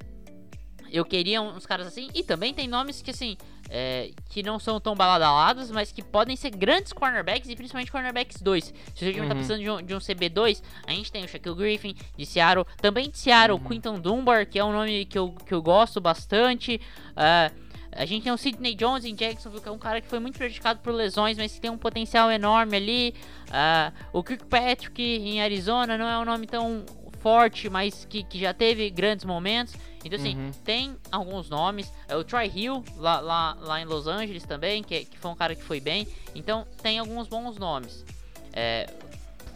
eu 0.92 1.06
queria 1.06 1.42
uns 1.42 1.66
caras 1.66 1.88
assim. 1.88 2.10
E 2.14 2.24
também 2.24 2.54
tem 2.54 2.68
nomes 2.68 3.02
que, 3.02 3.12
assim, 3.12 3.38
é, 3.70 4.12
que 4.30 4.42
não 4.44 4.60
são 4.60 4.80
tão 4.80 4.96
baladalados, 4.96 5.70
mas 5.72 5.92
que 5.92 6.02
podem 6.02 6.36
ser 6.36 6.52
grandes 6.52 6.94
cornerbacks 6.94 7.50
e 7.50 7.56
principalmente 7.56 7.92
cornerbacks 7.92 8.42
2. 8.42 8.66
Se 8.66 8.74
o 8.74 8.94
time 8.96 9.14
tá 9.14 9.22
uhum. 9.22 9.28
tá 9.30 9.36
precisando 9.36 9.60
de 9.62 9.70
um, 9.70 9.82
de 9.82 9.96
um, 9.96 10.00
CB2, 10.00 10.62
a 10.86 10.92
gente 10.92 11.12
tem 11.12 11.24
o 11.24 11.28
Shaquille 11.28 11.56
Griffin 11.56 11.96
de 12.18 12.26
Seattle. 12.26 12.66
Também 12.82 13.10
de 13.10 13.18
Seattle, 13.18 13.60
uhum. 13.60 13.68
Quinton 13.68 14.00
Dunbar, 14.00 14.48
que 14.48 14.60
é 14.60 14.64
um 14.64 14.72
nome 14.72 15.06
que 15.06 15.18
eu, 15.18 15.32
que 15.32 15.54
eu 15.54 15.62
gosto 15.62 16.00
bastante. 16.00 16.80
Uh, 17.12 17.68
a 17.92 18.06
gente 18.06 18.24
tem 18.24 18.32
o 18.32 18.38
Sidney 18.38 18.76
Jones 18.76 19.06
em 19.06 19.16
Jacksonville, 19.16 19.62
que 19.62 19.68
é 19.68 19.72
um 19.72 19.78
cara 19.80 20.00
que 20.00 20.08
foi 20.08 20.20
muito 20.20 20.38
prejudicado 20.38 20.80
por 20.82 20.94
lesões, 20.94 21.36
mas 21.36 21.54
que 21.54 21.60
tem 21.60 21.72
um 21.72 21.78
potencial 21.78 22.32
enorme 22.32 22.78
ali. 22.78 23.16
Uh, 23.48 23.92
o 24.14 24.24
Kirkpatrick 24.24 25.02
em 25.02 25.42
Arizona 25.42 25.98
não 25.98 26.08
é 26.08 26.18
um 26.20 26.26
nome 26.26 26.46
tão 26.46 26.86
forte, 27.28 27.70
mas 27.70 28.06
que, 28.10 28.24
que 28.24 28.40
já 28.40 28.54
teve 28.54 28.90
grandes 28.90 29.26
momentos. 29.26 29.76
Então, 30.06 30.18
assim, 30.18 30.38
uhum. 30.38 30.52
tem 30.64 30.96
alguns 31.12 31.50
nomes. 31.50 31.92
É 32.08 32.16
o 32.16 32.24
Troy 32.24 32.50
Hill, 32.56 32.82
lá, 32.96 33.20
lá, 33.20 33.58
lá 33.60 33.82
em 33.82 33.86
Los 33.86 34.08
Angeles 34.08 34.44
também, 34.44 34.82
que, 34.82 35.04
que 35.04 35.18
foi 35.18 35.32
um 35.32 35.36
cara 35.36 35.54
que 35.54 35.62
foi 35.62 35.82
bem. 35.82 36.08
Então, 36.34 36.66
tem 36.82 37.00
alguns 37.00 37.28
bons 37.28 37.58
nomes. 37.58 38.06
É, 38.54 38.90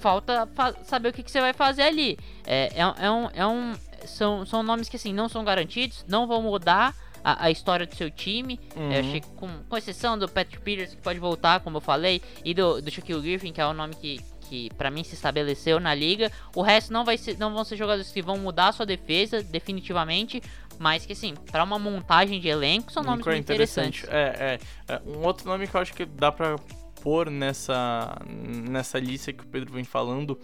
falta 0.01 0.49
saber 0.84 1.09
o 1.09 1.13
que, 1.13 1.24
que, 1.24 1.32
você 1.32 1.39
vai 1.39 1.53
fazer 1.53 1.84
ali. 1.84 2.19
É, 2.45 2.74
é, 2.76 3.05
é, 3.05 3.09
um, 3.09 3.30
é 3.34 3.47
um, 3.47 3.74
são, 4.05 4.45
são 4.45 4.61
nomes 4.61 4.89
que, 4.89 4.97
assim, 4.97 5.13
não 5.13 5.30
são 5.30 5.45
garantidos, 5.45 6.03
não 6.09 6.28
vão 6.28 6.41
mudar 6.41 6.93
a, 7.24 7.45
a 7.45 7.51
história 7.51 7.86
do 7.86 7.95
seu 7.95 8.11
time. 8.11 8.59
Uhum. 8.76 8.91
Eu 8.91 8.99
achei, 8.99 9.22
com, 9.38 9.47
com 9.69 9.78
exceção 9.78 10.19
do 10.19 10.28
Patrick 10.28 10.61
Peters, 10.61 10.93
que 10.93 11.01
pode 11.01 11.19
voltar, 11.19 11.61
como 11.61 11.78
eu 11.78 11.82
falei, 11.82 12.22
e 12.43 12.53
do, 12.53 12.82
do 12.82 12.91
Shaquille 12.91 13.22
Griffin, 13.22 13.53
que 13.53 13.61
é 13.61 13.65
o 13.65 13.72
nome 13.72 13.95
que, 13.95 14.19
que 14.51 14.69
para 14.75 14.91
mim 14.91 15.01
se 15.01 15.13
estabeleceu 15.13 15.79
na 15.79 15.95
liga. 15.95 16.29
O 16.53 16.61
resto 16.61 16.91
não 16.91 17.05
vai 17.05 17.17
ser, 17.17 17.37
não 17.37 17.53
vão 17.53 17.63
ser 17.63 17.77
jogadores 17.77 18.11
que 18.11 18.21
vão 18.21 18.37
mudar 18.37 18.67
a 18.67 18.71
sua 18.73 18.85
defesa 18.85 19.41
definitivamente, 19.41 20.43
mas 20.77 21.05
que 21.05 21.13
assim, 21.13 21.35
para 21.49 21.63
uma 21.63 21.79
montagem 21.79 22.37
de 22.37 22.49
elenco 22.49 22.91
são 22.91 23.01
nomes 23.01 23.25
muito 23.25 23.39
interessantes. 23.39 24.03
É, 24.09 24.59
é, 24.89 24.93
é, 24.93 25.01
um 25.07 25.25
outro 25.25 25.47
nome 25.47 25.65
que 25.67 25.73
eu 25.73 25.79
acho 25.79 25.93
que 25.93 26.03
dá 26.03 26.33
para 26.33 26.57
pôr 27.01 27.31
nessa 27.31 28.19
nessa 28.27 28.99
lista 28.99 29.31
que 29.31 29.41
o 29.41 29.47
Pedro 29.47 29.71
vem 29.73 29.85
falando 29.85 30.37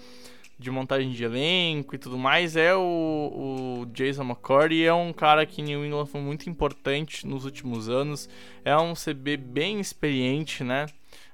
de 0.58 0.72
montagem 0.72 1.12
de 1.12 1.24
elenco 1.24 1.94
e 1.94 1.98
tudo 2.00 2.18
mais 2.18 2.56
é 2.56 2.74
o, 2.74 3.82
o 3.82 3.86
Jason 3.88 4.24
McCourty. 4.24 4.86
É 4.86 4.94
um 4.94 5.12
cara 5.12 5.46
que 5.46 5.62
em 5.62 5.66
New 5.66 5.86
England 5.86 6.06
foi 6.06 6.22
muito 6.22 6.50
importante 6.50 7.28
nos 7.28 7.44
últimos 7.44 7.90
anos. 7.90 8.30
É 8.64 8.76
um 8.78 8.94
CB 8.94 9.36
bem 9.36 9.82
experiente 9.82 10.64
né 10.64 10.86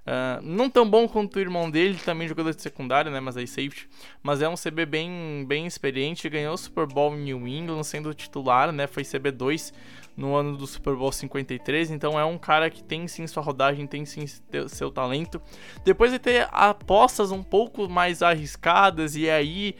Uh, 0.06 0.42
não 0.42 0.70
tão 0.70 0.90
bom 0.90 1.08
quanto 1.08 1.38
o 1.38 1.40
irmão 1.40 1.72
dele, 1.72 1.98
também 2.04 2.28
jogador 2.28 2.54
de 2.54 2.62
secundário, 2.62 3.10
né? 3.10 3.20
Mas 3.20 3.38
aí 3.38 3.48
safety. 3.48 3.90
Mas 4.22 4.42
é 4.42 4.50
um 4.50 4.56
CB 4.56 4.86
bem, 4.86 5.46
bem 5.48 5.66
experiente. 5.66 6.30
Ganhou 6.30 6.54
o 6.54 6.58
Super 6.58 6.86
Bowl 6.86 7.16
em 7.16 7.24
New 7.24 7.48
England, 7.48 7.84
sendo 7.84 8.14
titular, 8.14 8.72
né? 8.72 8.86
Foi 8.86 9.04
CB2 9.04 9.74
no 10.16 10.36
ano 10.36 10.58
do 10.58 10.68
Super 10.68 10.96
Bowl 10.96 11.12
53. 11.12 11.92
Então 11.92 12.20
é 12.20 12.26
um 12.26 12.38
cara 12.38 12.70
que 12.70 12.84
tem 12.84 13.08
sim 13.08 13.26
sua 13.28 13.42
rodagem, 13.42 13.88
tem 13.88 14.06
sim 14.06 14.26
seu 14.68 14.92
talento. 14.92 15.42
Depois 15.86 16.12
de 16.12 16.20
ter 16.20 16.48
apostas 16.52 17.32
um 17.32 17.42
pouco 17.42 17.88
mais 17.88 18.22
arriscadas, 18.22 19.16
e 19.16 19.30
aí 19.30 19.76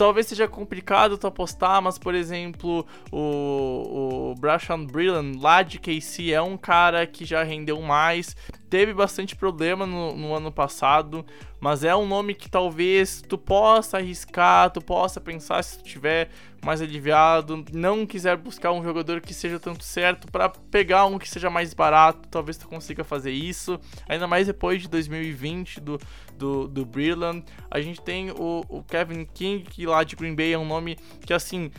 talvez 0.00 0.26
seja 0.26 0.48
complicado 0.48 1.18
tu 1.18 1.26
apostar, 1.26 1.82
mas 1.82 1.98
por 1.98 2.14
exemplo, 2.14 2.86
o, 3.12 4.30
o 4.30 4.34
Brashan 4.40 4.86
Brillan 4.86 5.32
lá 5.38 5.62
de 5.62 5.78
KC 5.78 6.32
é 6.32 6.40
um 6.40 6.56
cara 6.56 7.06
que 7.06 7.26
já 7.26 7.42
rendeu 7.42 7.82
mais, 7.82 8.34
teve 8.70 8.94
bastante 8.94 9.36
problema 9.36 9.84
no, 9.84 10.16
no, 10.16 10.34
ano 10.34 10.50
passado, 10.50 11.22
mas 11.60 11.84
é 11.84 11.94
um 11.94 12.08
nome 12.08 12.34
que 12.34 12.48
talvez 12.48 13.20
tu 13.20 13.36
possa 13.36 13.98
arriscar, 13.98 14.70
tu 14.70 14.80
possa 14.80 15.20
pensar 15.20 15.62
se 15.62 15.76
tu 15.76 15.84
tiver 15.84 16.30
mais 16.64 16.82
aliviado, 16.82 17.64
não 17.72 18.06
quiser 18.06 18.36
buscar 18.36 18.72
um 18.72 18.82
jogador 18.82 19.20
que 19.20 19.32
seja 19.32 19.58
tanto 19.58 19.84
certo 19.84 20.30
para 20.30 20.48
pegar 20.48 21.06
um 21.06 21.18
que 21.18 21.28
seja 21.28 21.48
mais 21.48 21.72
barato, 21.72 22.28
talvez 22.28 22.56
tu 22.56 22.68
consiga 22.68 23.02
fazer 23.02 23.30
isso, 23.30 23.80
ainda 24.08 24.26
mais 24.26 24.46
depois 24.46 24.82
de 24.82 24.88
2020 24.88 25.80
do, 25.80 25.98
do, 26.36 26.68
do 26.68 26.84
Brilland. 26.84 27.44
A 27.70 27.80
gente 27.80 28.00
tem 28.02 28.30
o, 28.30 28.64
o 28.68 28.82
Kevin 28.82 29.24
King, 29.24 29.64
que 29.64 29.86
lá 29.86 30.04
de 30.04 30.16
Green 30.16 30.34
Bay 30.34 30.52
é 30.52 30.58
um 30.58 30.66
nome 30.66 30.96
que 31.24 31.32
assim, 31.32 31.70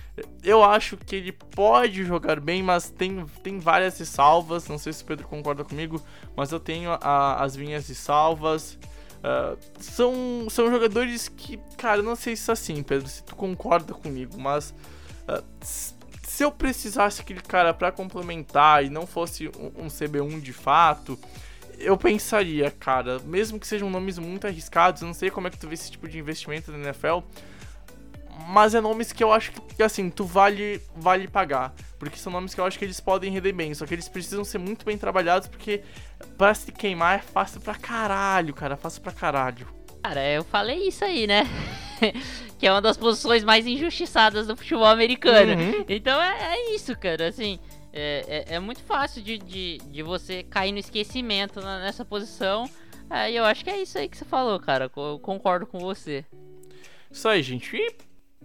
eu 0.43 0.63
acho 0.63 0.97
que 0.97 1.15
ele 1.15 1.31
pode 1.31 2.03
jogar 2.03 2.39
bem, 2.39 2.63
mas 2.63 2.89
tem, 2.89 3.25
tem 3.43 3.59
várias 3.59 3.97
ressalvas, 3.99 4.67
não 4.67 4.77
sei 4.77 4.93
se 4.93 5.03
o 5.03 5.05
Pedro 5.05 5.27
concorda 5.27 5.63
comigo, 5.63 6.01
mas 6.35 6.51
eu 6.51 6.59
tenho 6.59 6.91
a, 6.91 7.43
as 7.43 7.55
minhas 7.55 7.87
ressalvas. 7.87 8.79
Uh, 9.21 9.55
são, 9.79 10.47
são 10.49 10.71
jogadores 10.71 11.27
que, 11.27 11.57
cara, 11.77 12.01
não 12.01 12.15
sei 12.15 12.35
se 12.35 12.49
é 12.49 12.53
assim, 12.53 12.81
Pedro, 12.81 13.07
se 13.07 13.23
tu 13.23 13.35
concorda 13.35 13.93
comigo, 13.93 14.39
mas 14.39 14.73
uh, 15.29 15.43
se 15.61 16.43
eu 16.43 16.51
precisasse 16.51 17.21
aquele 17.21 17.41
cara 17.41 17.71
para 17.71 17.91
complementar 17.91 18.83
e 18.83 18.89
não 18.89 19.05
fosse 19.05 19.47
um, 19.49 19.83
um, 19.83 19.87
CB1 19.87 20.41
de 20.41 20.53
fato, 20.53 21.19
eu 21.77 21.95
pensaria, 21.95 22.71
cara, 22.71 23.19
mesmo 23.19 23.59
que 23.59 23.67
sejam 23.67 23.89
nomes 23.91 24.17
muito 24.17 24.47
arriscados, 24.47 25.03
eu 25.03 25.07
não 25.07 25.13
sei 25.13 25.29
como 25.29 25.47
é 25.47 25.51
que 25.51 25.57
tu 25.59 25.67
vê 25.67 25.75
esse 25.75 25.91
tipo 25.91 26.07
de 26.07 26.17
investimento 26.17 26.71
na 26.71 26.79
NFL, 26.79 27.19
mas 28.47 28.73
é 28.73 28.81
nomes 28.81 29.11
que 29.11 29.23
eu 29.23 29.31
acho 29.31 29.51
que, 29.51 29.83
assim, 29.83 30.09
tu 30.09 30.25
vale, 30.25 30.81
vale 30.95 31.27
pagar. 31.27 31.75
Porque 32.01 32.17
são 32.17 32.33
nomes 32.33 32.55
que 32.55 32.59
eu 32.59 32.65
acho 32.65 32.79
que 32.79 32.83
eles 32.83 32.99
podem 32.99 33.31
render 33.31 33.53
bem. 33.53 33.75
Só 33.75 33.85
que 33.85 33.93
eles 33.93 34.09
precisam 34.09 34.43
ser 34.43 34.57
muito 34.57 34.83
bem 34.83 34.97
trabalhados. 34.97 35.47
Porque 35.47 35.83
pra 36.35 36.51
se 36.55 36.71
queimar 36.71 37.19
é 37.19 37.21
fácil 37.21 37.61
pra 37.61 37.75
caralho, 37.75 38.55
cara. 38.55 38.75
Fácil 38.75 39.03
pra 39.03 39.11
caralho. 39.11 39.67
Cara, 40.03 40.27
eu 40.27 40.43
falei 40.43 40.87
isso 40.87 41.05
aí, 41.05 41.27
né? 41.27 41.43
que 42.57 42.65
é 42.65 42.71
uma 42.71 42.81
das 42.81 42.97
posições 42.97 43.43
mais 43.43 43.67
injustiçadas 43.67 44.47
do 44.47 44.57
futebol 44.57 44.87
americano. 44.87 45.53
Uhum. 45.53 45.85
Então 45.87 46.19
é, 46.19 46.55
é, 46.55 46.73
isso, 46.73 46.97
cara. 46.97 47.27
Assim, 47.27 47.59
é, 47.93 48.45
é, 48.49 48.55
é 48.55 48.59
muito 48.59 48.81
fácil 48.81 49.21
de, 49.21 49.37
de, 49.37 49.77
de, 49.77 50.01
você 50.01 50.41
cair 50.41 50.71
no 50.71 50.79
esquecimento 50.79 51.61
nessa 51.61 52.03
posição. 52.03 52.67
É, 53.11 53.31
e 53.31 53.35
eu 53.35 53.45
acho 53.45 53.63
que 53.63 53.69
é 53.69 53.79
isso 53.79 53.99
aí 53.99 54.09
que 54.09 54.17
você 54.17 54.25
falou, 54.25 54.59
cara. 54.59 54.89
Eu 54.97 55.19
concordo 55.19 55.67
com 55.67 55.77
você. 55.77 56.25
Isso 57.11 57.29
aí, 57.29 57.43
gente. 57.43 57.75
E 57.75 57.95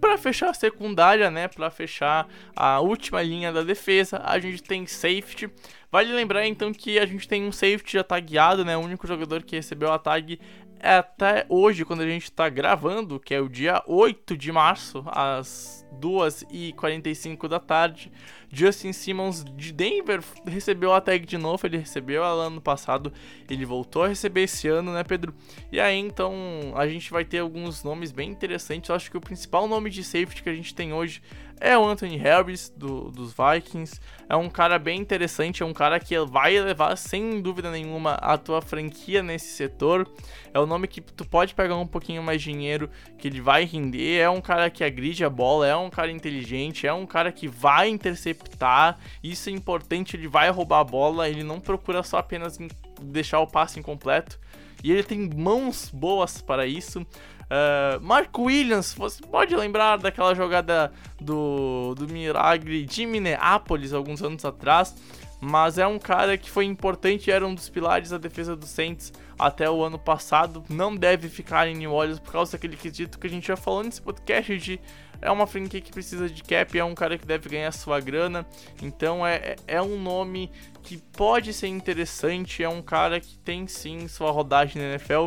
para 0.00 0.18
fechar 0.18 0.50
a 0.50 0.54
secundária, 0.54 1.30
né, 1.30 1.48
para 1.48 1.70
fechar 1.70 2.28
a 2.54 2.80
última 2.80 3.22
linha 3.22 3.52
da 3.52 3.62
defesa, 3.62 4.20
a 4.24 4.38
gente 4.38 4.62
tem 4.62 4.86
safety. 4.86 5.50
Vale 5.90 6.12
lembrar 6.12 6.46
então 6.46 6.72
que 6.72 6.98
a 6.98 7.06
gente 7.06 7.26
tem 7.26 7.44
um 7.44 7.52
safety 7.52 7.94
já 7.94 8.04
tagueado, 8.04 8.64
né? 8.64 8.76
O 8.76 8.80
único 8.80 9.06
jogador 9.06 9.42
que 9.42 9.56
recebeu 9.56 9.92
a 9.92 9.98
tag 9.98 10.38
é 10.78 10.96
até 10.96 11.46
hoje, 11.48 11.84
quando 11.84 12.02
a 12.02 12.06
gente 12.06 12.24
está 12.24 12.48
gravando, 12.48 13.18
que 13.18 13.34
é 13.34 13.40
o 13.40 13.48
dia 13.48 13.82
8 13.86 14.36
de 14.36 14.52
março, 14.52 15.04
às 15.06 15.86
2h45 15.98 17.48
da 17.48 17.58
tarde. 17.58 18.12
Justin 18.56 18.90
Simmons 18.92 19.44
de 19.44 19.70
Denver 19.70 20.22
recebeu 20.46 20.94
a 20.94 21.00
tag 21.00 21.26
de 21.26 21.36
novo, 21.36 21.66
ele 21.66 21.76
recebeu 21.76 22.24
ela 22.24 22.44
ano 22.44 22.60
passado, 22.60 23.12
ele 23.50 23.66
voltou 23.66 24.02
a 24.02 24.08
receber 24.08 24.44
esse 24.44 24.66
ano, 24.66 24.94
né, 24.94 25.04
Pedro? 25.04 25.34
E 25.70 25.78
aí 25.78 25.98
então 25.98 26.32
a 26.74 26.88
gente 26.88 27.10
vai 27.10 27.22
ter 27.22 27.40
alguns 27.40 27.84
nomes 27.84 28.12
bem 28.12 28.30
interessantes. 28.30 28.88
Eu 28.88 28.96
acho 28.96 29.10
que 29.10 29.16
o 29.18 29.20
principal 29.20 29.68
nome 29.68 29.90
de 29.90 30.02
safety 30.02 30.42
que 30.42 30.48
a 30.48 30.54
gente 30.54 30.74
tem 30.74 30.94
hoje 30.94 31.20
é 31.60 31.76
o 31.76 31.84
Anthony 31.84 32.16
Harris 32.16 32.68
do, 32.76 33.10
dos 33.10 33.32
Vikings. 33.34 34.00
É 34.28 34.36
um 34.36 34.48
cara 34.48 34.78
bem 34.78 35.00
interessante, 35.00 35.62
é 35.62 35.66
um 35.66 35.72
cara 35.72 35.98
que 35.98 36.18
vai 36.20 36.58
levar 36.60 36.96
sem 36.96 37.40
dúvida 37.40 37.70
nenhuma 37.70 38.14
a 38.14 38.36
tua 38.36 38.60
franquia 38.60 39.22
nesse 39.22 39.48
setor. 39.48 40.10
É 40.52 40.58
o 40.58 40.66
nome 40.66 40.86
que 40.88 41.00
tu 41.00 41.24
pode 41.24 41.54
pegar 41.54 41.76
um 41.76 41.86
pouquinho 41.86 42.22
mais 42.22 42.42
dinheiro, 42.42 42.90
que 43.18 43.28
ele 43.28 43.40
vai 43.40 43.64
render. 43.64 44.18
É 44.18 44.28
um 44.28 44.40
cara 44.40 44.68
que 44.70 44.84
agride 44.84 45.24
a 45.24 45.30
bola, 45.30 45.66
é 45.66 45.76
um 45.76 45.90
cara 45.90 46.10
inteligente, 46.10 46.86
é 46.86 46.92
um 46.92 47.06
cara 47.06 47.32
que 47.32 47.48
vai 47.48 47.88
interceptar. 47.88 48.98
Isso 49.22 49.48
é 49.48 49.52
importante, 49.52 50.16
ele 50.16 50.28
vai 50.28 50.50
roubar 50.50 50.80
a 50.80 50.84
bola, 50.84 51.28
ele 51.28 51.42
não 51.42 51.60
procura 51.60 52.02
só 52.02 52.18
apenas 52.18 52.58
deixar 53.00 53.40
o 53.40 53.46
passe 53.46 53.78
incompleto. 53.78 54.38
E 54.84 54.92
ele 54.92 55.02
tem 55.02 55.28
mãos 55.34 55.90
boas 55.92 56.40
para 56.40 56.66
isso. 56.66 57.04
Uh, 57.46 58.00
Mark 58.00 58.36
Williams, 58.36 58.92
você 58.94 59.22
pode 59.22 59.54
lembrar 59.54 59.98
daquela 59.98 60.34
jogada 60.34 60.92
do, 61.20 61.94
do 61.94 62.08
Milagre 62.12 62.84
de 62.84 63.06
Minneapolis 63.06 63.92
alguns 63.92 64.22
anos 64.22 64.44
atrás? 64.44 64.94
mas 65.40 65.78
é 65.78 65.86
um 65.86 65.98
cara 65.98 66.36
que 66.36 66.50
foi 66.50 66.64
importante, 66.64 67.30
era 67.30 67.46
um 67.46 67.54
dos 67.54 67.68
pilares 67.68 68.10
da 68.10 68.18
defesa 68.18 68.56
do 68.56 68.66
Saints 68.66 69.12
até 69.38 69.70
o 69.70 69.82
ano 69.82 69.98
passado. 69.98 70.64
Não 70.68 70.96
deve 70.96 71.28
ficar 71.28 71.68
em 71.68 71.74
New 71.76 71.92
Orleans 71.92 72.18
por 72.18 72.32
causa 72.32 72.52
daquele 72.52 72.76
quesito 72.76 73.18
que 73.18 73.26
a 73.26 73.30
gente 73.30 73.46
já 73.46 73.56
falou 73.56 73.82
nesse 73.82 74.00
podcast 74.00 74.56
de 74.58 74.80
é 75.20 75.30
uma 75.30 75.46
franquia 75.46 75.80
que 75.80 75.90
precisa 75.90 76.28
de 76.28 76.42
cap, 76.42 76.78
é 76.78 76.84
um 76.84 76.94
cara 76.94 77.16
que 77.16 77.26
deve 77.26 77.48
ganhar 77.48 77.72
sua 77.72 78.00
grana. 78.00 78.46
Então 78.82 79.26
é, 79.26 79.36
é, 79.36 79.56
é 79.68 79.82
um 79.82 80.00
nome 80.00 80.50
que 80.82 80.98
pode 80.98 81.52
ser 81.52 81.68
interessante, 81.68 82.62
é 82.62 82.68
um 82.68 82.82
cara 82.82 83.20
que 83.20 83.38
tem 83.38 83.66
sim 83.66 84.08
sua 84.08 84.30
rodagem 84.30 84.80
na 84.80 84.88
NFL, 84.90 85.26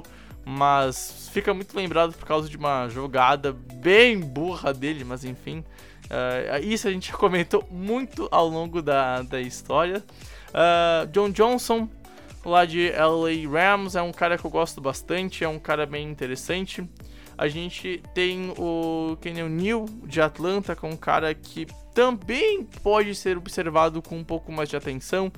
mas 0.50 1.30
fica 1.32 1.54
muito 1.54 1.78
lembrado 1.78 2.12
por 2.14 2.26
causa 2.26 2.50
de 2.50 2.58
uma 2.58 2.90
jogada 2.90 3.54
bem 3.54 4.20
burra 4.20 4.74
dele, 4.74 5.04
mas 5.04 5.24
enfim. 5.24 5.60
Uh, 6.06 6.64
isso 6.64 6.88
a 6.88 6.92
gente 6.92 7.14
comentou 7.14 7.64
muito 7.70 8.28
ao 8.32 8.48
longo 8.48 8.82
da, 8.82 9.22
da 9.22 9.40
história. 9.40 10.04
Uh, 10.50 11.06
John 11.12 11.30
Johnson, 11.30 11.88
lá 12.44 12.66
de 12.66 12.90
LA 12.90 13.48
Rams, 13.48 13.96
é 13.96 14.02
um 14.02 14.12
cara 14.12 14.40
que 14.40 14.46
eu 14.46 14.50
gosto 14.50 14.82
bastante, 14.82 15.44
é 15.44 15.48
um 15.48 15.60
cara 15.60 15.86
bem 15.86 16.10
interessante. 16.10 16.84
A 17.38 17.48
gente 17.48 18.02
tem 18.16 18.52
o 18.58 19.18
Kenyon 19.22 19.50
Neal 19.50 19.86
de 20.04 20.20
Atlanta, 20.20 20.76
que 20.76 20.84
é 20.84 20.90
um 20.90 20.98
cara 20.98 21.32
que 21.34 21.68
também 21.94 22.64
pode 22.82 23.14
ser 23.14 23.38
observado 23.38 24.02
com 24.02 24.18
um 24.18 24.24
pouco 24.24 24.52
mais 24.52 24.68
de 24.68 24.76
atenção. 24.76 25.32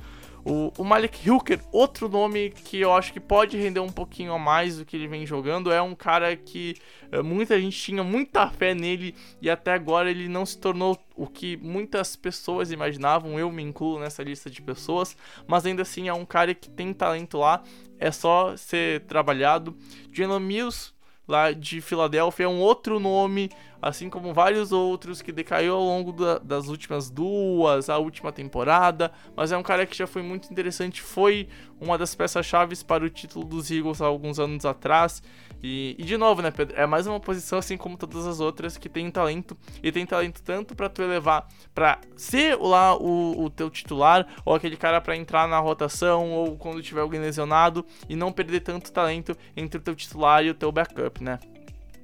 O, 0.44 0.72
o 0.78 0.84
Malik 0.84 1.30
Hooker, 1.30 1.60
outro 1.72 2.10
nome 2.10 2.50
que 2.50 2.80
eu 2.80 2.94
acho 2.94 3.14
que 3.14 3.20
pode 3.20 3.58
render 3.58 3.80
um 3.80 3.92
pouquinho 3.92 4.34
a 4.34 4.40
mais 4.40 4.78
do 4.78 4.86
que 4.86 4.96
ele 4.96 5.08
vem 5.08 5.26
jogando, 5.26 5.72
é 5.72 5.82
um 5.82 5.94
cara 5.94 6.36
que 6.36 6.76
é, 7.12 7.22
muita 7.22 7.60
gente 7.60 7.78
tinha 7.78 8.04
muita 8.04 8.50
fé 8.50 8.74
nele 8.74 9.14
e 9.42 9.50
até 9.50 9.74
agora 9.74 10.10
ele 10.10 10.28
não 10.28 10.46
se 10.46 10.58
tornou 10.58 10.98
o 11.16 11.28
que 11.28 11.58
muitas 11.58 12.16
pessoas 12.16 12.72
imaginavam, 12.72 13.38
eu 13.38 13.52
me 13.52 13.62
incluo 13.62 14.00
nessa 14.00 14.24
lista 14.24 14.50
de 14.50 14.62
pessoas, 14.62 15.16
mas 15.48 15.66
ainda 15.66 15.84
assim 15.84 16.08
é 16.08 16.14
um 16.14 16.26
cara 16.26 16.56
que 16.56 16.70
tem 16.70 16.94
talento 16.94 17.38
lá, 17.38 17.62
é 18.00 18.12
só 18.12 18.58
ser 18.58 19.02
trabalhado. 19.02 19.78
Jalen 20.12 20.40
Mills 20.40 20.92
lá 21.32 21.52
de 21.52 21.80
Filadélfia 21.82 22.44
é 22.44 22.48
um 22.48 22.60
outro 22.60 23.00
nome, 23.00 23.50
assim 23.82 24.10
como 24.10 24.34
vários 24.34 24.72
outros 24.72 25.22
que 25.22 25.32
decaiu 25.32 25.74
ao 25.74 25.84
longo 25.84 26.12
da, 26.12 26.38
das 26.38 26.68
últimas 26.68 27.10
duas, 27.10 27.90
a 27.90 27.98
última 27.98 28.32
temporada, 28.32 29.12
mas 29.36 29.52
é 29.52 29.58
um 29.58 29.64
cara 29.64 29.86
que 29.86 29.98
já 29.98 30.06
foi 30.06 30.22
muito 30.22 30.52
interessante, 30.52 31.02
foi 31.02 31.48
uma 31.80 31.98
das 31.98 32.14
peças-chave 32.14 32.76
para 32.84 33.04
o 33.04 33.10
título 33.10 33.46
dos 33.46 33.72
Eagles 33.72 34.02
há 34.02 34.06
alguns 34.06 34.40
anos 34.40 34.66
atrás. 34.66 35.24
E, 35.64 35.96
e, 35.98 36.04
de 36.04 36.18
novo, 36.18 36.42
né, 36.42 36.50
Pedro? 36.50 36.76
É 36.80 36.88
mais 36.88 37.06
uma 37.06 37.20
posição 37.20 37.60
assim 37.60 37.78
como 37.78 37.96
todas 37.96 38.26
as 38.26 38.40
outras 38.40 38.78
que 38.78 38.90
tem 38.90 39.10
talento 39.12 39.56
e 39.84 39.92
tem 39.92 40.06
talento 40.06 40.42
tanto 40.42 40.76
para 40.76 40.90
tu 40.90 41.04
elevar 41.04 41.48
para 41.74 42.00
ser 42.16 42.58
lá 42.58 42.96
o, 42.96 43.44
o 43.44 43.50
teu 43.50 43.70
titular 43.70 44.28
ou 44.44 44.56
aquele 44.56 44.76
cara 44.76 45.00
para 45.00 45.16
entrar 45.16 45.48
na 45.48 45.60
rotação 45.60 46.32
ou 46.32 46.58
quando 46.58 46.82
tiver 46.82 47.02
alguém 47.02 47.20
lesionado 47.20 47.86
e 48.10 48.16
não 48.16 48.32
perder 48.32 48.62
tanto 48.62 48.92
talento 48.92 49.38
entre 49.56 49.80
o 49.80 49.82
teu 49.82 49.96
titular 49.96 50.44
e 50.44 50.50
o 50.50 50.56
teu 50.56 50.72
backup, 50.72 51.24
né? 51.24 51.40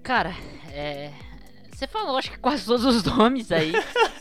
Cara, 0.03 0.36
é... 0.72 1.12
você 1.74 1.88
falou 1.88 2.18
acho 2.18 2.32
que 2.32 2.38
quase 2.38 2.64
todos 2.64 2.86
os 2.86 3.03
nomes 3.12 3.51
aí 3.51 3.74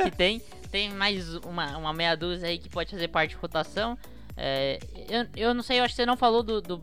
que 0.02 0.10
tem. 0.10 0.40
Tem 0.70 0.90
mais 0.92 1.36
uma, 1.36 1.76
uma 1.76 1.92
meia 1.92 2.16
dúzia 2.16 2.48
aí 2.48 2.58
que 2.58 2.68
pode 2.68 2.90
fazer 2.90 3.08
parte 3.08 3.30
de 3.30 3.36
rotação. 3.36 3.96
É, 4.36 4.78
eu, 5.08 5.26
eu 5.34 5.54
não 5.54 5.62
sei, 5.62 5.78
eu 5.78 5.84
acho 5.84 5.94
que 5.94 5.96
você 5.96 6.04
não 6.04 6.16
falou 6.16 6.42
do, 6.42 6.60
do 6.60 6.82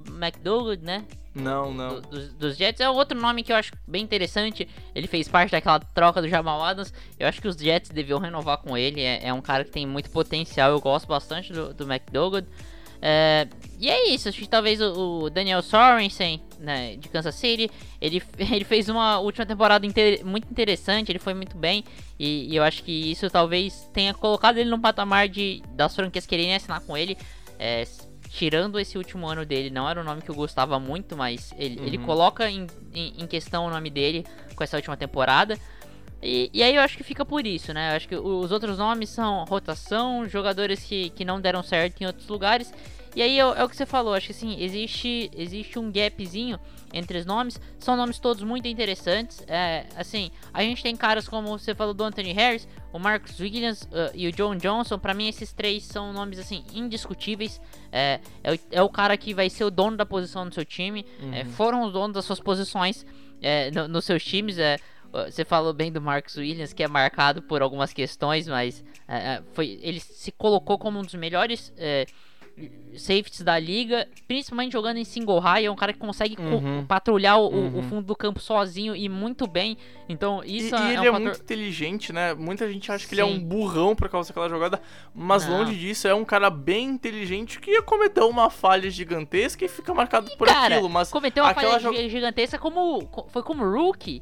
né? 0.81 1.05
Não, 1.35 1.73
não. 1.73 1.95
Do, 1.95 2.01
dos, 2.01 2.33
dos, 2.33 2.57
Jets. 2.57 2.79
É 2.79 2.89
outro 2.89 3.19
nome 3.19 3.43
que 3.43 3.51
eu 3.51 3.55
acho 3.55 3.71
bem 3.87 4.03
interessante. 4.03 4.67
Ele 4.93 5.07
fez 5.07 5.27
parte 5.27 5.51
daquela 5.51 5.79
troca 5.79 6.21
do 6.21 6.29
Jamal 6.29 6.61
Adams. 6.63 6.93
Eu 7.19 7.27
acho 7.27 7.41
que 7.41 7.47
os 7.47 7.55
Jets 7.55 7.89
deviam 7.89 8.19
renovar 8.19 8.57
com 8.57 8.77
ele. 8.77 9.01
É, 9.01 9.27
é 9.27 9.33
um 9.33 9.41
cara 9.41 9.63
que 9.63 9.71
tem 9.71 9.85
muito 9.85 10.09
potencial. 10.11 10.69
Eu 10.69 10.79
gosto 10.79 11.07
bastante 11.07 11.51
do, 11.51 11.73
do. 11.73 11.85
É, 13.05 13.47
e 13.79 13.89
é 13.89 14.09
isso. 14.11 14.29
Acho 14.29 14.39
que 14.39 14.47
talvez 14.47 14.79
o, 14.79 15.23
o, 15.23 15.29
Daniel 15.29 15.61
Sorensen, 15.61 16.41
né, 16.59 16.95
de 16.95 17.09
Kansas 17.09 17.35
City, 17.35 17.69
ele, 17.99 18.21
ele 18.37 18.63
fez 18.63 18.87
uma 18.87 19.19
última 19.19 19.45
temporada 19.45 19.85
inter, 19.85 20.23
muito 20.23 20.47
interessante. 20.49 21.11
Ele 21.11 21.19
foi 21.19 21.33
muito 21.33 21.57
bem. 21.57 21.83
E, 22.19 22.53
e, 22.53 22.55
eu 22.55 22.63
acho 22.63 22.83
que 22.83 23.11
isso 23.11 23.29
talvez 23.29 23.89
tenha 23.91 24.13
colocado 24.13 24.57
ele 24.57 24.69
no 24.69 24.79
patamar 24.79 25.27
de 25.27 25.63
das 25.73 25.95
franquias 25.95 26.27
quererem 26.27 26.55
assinar 26.55 26.79
com 26.81 26.95
ele. 26.95 27.17
É, 27.57 27.83
tirando 28.33 28.79
esse 28.79 28.97
último 28.97 29.27
ano 29.27 29.45
dele, 29.45 29.69
não 29.69 29.87
era 29.87 30.01
um 30.01 30.03
nome 30.03 30.23
que 30.23 30.31
eu 30.31 30.33
gostava 30.33 30.79
muito, 30.79 31.15
mas 31.15 31.53
ele, 31.55 31.79
uhum. 31.79 31.85
ele 31.85 31.97
coloca 31.99 32.49
em, 32.49 32.65
em, 32.91 33.13
em, 33.19 33.27
questão 33.27 33.67
o 33.67 33.69
nome 33.69 33.91
dele 33.91 34.25
com 34.55 34.63
essa 34.63 34.75
última 34.75 34.97
temporada. 34.97 35.55
E, 36.19 36.49
e, 36.51 36.63
aí 36.63 36.75
eu 36.75 36.81
acho 36.81 36.97
que 36.97 37.03
fica 37.03 37.23
por 37.23 37.45
isso, 37.45 37.71
né? 37.73 37.91
Eu 37.91 37.95
acho 37.95 38.07
que 38.07 38.15
os 38.15 38.51
outros 38.51 38.79
nomes 38.79 39.09
são 39.09 39.43
rotação, 39.45 40.27
jogadores 40.27 40.79
que, 40.79 41.11
que 41.11 41.23
não 41.23 41.39
deram 41.39 41.61
certo 41.61 42.01
em 42.01 42.07
outros 42.07 42.27
lugares. 42.27 42.73
E 43.15 43.21
aí 43.21 43.37
é, 43.37 43.41
é 43.41 43.63
o 43.63 43.69
que 43.69 43.75
você 43.75 43.85
falou, 43.85 44.15
acho 44.15 44.27
que 44.27 44.31
assim, 44.31 44.59
existe, 44.59 45.29
existe 45.37 45.77
um 45.77 45.91
gapzinho 45.91 46.59
entre 46.93 47.17
os 47.17 47.25
nomes. 47.25 47.59
São 47.79 47.97
nomes 47.97 48.19
todos 48.19 48.43
muito 48.43 48.67
interessantes. 48.67 49.43
É, 49.47 49.85
assim, 49.97 50.31
a 50.53 50.61
gente 50.61 50.83
tem 50.83 50.95
caras 50.95 51.27
como 51.27 51.47
você 51.47 51.73
falou 51.73 51.93
do 51.93 52.03
Anthony 52.03 52.31
Harris, 52.31 52.67
o 52.93 52.99
Marcus 52.99 53.39
Williams 53.39 53.83
uh, 53.83 54.11
e 54.13 54.27
o 54.27 54.31
John 54.31 54.55
Johnson. 54.55 54.99
Para 54.99 55.13
mim, 55.13 55.27
esses 55.27 55.51
três 55.51 55.83
são 55.83 56.13
nomes 56.13 56.37
assim 56.37 56.63
indiscutíveis. 56.73 57.59
É, 57.91 58.19
é, 58.43 58.53
o, 58.53 58.59
é, 58.71 58.81
o, 58.81 58.89
cara 58.89 59.17
que 59.17 59.33
vai 59.33 59.49
ser 59.49 59.63
o 59.63 59.71
dono 59.71 59.97
da 59.97 60.05
posição 60.05 60.47
do 60.47 60.53
seu 60.53 60.63
time. 60.63 61.05
É, 61.19 61.23
uhum. 61.23 61.33
É, 61.33 61.45
foram 61.45 61.83
os 61.83 61.91
donos 61.91 62.13
das 62.13 62.25
suas 62.25 62.39
posições 62.39 63.05
é, 63.41 63.71
nos 63.71 63.89
no 63.89 64.01
seus 64.01 64.23
times. 64.23 64.57
É, 64.57 64.77
você 65.11 65.45
falou 65.45 65.73
bem 65.73 65.91
do 65.91 66.01
Marcus 66.01 66.37
Williams, 66.37 66.73
que 66.73 66.81
é 66.81 66.87
marcado 66.87 67.41
por 67.43 67.61
algumas 67.61 67.93
questões, 67.93 68.47
mas 68.47 68.83
foi, 69.51 69.77
ele 69.83 69.99
se 69.99 70.31
colocou 70.31 70.75
como 70.79 70.97
um 70.97 71.03
dos 71.03 71.13
melhores 71.13 71.71
safeties 72.97 73.41
da 73.41 73.57
liga, 73.57 74.07
principalmente 74.27 74.73
jogando 74.73 74.97
em 74.97 75.03
single 75.03 75.39
high, 75.39 75.65
é 75.65 75.71
um 75.71 75.75
cara 75.75 75.91
que 75.91 75.99
consegue 75.99 76.35
uhum. 76.39 76.85
patrulhar 76.85 77.39
o, 77.39 77.47
uhum. 77.47 77.79
o, 77.79 77.83
fundo 77.83 78.03
do 78.03 78.15
campo 78.15 78.39
sozinho 78.39 78.95
e 78.95 79.09
muito 79.09 79.47
bem. 79.47 79.77
Então, 80.07 80.43
isso 80.43 80.75
e, 80.75 80.77
é, 80.77 80.81
e 80.81 80.93
ele 80.93 81.07
é, 81.07 81.11
um 81.11 81.15
é 81.15 81.19
muito 81.19 81.39
inteligente, 81.39 82.13
né? 82.13 82.33
Muita 82.33 82.71
gente 82.71 82.91
acha 82.91 83.07
que 83.07 83.15
Sim. 83.15 83.21
ele 83.21 83.21
é 83.21 83.25
um 83.25 83.39
burrão 83.39 83.95
por 83.95 84.07
causa 84.09 84.29
daquela 84.29 84.47
jogada, 84.47 84.81
mas 85.13 85.47
Não. 85.47 85.59
longe 85.59 85.75
disso, 85.75 86.07
é 86.07 86.13
um 86.13 86.25
cara 86.25 86.49
bem 86.49 86.89
inteligente 86.89 87.59
que 87.59 87.81
cometeu 87.81 88.29
uma 88.29 88.49
falha 88.49 88.89
gigantesca 88.89 89.65
e 89.65 89.67
fica 89.67 89.93
marcado 89.93 90.29
por 90.37 90.47
cara, 90.47 90.75
aquilo, 90.75 90.89
mas 90.89 91.09
cometeu 91.09 91.43
uma 91.43 91.53
falha 91.53 92.09
gigantesca 92.09 92.59
como 92.59 93.09
foi 93.29 93.41
como 93.41 93.63
rookie. 93.63 94.21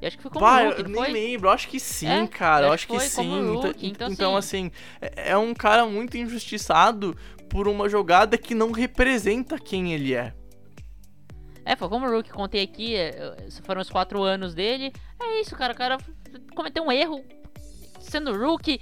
Eu 0.00 0.06
acho 0.06 0.16
que 0.16 0.22
foi 0.22 0.30
como 0.30 0.44
Bah, 0.44 0.62
rookie, 0.62 0.82
eu 0.82 0.88
nem 0.88 0.94
foi? 0.94 1.10
lembro, 1.10 1.48
eu 1.48 1.52
acho 1.52 1.68
que 1.68 1.80
sim, 1.80 2.08
é, 2.08 2.26
cara. 2.28 2.68
Eu 2.68 2.72
acho 2.72 2.86
que, 2.86 3.00
sim. 3.00 3.52
Rookie, 3.52 3.88
então, 3.88 4.08
então, 4.08 4.36
assim, 4.36 4.70
é, 5.00 5.30
é 5.32 5.36
um 5.36 5.52
cara 5.52 5.84
muito 5.86 6.16
injustiçado 6.16 7.16
por 7.48 7.68
uma 7.68 7.88
jogada 7.88 8.36
que 8.36 8.54
não 8.54 8.72
representa 8.72 9.58
quem 9.58 9.92
ele 9.92 10.14
é. 10.14 10.34
É, 11.64 11.76
foi 11.76 11.88
como 11.88 12.06
o 12.06 12.10
Rook 12.10 12.30
contei 12.30 12.62
aqui, 12.62 12.96
é, 12.96 13.36
foram 13.62 13.82
os 13.82 13.90
quatro 13.90 14.22
anos 14.22 14.54
dele. 14.54 14.90
É 15.20 15.40
isso, 15.40 15.54
cara. 15.54 15.74
O 15.74 15.76
cara 15.76 15.98
cometeu 16.54 16.82
um 16.82 16.90
erro 16.90 17.22
sendo 18.00 18.32
Rook, 18.32 18.80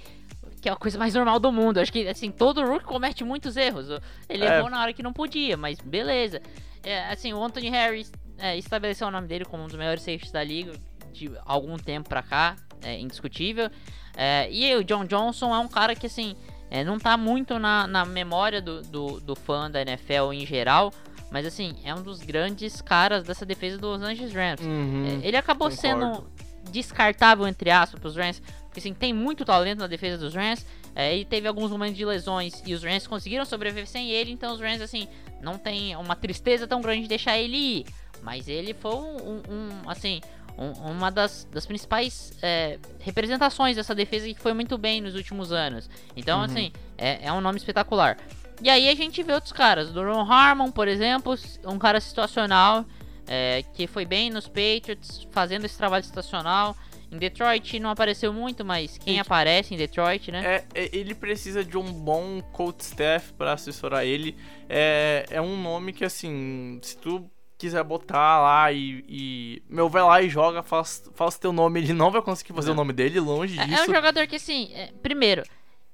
que 0.61 0.69
é 0.69 0.71
a 0.71 0.75
coisa 0.75 0.97
mais 0.97 1.13
normal 1.13 1.37
do 1.37 1.51
mundo. 1.51 1.79
Acho 1.79 1.91
que, 1.91 2.07
assim, 2.07 2.31
todo 2.31 2.65
Rook 2.65 2.85
comete 2.85 3.25
muitos 3.25 3.57
erros. 3.57 3.87
Ele 4.29 4.45
é. 4.45 4.57
errou 4.57 4.69
na 4.69 4.81
hora 4.81 4.93
que 4.93 5.03
não 5.03 5.11
podia, 5.11 5.57
mas 5.57 5.79
beleza. 5.81 6.41
É, 6.81 7.09
assim, 7.09 7.33
o 7.33 7.43
Anthony 7.43 7.69
Harris 7.69 8.09
é, 8.37 8.57
estabeleceu 8.57 9.07
o 9.07 9.11
nome 9.11 9.27
dele 9.27 9.43
como 9.43 9.63
um 9.63 9.67
dos 9.67 9.75
melhores 9.75 10.01
safeties 10.01 10.31
da 10.31 10.43
liga 10.43 10.71
de 11.11 11.29
algum 11.45 11.75
tempo 11.77 12.07
pra 12.07 12.23
cá, 12.23 12.55
é 12.81 12.97
indiscutível. 12.97 13.69
É, 14.15 14.47
e 14.49 14.73
o 14.75 14.83
John 14.83 15.03
Johnson 15.05 15.53
é 15.53 15.59
um 15.59 15.67
cara 15.67 15.93
que, 15.93 16.07
assim, 16.07 16.37
é, 16.69 16.83
não 16.83 16.99
tá 16.99 17.15
muito 17.15 17.57
na, 17.57 17.87
na 17.87 18.05
memória 18.05 18.61
do, 18.61 18.81
do, 18.81 19.19
do, 19.19 19.35
fã 19.35 19.69
da 19.69 19.81
NFL 19.81 20.33
em 20.33 20.45
geral, 20.45 20.93
mas 21.31 21.45
assim, 21.45 21.75
é 21.83 21.93
um 21.93 22.01
dos 22.01 22.19
grandes 22.19 22.81
caras 22.81 23.23
dessa 23.23 23.45
defesa 23.45 23.77
dos 23.77 24.01
Angeles 24.01 24.33
Rams. 24.33 24.61
Uhum, 24.61 25.21
é, 25.23 25.27
ele 25.27 25.37
acabou 25.37 25.69
concordo. 25.69 25.81
sendo 25.81 26.27
descartável, 26.69 27.47
entre 27.47 27.69
aspas, 27.71 27.99
para 27.99 28.07
os 28.07 28.15
Rams, 28.15 28.41
porque 28.65 28.79
assim, 28.79 28.93
tem 28.93 29.13
muito 29.13 29.45
talento 29.45 29.79
na 29.79 29.87
defesa 29.87 30.17
dos 30.17 30.35
Rams. 30.35 30.65
É, 30.95 31.13
ele 31.13 31.25
teve 31.25 31.47
alguns 31.47 31.69
momentos 31.69 31.95
de 31.95 32.05
lesões 32.05 32.61
e 32.65 32.73
os 32.73 32.83
Rams 32.83 33.07
conseguiram 33.07 33.45
sobreviver 33.45 33.87
sem 33.87 34.09
ele, 34.09 34.31
então 34.31 34.53
os 34.53 34.59
Rams, 34.59 34.81
assim, 34.81 35.07
não 35.41 35.57
tem 35.57 35.95
uma 35.95 36.15
tristeza 36.15 36.67
tão 36.67 36.81
grande 36.81 37.03
de 37.03 37.07
deixar 37.07 37.37
ele 37.37 37.55
ir. 37.55 37.85
Mas 38.21 38.47
ele 38.47 38.73
foi 38.73 38.95
um, 38.95 39.41
um 39.47 39.89
assim, 39.89 40.21
um, 40.57 40.71
uma 40.91 41.11
das, 41.11 41.47
das 41.51 41.65
principais 41.65 42.33
é, 42.41 42.79
representações 42.99 43.75
dessa 43.75 43.93
defesa 43.93 44.27
que 44.27 44.39
foi 44.39 44.53
muito 44.53 44.77
bem 44.77 45.01
nos 45.01 45.15
últimos 45.15 45.51
anos. 45.51 45.89
Então, 46.15 46.39
uhum. 46.39 46.45
assim, 46.45 46.71
é, 46.97 47.27
é, 47.27 47.31
um 47.31 47.39
nome 47.39 47.57
espetacular. 47.57 48.17
E 48.61 48.69
aí 48.69 48.89
a 48.89 48.95
gente 48.95 49.21
vê 49.21 49.33
outros 49.33 49.53
caras, 49.53 49.91
Doron 49.91 50.29
Harmon, 50.29 50.71
por 50.71 50.87
exemplo, 50.87 51.35
um 51.63 51.77
cara 51.77 52.01
situacional, 52.01 52.85
é, 53.27 53.63
que 53.73 53.85
foi 53.85 54.03
bem 54.03 54.31
nos 54.31 54.47
Patriots, 54.47 55.27
fazendo 55.31 55.65
esse 55.65 55.77
trabalho 55.77 56.03
situacional. 56.03 56.75
Em 57.09 57.17
Detroit 57.17 57.79
não 57.79 57.89
apareceu 57.89 58.33
muito, 58.33 58.65
mas 58.65 58.97
quem 58.97 59.19
aparece 59.19 59.73
em 59.73 59.77
Detroit, 59.77 60.29
né? 60.31 60.43
É, 60.43 60.65
é, 60.73 60.89
ele 60.91 61.15
precisa 61.15 61.63
de 61.63 61.77
um 61.77 61.93
bom 61.93 62.41
coach 62.51 62.81
staff 62.81 63.31
para 63.33 63.53
assessorar 63.53 64.05
ele. 64.05 64.35
É, 64.67 65.25
é 65.29 65.41
um 65.41 65.61
nome 65.61 65.93
que, 65.93 66.03
assim, 66.03 66.79
se 66.81 66.97
tu 66.97 67.29
quiser 67.57 67.83
botar 67.83 68.41
lá 68.41 68.71
e, 68.71 69.03
e, 69.07 69.63
Meu, 69.67 69.89
vai 69.89 70.03
lá 70.03 70.21
e 70.21 70.29
joga, 70.29 70.61
faz, 70.61 71.09
faz 71.15 71.37
teu 71.37 71.51
nome. 71.51 71.79
Ele 71.79 71.93
não 71.93 72.11
vai 72.11 72.21
conseguir 72.21 72.53
fazer 72.53 72.69
é. 72.69 72.73
o 72.73 72.75
nome 72.75 72.93
dele, 72.93 73.19
longe 73.19 73.57
disso. 73.57 73.73
É, 73.73 73.85
é 73.85 73.89
um 73.89 73.93
jogador 73.93 74.27
que, 74.27 74.35
assim, 74.35 74.69
é, 74.73 74.91
primeiro, 75.01 75.43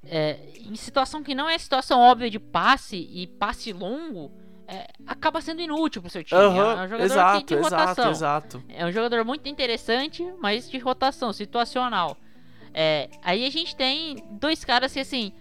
é, 0.05 0.39
em 0.59 0.75
situação 0.75 1.23
que 1.23 1.33
não 1.33 1.49
é 1.49 1.57
situação 1.57 1.99
óbvia 1.99 2.29
de 2.29 2.39
passe 2.39 2.97
e 2.97 3.27
passe 3.27 3.71
longo, 3.71 4.31
é, 4.67 4.87
acaba 5.07 5.39
sendo 5.41 5.61
inútil 5.61 6.01
pro 6.01 6.11
seu 6.11 6.23
time. 6.23 6.39
É 6.39 6.47
um 6.47 6.55
jogador 6.55 7.03
exato, 7.03 7.39
de, 7.39 7.45
de 7.45 7.55
rotação. 7.55 8.11
Exato, 8.11 8.57
exato. 8.57 8.63
É 8.69 8.85
um 8.85 8.91
jogador 8.91 9.23
muito 9.23 9.47
interessante, 9.47 10.25
mas 10.39 10.69
de 10.69 10.77
rotação, 10.77 11.31
situacional. 11.31 12.17
É, 12.73 13.09
aí 13.21 13.45
a 13.45 13.49
gente 13.49 13.75
tem 13.75 14.17
dois 14.31 14.65
caras 14.65 14.91
que, 14.91 14.99
assim, 14.99 15.31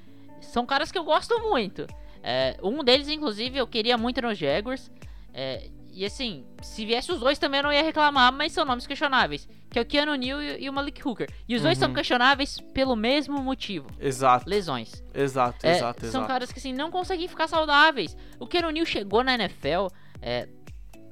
são 0.41 0.67
caras 0.67 0.93
que 0.93 0.99
eu 0.99 1.05
gosto 1.05 1.39
muito. 1.41 1.87
É, 2.23 2.57
um 2.63 2.85
deles, 2.85 3.09
inclusive, 3.09 3.59
eu 3.59 3.67
queria 3.67 3.97
muito 3.99 4.21
no 4.23 4.35
Jaguars. 4.35 4.91
É, 5.35 5.71
e 5.93 6.05
assim, 6.07 6.45
se 6.63 6.87
viesse 6.87 7.13
os 7.13 7.21
dois 7.21 7.39
também 7.39 7.59
eu 7.59 7.65
não 7.65 7.73
ia 7.73 7.83
reclamar, 7.83 8.33
mas 8.33 8.53
são 8.53 8.65
nomes 8.65 8.87
questionáveis. 8.87 9.47
Que 9.71 9.79
é 9.79 9.83
o 9.83 9.87
Keanu 9.87 10.15
Neal 10.15 10.43
e, 10.43 10.69
o 10.69 10.73
Malik 10.73 11.07
Hooker. 11.07 11.29
E 11.49 11.55
os 11.55 11.61
uhum. 11.61 11.69
dois 11.69 11.79
são 11.79 11.89
uhum. 11.89 11.95
questionáveis 11.95 12.59
pelo 12.73 12.97
mesmo 12.97 13.39
motivo. 13.39 13.89
Exato. 14.01 14.49
Lesões. 14.49 15.03
Exato, 15.15 15.67
é, 15.67 15.77
exato, 15.77 16.01
São 16.01 16.09
exato. 16.09 16.27
caras 16.27 16.53
que 16.53 16.59
assim, 16.59 16.73
não 16.73 16.91
conseguem 16.91 17.29
ficar 17.29 17.47
saudáveis. 17.47 18.17
O 18.41 18.47
Keanu 18.47 18.71
Neal 18.71 18.87
chegou 18.87 19.23
na 19.23 19.35
NFL, 19.35 19.89
é, 20.21 20.49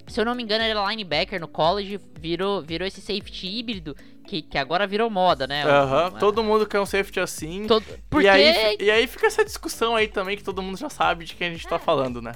se 0.06 0.20
eu 0.20 0.24
não 0.24 0.34
me 0.34 0.42
engano, 0.42 0.64
ele 0.64 0.70
era 0.70 0.90
linebacker 0.90 1.40
no 1.40 1.48
college, 1.48 2.00
virou, 2.18 2.62
virou 2.62 2.86
esse 2.86 3.00
safety 3.00 3.46
híbrido, 3.46 3.94
que, 4.26 4.42
que 4.42 4.58
agora 4.58 4.86
virou 4.86 5.10
moda, 5.10 5.46
né? 5.46 5.64
Aham, 5.64 6.12
uhum, 6.12 6.18
todo 6.18 6.42
mundo 6.42 6.66
quer 6.66 6.80
um 6.80 6.86
safety 6.86 7.20
assim. 7.20 7.66
Todo... 7.66 7.84
Porque... 8.08 8.26
E, 8.26 8.30
aí, 8.30 8.76
e 8.80 8.90
aí 8.90 9.06
fica 9.06 9.26
essa 9.26 9.44
discussão 9.44 9.94
aí 9.94 10.08
também 10.08 10.36
que 10.36 10.44
todo 10.44 10.62
mundo 10.62 10.78
já 10.78 10.88
sabe 10.88 11.24
de 11.24 11.34
quem 11.34 11.48
a 11.48 11.50
gente 11.50 11.66
tá 11.66 11.78
falando, 11.78 12.20
né? 12.22 12.32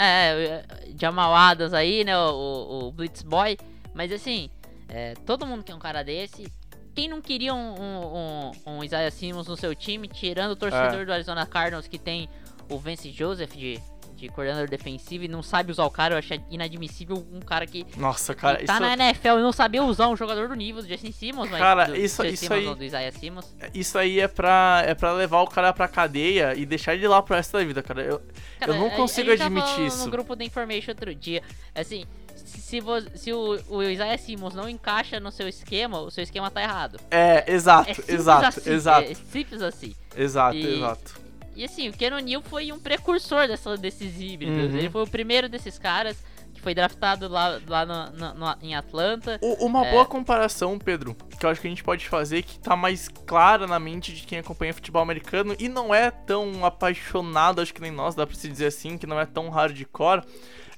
É, 0.00 0.64
Jamal 0.96 1.34
Adams 1.34 1.74
aí, 1.74 2.04
né? 2.04 2.16
O, 2.16 2.86
o 2.86 2.92
Blitz 2.92 3.22
Boy. 3.22 3.58
Mas 3.92 4.12
assim, 4.12 4.48
é, 4.88 5.14
todo 5.26 5.44
mundo 5.44 5.64
quer 5.64 5.74
um 5.74 5.78
cara 5.80 6.04
desse. 6.04 6.52
Quem 6.94 7.08
não 7.08 7.20
queria 7.20 7.52
um, 7.52 7.74
um, 7.74 8.16
um, 8.16 8.76
um 8.76 8.84
Isaiah 8.84 9.10
Simmons 9.10 9.48
no 9.48 9.56
seu 9.56 9.74
time, 9.74 10.06
tirando 10.06 10.52
o 10.52 10.56
torcedor 10.56 11.00
é. 11.00 11.04
do 11.04 11.12
Arizona 11.12 11.44
Cardinals 11.46 11.88
que 11.88 11.98
tem 11.98 12.28
o 12.70 12.78
Vance 12.78 13.10
Joseph 13.10 13.54
de, 13.54 13.80
de 14.18 14.28
coordenador 14.28 14.68
defensivo 14.68 15.24
e 15.24 15.28
não 15.28 15.42
sabe 15.42 15.70
usar 15.70 15.84
o 15.84 15.90
cara, 15.90 16.14
eu 16.14 16.18
acho 16.18 16.34
inadmissível 16.50 17.24
um 17.32 17.40
cara 17.40 17.66
que, 17.66 17.86
Nossa, 17.96 18.34
cara, 18.34 18.58
que 18.58 18.64
tá 18.64 18.74
isso... 18.74 18.82
na 18.82 18.92
NFL 18.92 19.38
e 19.38 19.42
não 19.42 19.52
saber 19.52 19.80
usar 19.80 20.08
um 20.08 20.16
jogador 20.16 20.48
do 20.48 20.54
nível 20.54 20.82
do 20.82 20.88
Justin 20.88 21.12
Simmons, 21.12 21.50
mas 21.50 21.60
cara, 21.60 21.86
do, 21.86 21.96
isso, 21.96 22.22
do 22.22 22.28
isso 22.28 22.44
Simmons, 22.44 22.68
aí, 22.68 22.74
do 22.74 22.84
Isaiah 22.84 23.12
Simmons. 23.12 23.56
Isso 23.72 23.96
aí 23.96 24.20
é 24.20 24.28
pra, 24.28 24.82
é 24.84 24.94
pra 24.94 25.12
levar 25.12 25.42
o 25.42 25.46
cara 25.46 25.72
pra 25.72 25.86
cadeia 25.86 26.54
e 26.56 26.66
deixar 26.66 26.94
ele 26.94 27.06
lá 27.06 27.22
pro 27.22 27.36
resto 27.36 27.56
da 27.56 27.64
vida, 27.64 27.82
cara. 27.82 28.02
Eu, 28.02 28.20
cara, 28.58 28.72
eu 28.72 28.78
não 28.78 28.90
consigo 28.90 29.30
a, 29.30 29.32
a 29.32 29.34
admitir 29.34 29.86
isso. 29.86 30.04
no 30.04 30.10
grupo 30.10 30.34
da 30.34 30.44
Information 30.44 30.90
outro 30.90 31.14
dia, 31.14 31.42
assim, 31.74 32.04
se, 32.34 32.82
se 33.14 33.32
o, 33.32 33.60
o 33.68 33.82
Isaiah 33.82 34.18
Simmons 34.18 34.54
não 34.54 34.68
encaixa 34.68 35.20
no 35.20 35.30
seu 35.30 35.48
esquema, 35.48 36.00
o 36.00 36.10
seu 36.10 36.24
esquema 36.24 36.50
tá 36.50 36.62
errado. 36.62 36.98
É, 37.10 37.44
exato, 37.52 37.90
é 37.90 38.12
exato, 38.12 38.46
assim, 38.46 38.70
exato. 38.70 39.08
É, 39.08 39.12
é 39.12 39.14
simples 39.14 39.62
assim. 39.62 39.94
Exato, 40.16 40.56
e, 40.56 40.76
exato. 40.76 41.27
E 41.58 41.64
assim, 41.64 41.88
o 41.88 41.92
Keanu 41.92 42.18
Neal 42.20 42.40
foi 42.40 42.70
um 42.70 42.78
precursor 42.78 43.48
dessa, 43.48 43.76
desses 43.76 44.20
híbridos. 44.20 44.72
Uhum. 44.72 44.78
Ele 44.78 44.88
foi 44.88 45.02
o 45.02 45.06
primeiro 45.08 45.48
desses 45.48 45.76
caras 45.76 46.16
que 46.54 46.60
foi 46.60 46.72
draftado 46.72 47.26
lá, 47.26 47.60
lá 47.66 47.84
no, 47.84 48.10
no, 48.12 48.34
no 48.34 48.56
em 48.62 48.76
Atlanta. 48.76 49.40
Uma 49.58 49.84
é... 49.84 49.90
boa 49.90 50.06
comparação, 50.06 50.78
Pedro, 50.78 51.16
que 51.36 51.44
eu 51.44 51.50
acho 51.50 51.60
que 51.60 51.66
a 51.66 51.70
gente 51.70 51.82
pode 51.82 52.08
fazer, 52.08 52.44
que 52.44 52.60
tá 52.60 52.76
mais 52.76 53.08
clara 53.08 53.66
na 53.66 53.80
mente 53.80 54.14
de 54.14 54.24
quem 54.24 54.38
acompanha 54.38 54.72
futebol 54.72 55.02
americano 55.02 55.56
e 55.58 55.68
não 55.68 55.92
é 55.92 56.12
tão 56.12 56.64
apaixonado, 56.64 57.60
acho 57.60 57.74
que 57.74 57.80
nem 57.80 57.90
nós, 57.90 58.14
dá 58.14 58.24
pra 58.24 58.36
se 58.36 58.48
dizer 58.48 58.66
assim, 58.66 58.96
que 58.96 59.06
não 59.06 59.18
é 59.18 59.26
tão 59.26 59.48
hardcore, 59.48 60.22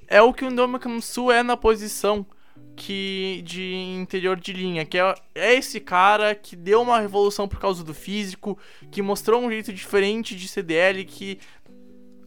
é 0.09 0.23
o 0.23 0.33
que 0.33 0.47
o 0.47 0.51
Dominican 0.51 0.99
Sul 1.03 1.31
é 1.31 1.43
na 1.43 1.59
posição 1.59 2.25
que 2.81 3.43
de 3.45 3.75
interior 3.75 4.41
de 4.41 4.55
linha, 4.55 4.87
que 4.87 4.99
é, 4.99 5.15
é 5.35 5.55
esse 5.55 5.79
cara 5.79 6.35
que 6.35 6.57
deu 6.57 6.81
uma 6.81 6.99
revolução 6.99 7.47
por 7.47 7.61
causa 7.61 7.85
do 7.85 7.93
físico, 7.93 8.59
que 8.91 9.03
mostrou 9.03 9.43
um 9.43 9.51
jeito 9.51 9.71
diferente 9.71 10.35
de 10.35 10.49
CDL, 10.49 11.05
que 11.05 11.39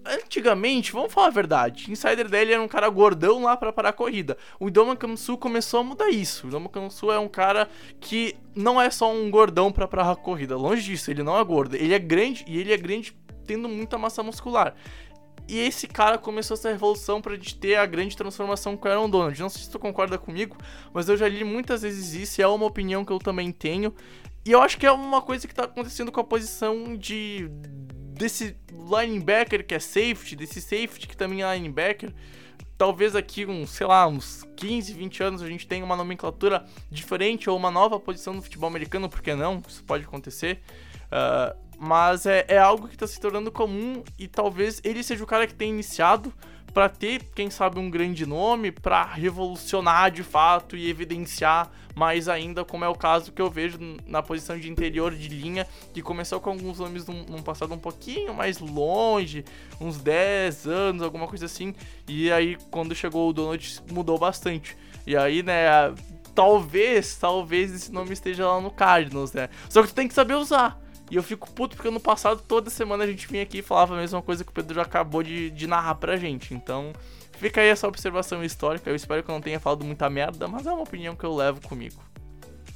antigamente, 0.06 0.92
vamos 0.92 1.12
falar 1.12 1.28
a 1.28 1.32
verdade, 1.32 1.92
insider 1.92 2.30
dele 2.30 2.54
era 2.54 2.62
um 2.62 2.68
cara 2.68 2.88
gordão 2.88 3.42
lá 3.42 3.58
para 3.58 3.74
parar 3.74 3.90
a 3.90 3.94
corrida. 3.94 4.38
O 4.60 4.68
Idoma 4.68 4.96
Kamsu 4.96 5.40
começou 5.40 5.80
a 5.80 5.84
mudar 5.84 6.10
isso. 6.12 6.46
O 6.46 6.50
Idoma 6.50 6.70
Kamsu 6.70 7.12
é 7.12 7.18
um 7.18 7.28
cara 7.28 7.68
que 8.00 8.36
não 8.54 8.80
é 8.80 8.92
só 8.92 9.12
um 9.12 9.32
gordão 9.32 9.72
para 9.72 9.88
parar 9.88 10.12
a 10.12 10.16
corrida, 10.16 10.56
longe 10.56 10.84
disso, 10.84 11.10
ele 11.10 11.24
não 11.24 11.40
é 11.40 11.44
gordo, 11.44 11.76
ele 11.76 11.96
é 11.96 12.00
grande 12.00 12.46
e 12.48 12.60
ele 12.60 12.72
é 12.72 12.78
grande 12.78 13.16
tendo 13.48 13.68
muita 13.68 13.98
massa 13.98 14.22
muscular. 14.22 14.76
E 15.48 15.60
esse 15.60 15.88
cara 15.88 16.18
começou 16.18 16.56
essa 16.56 16.72
revolução 16.72 17.22
para 17.22 17.38
ter 17.60 17.76
a 17.76 17.86
grande 17.86 18.16
transformação 18.16 18.78
com 18.78 18.88
o 18.88 18.92
Aaron 18.92 19.10
Donald. 19.10 19.40
Não 19.40 19.50
sei 19.50 19.64
se 19.64 19.70
tu 19.70 19.78
concorda 19.78 20.18
comigo, 20.18 20.58
mas 20.94 21.10
eu 21.10 21.18
já 21.18 21.28
li 21.28 21.44
muitas 21.44 21.82
vezes 21.82 22.14
isso 22.14 22.40
e 22.40 22.44
é 22.44 22.48
uma 22.48 22.66
opinião 22.66 23.04
que 23.04 23.12
eu 23.12 23.20
também 23.20 23.52
tenho. 23.52 23.94
E 24.46 24.52
eu 24.52 24.62
acho 24.62 24.78
que 24.78 24.86
é 24.86 24.92
uma 24.92 25.22
coisa 25.22 25.48
que 25.48 25.54
tá 25.54 25.64
acontecendo 25.64 26.12
com 26.12 26.20
a 26.20 26.24
posição 26.24 26.96
de 26.96 27.50
desse 28.14 28.56
linebacker 28.72 29.66
que 29.66 29.74
é 29.74 29.80
safety, 29.80 30.36
desse 30.36 30.62
safety 30.62 31.08
que 31.08 31.18
também 31.18 31.44
é 31.44 31.56
linebacker. 31.56 32.14
Talvez 32.78 33.16
aqui 33.16 33.46
uns, 33.46 33.70
sei 33.72 33.88
lá, 33.88 34.08
uns 34.08 34.44
15, 34.58 34.94
20 34.94 35.24
anos 35.24 35.42
a 35.42 35.48
gente 35.48 35.68
tenha 35.68 35.86
uma 35.86 35.96
nomenclatura 35.96 36.66
diferente 36.90 37.50
ou 37.50 37.58
uma 37.58 37.72
nova 37.72 38.00
posição 38.00 38.34
no 38.34 38.42
futebol 38.42 38.68
americano, 38.68 39.10
por 39.10 39.22
que 39.22 39.34
não? 39.34 39.62
Isso 39.68 39.84
pode 39.84 40.04
acontecer. 40.04 40.62
Uh, 41.06 41.64
mas 41.80 42.26
é, 42.26 42.46
é 42.48 42.58
algo 42.58 42.88
que 42.88 42.96
está 42.96 43.08
se 43.08 43.20
tornando 43.20 43.52
comum 43.52 44.04
e 44.18 44.28
talvez 44.28 44.82
ele 44.84 45.04
seja 45.04 45.24
o 45.24 45.28
cara 45.28 45.48
que 45.48 45.54
tenha 45.54 45.72
iniciado 45.72 46.34
para 46.74 46.90
ter, 46.90 47.24
quem 47.36 47.50
sabe, 47.52 47.78
um 47.78 47.90
grande 47.90 48.26
nome, 48.26 48.72
para 48.72 49.04
revolucionar 49.04 50.10
de 50.10 50.24
fato 50.24 50.76
e 50.76 50.90
evidenciar 50.90 51.70
mais 51.96 52.28
ainda, 52.28 52.66
como 52.66 52.84
é 52.84 52.88
o 52.88 52.96
caso 52.96 53.32
que 53.32 53.40
eu 53.40 53.50
vejo 53.50 53.78
na 54.08 54.24
posição 54.24 54.58
de 54.58 54.68
interior 54.68 55.14
de 55.14 55.28
linha, 55.28 55.68
que 55.94 56.02
começou 56.02 56.42
com 56.42 56.50
alguns 56.50 56.80
nomes 56.80 57.06
num, 57.06 57.24
num 57.30 57.44
passado 57.44 57.74
um 57.76 57.78
pouquinho 57.78 58.34
mais 58.34 58.58
longe, 58.58 59.46
uns 59.80 59.98
10 60.00 60.66
anos, 60.66 61.04
alguma 61.04 61.28
coisa 61.28 61.46
assim, 61.46 61.76
e 62.08 62.32
aí 62.32 62.58
quando 62.72 62.96
chegou 62.96 63.30
o 63.30 63.34
Donald 63.34 63.82
mudou 63.92 64.18
bastante. 64.18 64.76
E 65.06 65.16
aí, 65.16 65.44
né, 65.44 65.66
talvez, 66.34 67.16
talvez 67.16 67.72
esse 67.72 67.92
nome 67.92 68.14
esteja 68.14 68.48
lá 68.48 68.60
no 68.60 68.72
Cardinals, 68.72 69.34
né? 69.34 69.50
Só 69.70 69.84
que 69.84 69.90
tu 69.90 69.94
tem 69.94 70.08
que 70.08 70.14
saber 70.14 70.34
usar. 70.34 70.83
E 71.14 71.16
eu 71.16 71.22
fico 71.22 71.48
puto 71.52 71.76
porque 71.76 71.92
no 71.92 72.00
passado, 72.00 72.42
toda 72.42 72.72
semana 72.72 73.04
a 73.04 73.08
gente 73.08 73.28
vinha 73.28 73.44
aqui 73.44 73.60
e 73.60 73.62
falava 73.62 73.94
a 73.94 74.00
mesma 74.00 74.20
coisa 74.20 74.44
que 74.44 74.50
o 74.50 74.54
Pedro 74.54 74.74
já 74.74 74.82
acabou 74.82 75.22
de, 75.22 75.52
de 75.52 75.68
narrar 75.68 75.94
pra 75.94 76.18
gente. 76.18 76.56
Então, 76.56 76.92
fica 77.34 77.62
aí 77.62 77.68
essa 77.68 77.88
observação 77.88 78.44
histórica. 78.44 78.90
Eu 78.90 78.96
espero 78.96 79.22
que 79.22 79.30
eu 79.30 79.34
não 79.36 79.40
tenha 79.40 79.60
falado 79.60 79.86
muita 79.86 80.10
merda, 80.10 80.48
mas 80.48 80.66
é 80.66 80.72
uma 80.72 80.82
opinião 80.82 81.16
que 81.16 81.24
eu 81.24 81.36
levo 81.36 81.62
comigo. 81.62 82.02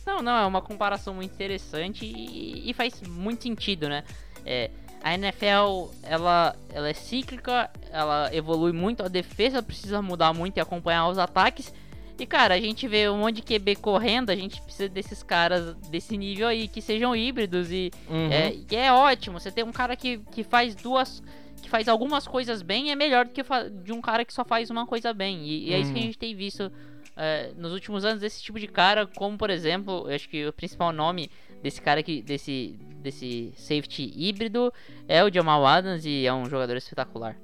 Não, 0.06 0.22
não, 0.22 0.38
é 0.38 0.46
uma 0.46 0.62
comparação 0.62 1.16
muito 1.16 1.34
interessante 1.34 2.06
e, 2.06 2.70
e 2.70 2.74
faz 2.76 3.02
muito 3.02 3.42
sentido, 3.42 3.90
né? 3.90 4.04
É, 4.46 4.70
a 5.02 5.16
NFL, 5.16 5.90
ela, 6.04 6.56
ela 6.70 6.90
é 6.90 6.94
cíclica, 6.94 7.72
ela 7.92 8.30
evolui 8.32 8.72
muito, 8.72 9.02
a 9.02 9.08
defesa 9.08 9.64
precisa 9.64 10.00
mudar 10.00 10.32
muito 10.32 10.58
e 10.58 10.60
acompanhar 10.60 11.08
os 11.08 11.18
ataques. 11.18 11.74
E 12.20 12.26
cara, 12.26 12.56
a 12.56 12.60
gente 12.60 12.88
vê 12.88 13.08
um 13.10 13.20
monte 13.20 13.38
de 13.38 13.42
QB 13.44 13.76
correndo, 13.76 14.32
a 14.32 14.36
gente 14.36 14.62
precisa 14.62 14.90
desses 14.90 15.22
caras 15.22 15.76
desse 15.90 16.18
nível 16.18 16.48
aí 16.48 16.68
que 16.68 16.82
sejam 16.82 17.16
híbridos 17.16 17.72
e 17.72 17.92
uhum. 18.10 18.32
é, 18.32 18.54
e 18.56 18.76
é 18.76 18.92
ótimo. 18.92 19.40
Você 19.40 19.52
tem 19.52 19.64
um 19.64 19.72
cara 19.72 19.96
que, 19.96 20.18
que 20.32 20.44
faz 20.44 20.74
duas. 20.76 21.22
que 21.62 21.70
faz 21.70 21.88
algumas 21.88 22.28
coisas 22.28 22.62
bem 22.62 22.92
é 22.92 22.96
melhor 22.96 23.26
do 23.26 23.32
que 23.32 23.44
de 23.84 23.92
um 23.92 24.02
cara 24.02 24.26
que 24.26 24.34
só 24.34 24.44
faz 24.44 24.70
uma 24.70 24.86
coisa 24.86 25.14
bem. 25.14 25.44
E, 25.46 25.70
e 25.70 25.74
é 25.74 25.80
isso 25.80 25.92
que 25.92 26.00
a 26.00 26.02
uhum. 26.02 26.08
gente 26.08 26.18
tem 26.18 26.36
visto 26.36 26.72
é, 27.16 27.52
nos 27.56 27.74
últimos 27.74 28.06
anos 28.06 28.22
desse 28.22 28.42
tipo 28.42 28.60
de 28.60 28.68
cara, 28.68 29.08
como 29.08 29.38
por 29.38 29.50
exemplo, 29.50 30.06
eu 30.08 30.16
acho 30.16 30.30
que 30.30 30.46
o 30.46 30.54
principal 30.54 30.92
nome 30.92 31.30
desse 31.62 31.82
cara 31.82 32.02
que. 32.04 32.22
desse. 32.22 32.80
desse 33.02 33.54
safety 33.56 34.12
híbrido 34.16 34.74
é 35.08 35.24
o 35.24 35.34
Jamal 35.34 35.66
Adams 35.66 36.06
e 36.06 36.26
é 36.26 36.34
um 36.34 36.46
jogador 36.46 36.78
espetacular. 36.78 37.38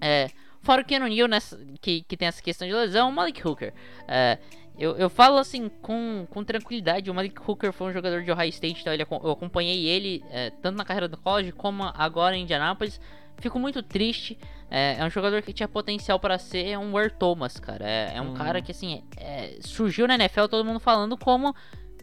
É. 0.00 0.28
Fora 0.62 0.82
o 0.82 0.84
Keanu 0.84 1.08
Neal, 1.08 1.28
nessa, 1.28 1.58
que, 1.80 2.02
que 2.02 2.16
tem 2.16 2.28
essa 2.28 2.42
questão 2.42 2.66
de 2.66 2.72
lesão, 2.72 3.08
o 3.08 3.12
Malik 3.12 3.46
Hooker. 3.46 3.74
É, 4.06 4.38
eu, 4.78 4.96
eu 4.96 5.10
falo 5.10 5.38
assim 5.38 5.68
com, 5.68 6.26
com 6.30 6.44
tranquilidade, 6.44 7.10
o 7.10 7.14
Malik 7.14 7.38
Hooker 7.46 7.72
foi 7.72 7.90
um 7.90 7.92
jogador 7.92 8.22
de 8.22 8.30
Ohio 8.30 8.48
State, 8.48 8.80
então 8.80 8.92
ele, 8.92 9.02
eu 9.02 9.30
acompanhei 9.30 9.86
ele 9.86 10.24
é, 10.30 10.50
tanto 10.50 10.76
na 10.76 10.84
carreira 10.84 11.08
do 11.08 11.16
college 11.16 11.52
como 11.52 11.84
agora 11.94 12.36
em 12.36 12.42
Indianapolis. 12.42 13.00
Fico 13.38 13.58
muito 13.58 13.82
triste. 13.82 14.38
É, 14.70 14.96
é 14.98 15.04
um 15.04 15.10
jogador 15.10 15.42
que 15.42 15.52
tinha 15.52 15.68
potencial 15.68 16.18
para 16.20 16.38
ser 16.38 16.78
um 16.78 16.96
Earl 16.98 17.10
Thomas, 17.10 17.58
cara. 17.58 17.84
É, 17.88 18.12
é 18.14 18.22
um 18.22 18.30
hum. 18.30 18.34
cara 18.34 18.62
que 18.62 18.70
assim 18.70 19.02
é, 19.16 19.58
surgiu 19.60 20.06
na 20.06 20.14
NFL, 20.14 20.46
todo 20.46 20.64
mundo 20.64 20.78
falando 20.78 21.16
como, 21.16 21.54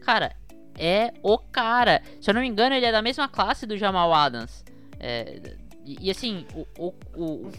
cara, 0.02 0.36
é 0.78 1.12
o 1.22 1.38
cara. 1.38 2.02
Se 2.20 2.30
eu 2.30 2.34
não 2.34 2.42
me 2.42 2.48
engano, 2.48 2.74
ele 2.74 2.86
é 2.86 2.92
da 2.92 3.02
mesma 3.02 3.26
classe 3.26 3.66
do 3.66 3.76
Jamal 3.76 4.12
Adams. 4.12 4.64
É, 4.98 5.56
e, 5.90 6.06
e, 6.06 6.10
assim, 6.10 6.46
o, 6.54 6.66
o, 6.78 6.94
o, 7.16 7.50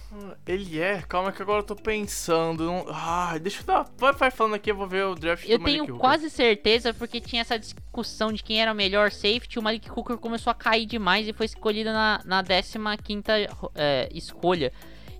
Ele 0.47 0.79
é? 0.79 1.01
Calma 1.01 1.33
que 1.33 1.41
agora 1.41 1.59
eu 1.59 1.65
tô 1.65 1.75
pensando. 1.75 2.63
Não... 2.63 2.85
Ah, 2.87 3.37
deixa 3.37 3.59
eu 3.61 3.65
dar. 3.65 3.91
Vai, 3.97 4.13
vai 4.13 4.31
falando 4.31 4.53
aqui, 4.53 4.71
eu 4.71 4.75
vou 4.75 4.87
ver 4.87 5.03
o 5.03 5.15
draft 5.15 5.43
Eu 5.49 5.59
tenho 5.59 5.97
quase 5.97 6.29
certeza, 6.29 6.93
porque 6.93 7.19
tinha 7.19 7.41
essa 7.41 7.59
discussão 7.59 8.31
de 8.31 8.41
quem 8.41 8.61
era 8.61 8.71
o 8.71 8.75
melhor 8.75 9.11
safety. 9.11 9.59
O 9.59 9.61
Malik 9.61 9.91
Hooker 9.91 10.15
começou 10.15 10.49
a 10.49 10.53
cair 10.53 10.85
demais 10.85 11.27
e 11.27 11.33
foi 11.33 11.45
escolhido 11.45 11.91
na, 11.91 12.21
na 12.23 12.41
15 12.41 13.23
é, 13.75 14.07
escolha. 14.13 14.71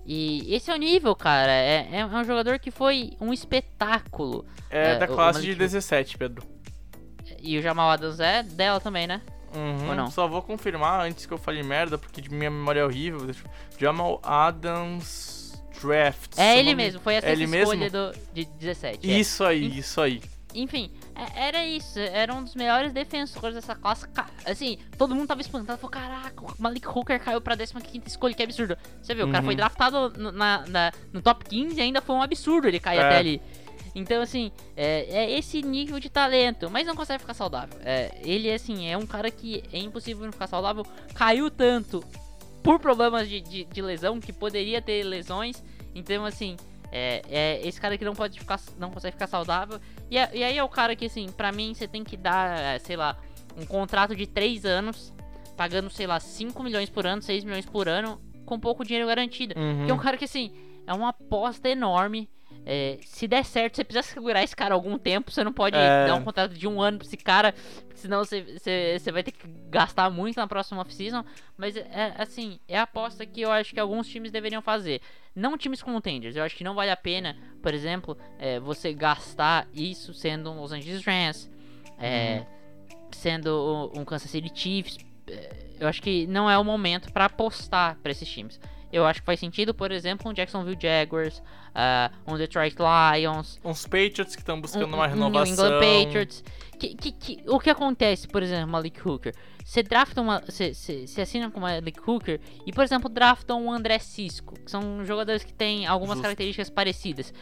E 0.06 0.54
esse 0.54 0.70
é 0.70 0.74
o 0.74 0.78
nível, 0.78 1.14
cara. 1.14 1.52
É, 1.52 1.88
é 1.92 2.06
um 2.06 2.24
jogador 2.24 2.58
que 2.58 2.70
foi 2.70 3.10
um 3.20 3.30
espetáculo. 3.30 4.46
É, 4.70 4.92
é 4.92 4.98
da 4.98 5.06
classe 5.06 5.42
de 5.42 5.54
17, 5.54 6.16
Pedro. 6.16 6.46
E 7.42 7.58
o 7.58 7.62
Jamal 7.62 7.90
Adams 7.90 8.20
é 8.20 8.42
dela 8.42 8.80
também, 8.80 9.06
né? 9.06 9.20
Uhum, 9.54 9.88
Ou 9.90 9.94
não? 9.94 10.10
Só 10.10 10.26
vou 10.26 10.42
confirmar 10.42 11.00
antes 11.06 11.26
que 11.26 11.32
eu 11.32 11.38
fale 11.38 11.62
merda, 11.62 11.98
porque 11.98 12.20
de 12.20 12.30
minha 12.30 12.50
memória 12.50 12.80
é 12.80 12.84
horrível. 12.84 13.26
Jamal 13.78 14.20
Adams 14.22 15.62
Draft. 15.80 16.38
É 16.38 16.58
ele 16.58 16.74
mesmo, 16.74 17.00
foi 17.00 17.14
essa 17.14 17.26
É 17.26 17.32
ele 17.32 17.44
escolha 17.44 17.78
mesmo? 17.80 17.98
do, 18.12 18.12
de 18.32 18.44
17. 18.44 19.10
é. 19.10 19.18
Isso 19.18 19.44
aí, 19.44 19.78
isso 19.78 20.00
aí. 20.00 20.22
Enfim, 20.54 20.92
é- 21.14 21.46
era 21.48 21.64
isso. 21.64 21.98
Era 21.98 22.34
um 22.34 22.44
dos 22.44 22.54
melhores 22.54 22.92
defensores 22.92 23.54
dessa 23.54 23.74
classe. 23.74 24.06
Assim, 24.44 24.76
todo 24.98 25.14
mundo 25.14 25.26
tava 25.26 25.40
espantado. 25.40 25.78
Falou, 25.78 25.90
caraca, 25.90 26.44
o 26.44 26.54
Malik 26.58 26.86
Hooker 26.86 27.18
caiu 27.20 27.40
pra 27.40 27.56
15 27.56 28.02
escolha, 28.06 28.34
que 28.34 28.42
absurdo. 28.42 28.76
Você 29.02 29.14
viu, 29.14 29.26
o 29.26 29.30
cara 29.30 29.40
Uhum. 29.40 29.46
foi 29.46 29.56
draftado 29.56 30.10
no, 30.10 30.30
na- 30.30 30.62
na- 30.68 30.92
no 31.10 31.22
top 31.22 31.46
15 31.46 31.78
e 31.78 31.80
ainda 31.80 32.02
foi 32.02 32.14
um 32.16 32.22
absurdo 32.22 32.68
ele 32.68 32.78
cair 32.78 32.98
É. 32.98 33.02
até 33.06 33.16
ali. 33.18 33.40
Então, 33.94 34.22
assim, 34.22 34.50
é, 34.76 35.04
é 35.10 35.38
esse 35.38 35.60
nível 35.62 36.00
de 36.00 36.08
talento, 36.08 36.70
mas 36.70 36.86
não 36.86 36.96
consegue 36.96 37.20
ficar 37.20 37.34
saudável. 37.34 37.78
É, 37.84 38.10
ele, 38.24 38.50
assim, 38.50 38.88
é 38.88 38.96
um 38.96 39.06
cara 39.06 39.30
que 39.30 39.62
é 39.72 39.78
impossível 39.78 40.24
não 40.24 40.32
ficar 40.32 40.46
saudável. 40.46 40.84
Caiu 41.14 41.50
tanto 41.50 42.02
por 42.62 42.78
problemas 42.78 43.28
de, 43.28 43.40
de, 43.40 43.64
de 43.64 43.82
lesão, 43.82 44.18
que 44.20 44.32
poderia 44.32 44.80
ter 44.80 45.02
lesões. 45.02 45.62
Então, 45.94 46.24
assim, 46.24 46.56
é, 46.90 47.22
é 47.28 47.66
esse 47.68 47.80
cara 47.80 47.98
que 47.98 48.04
não 48.04 48.14
pode 48.14 48.38
ficar, 48.38 48.58
não 48.78 48.90
consegue 48.90 49.12
ficar 49.14 49.26
saudável. 49.26 49.78
E, 50.10 50.18
a- 50.18 50.30
e 50.32 50.42
aí 50.42 50.56
é 50.56 50.64
o 50.64 50.68
cara 50.68 50.96
que, 50.96 51.04
assim, 51.06 51.30
pra 51.30 51.52
mim 51.52 51.74
você 51.74 51.86
tem 51.86 52.02
que 52.02 52.16
dar, 52.16 52.58
é, 52.58 52.78
sei 52.78 52.96
lá, 52.96 53.18
um 53.58 53.66
contrato 53.66 54.16
de 54.16 54.26
3 54.26 54.64
anos, 54.64 55.12
pagando, 55.54 55.90
sei 55.90 56.06
lá, 56.06 56.18
5 56.18 56.62
milhões 56.62 56.88
por 56.88 57.06
ano, 57.06 57.20
6 57.20 57.44
milhões 57.44 57.66
por 57.66 57.88
ano, 57.88 58.18
com 58.46 58.58
pouco 58.58 58.84
dinheiro 58.84 59.06
garantido. 59.06 59.54
Uhum. 59.58 59.84
Que 59.84 59.90
é 59.90 59.94
um 59.94 59.98
cara 59.98 60.16
que, 60.16 60.24
assim, 60.24 60.50
é 60.86 60.94
uma 60.94 61.10
aposta 61.10 61.68
enorme. 61.68 62.28
É, 62.64 62.98
se 63.04 63.26
der 63.26 63.44
certo, 63.44 63.74
você 63.76 63.82
precisa 63.84 64.06
segurar 64.14 64.42
esse 64.42 64.54
cara 64.54 64.72
algum 64.74 64.96
tempo. 64.96 65.30
Você 65.32 65.42
não 65.42 65.52
pode 65.52 65.76
É. 65.76 66.06
dar 66.06 66.14
um 66.14 66.22
contrato 66.22 66.54
de 66.54 66.68
um 66.68 66.80
ano 66.80 66.98
pra 66.98 67.06
esse 67.06 67.16
cara, 67.16 67.52
senão 67.94 68.24
você, 68.24 68.42
você, 68.42 68.98
você 69.00 69.10
vai 69.10 69.22
ter 69.24 69.32
que 69.32 69.46
gastar 69.68 70.08
muito 70.10 70.36
na 70.36 70.46
próxima 70.46 70.80
off-season. 70.80 71.24
Mas, 71.56 71.76
é, 71.76 72.14
assim, 72.16 72.60
é 72.68 72.78
a 72.78 72.82
aposta 72.82 73.26
que 73.26 73.40
eu 73.40 73.50
acho 73.50 73.74
que 73.74 73.80
alguns 73.80 74.06
times 74.06 74.30
deveriam 74.30 74.62
fazer. 74.62 75.00
Não 75.34 75.58
times 75.58 75.82
contenders. 75.82 76.36
Eu 76.36 76.44
acho 76.44 76.54
que 76.56 76.62
não 76.62 76.74
vale 76.74 76.90
a 76.90 76.96
pena, 76.96 77.36
por 77.62 77.74
exemplo, 77.74 78.16
é, 78.38 78.60
você 78.60 78.92
gastar 78.92 79.66
isso 79.74 80.14
sendo 80.14 80.50
um 80.52 80.60
Los 80.60 80.70
Angeles 80.72 81.04
Rams, 81.04 81.50
é, 81.98 82.44
sendo 83.10 83.90
um 83.96 84.04
Kansas 84.04 84.30
City 84.30 84.50
Chiefs. 84.54 84.98
É, 85.26 85.50
Eu 85.80 85.88
acho 85.88 86.00
que 86.00 86.26
não 86.28 86.48
é 86.48 86.56
o 86.56 86.64
momento 86.64 87.12
pra 87.12 87.24
apostar 87.24 87.96
pra 88.02 88.12
esses 88.12 88.28
times. 88.28 88.60
Eu 88.92 89.06
acho 89.06 89.20
que 89.20 89.26
faz 89.26 89.40
sentido, 89.40 89.72
por 89.72 89.90
exemplo, 89.90 90.30
um 90.30 90.34
Jacksonville 90.34 90.76
Jaguars, 90.80 91.42
ah, 91.74 92.10
um 92.26 92.36
Detroit 92.36 92.76
Lions, 92.78 93.58
Uns 93.64 93.84
Patriots 93.84 94.34
que 94.36 94.42
estão 94.42 94.60
buscando 94.60 94.92
um, 94.92 94.94
uma 94.96 95.06
um 95.06 95.08
renovação. 95.08 95.54
New 95.70 95.76
England 95.82 96.04
Patriots. 96.04 96.44
Que, 96.78 96.94
que, 96.96 97.12
que- 97.12 97.42
o 97.48 97.58
que 97.60 97.70
acontece, 97.70 98.26
por 98.28 98.42
exemplo, 98.42 98.68
Malik 98.68 99.00
Hooker? 99.08 99.34
Você 99.64 99.82
drafta 99.82 100.20
uma. 100.20 100.40
Você, 100.40 100.72
assina 101.20 101.48
com 101.50 101.60
Malik 101.60 102.00
Hooker 102.04 102.40
e, 102.66 102.72
por 102.72 102.82
exemplo, 102.82 103.08
drafta 103.08 103.54
um 103.54 103.72
André 103.72 103.98
Cisco, 104.00 104.54
que 104.60 104.70
são 104.70 105.04
jogadores 105.04 105.44
que 105.44 105.52
têm 105.54 105.86
algumas 105.86 106.16
Justo. 106.16 106.22
características 106.24 106.68
parecidas. 106.68 107.32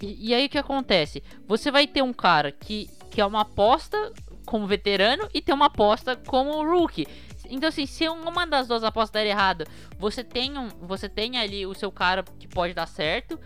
E, 0.00 0.30
e 0.30 0.34
aí 0.34 0.46
o 0.46 0.48
que 0.48 0.56
acontece? 0.58 1.22
Você 1.46 1.70
vai 1.70 1.86
ter 1.86 2.02
um 2.02 2.12
cara 2.14 2.50
que, 2.50 2.88
que 3.10 3.20
é 3.20 3.26
uma 3.26 3.42
aposta 3.42 4.12
como 4.46 4.66
veterano 4.66 5.28
e 5.34 5.42
tem 5.42 5.54
uma 5.54 5.66
aposta 5.66 6.16
como 6.16 6.64
rookie. 6.64 7.06
Então, 7.48 7.68
assim, 7.68 7.86
se 7.86 8.08
uma 8.08 8.46
das 8.46 8.68
duas 8.68 8.84
apostas 8.84 9.10
der 9.10 9.26
errado, 9.26 9.64
você 9.98 10.22
tem, 10.22 10.56
um, 10.58 10.68
você 10.80 11.08
tem 11.08 11.38
ali 11.38 11.66
o 11.66 11.74
seu 11.74 11.90
cara 11.90 12.22
que 12.38 12.46
pode 12.46 12.74
dar 12.74 12.86
certo. 12.86 13.40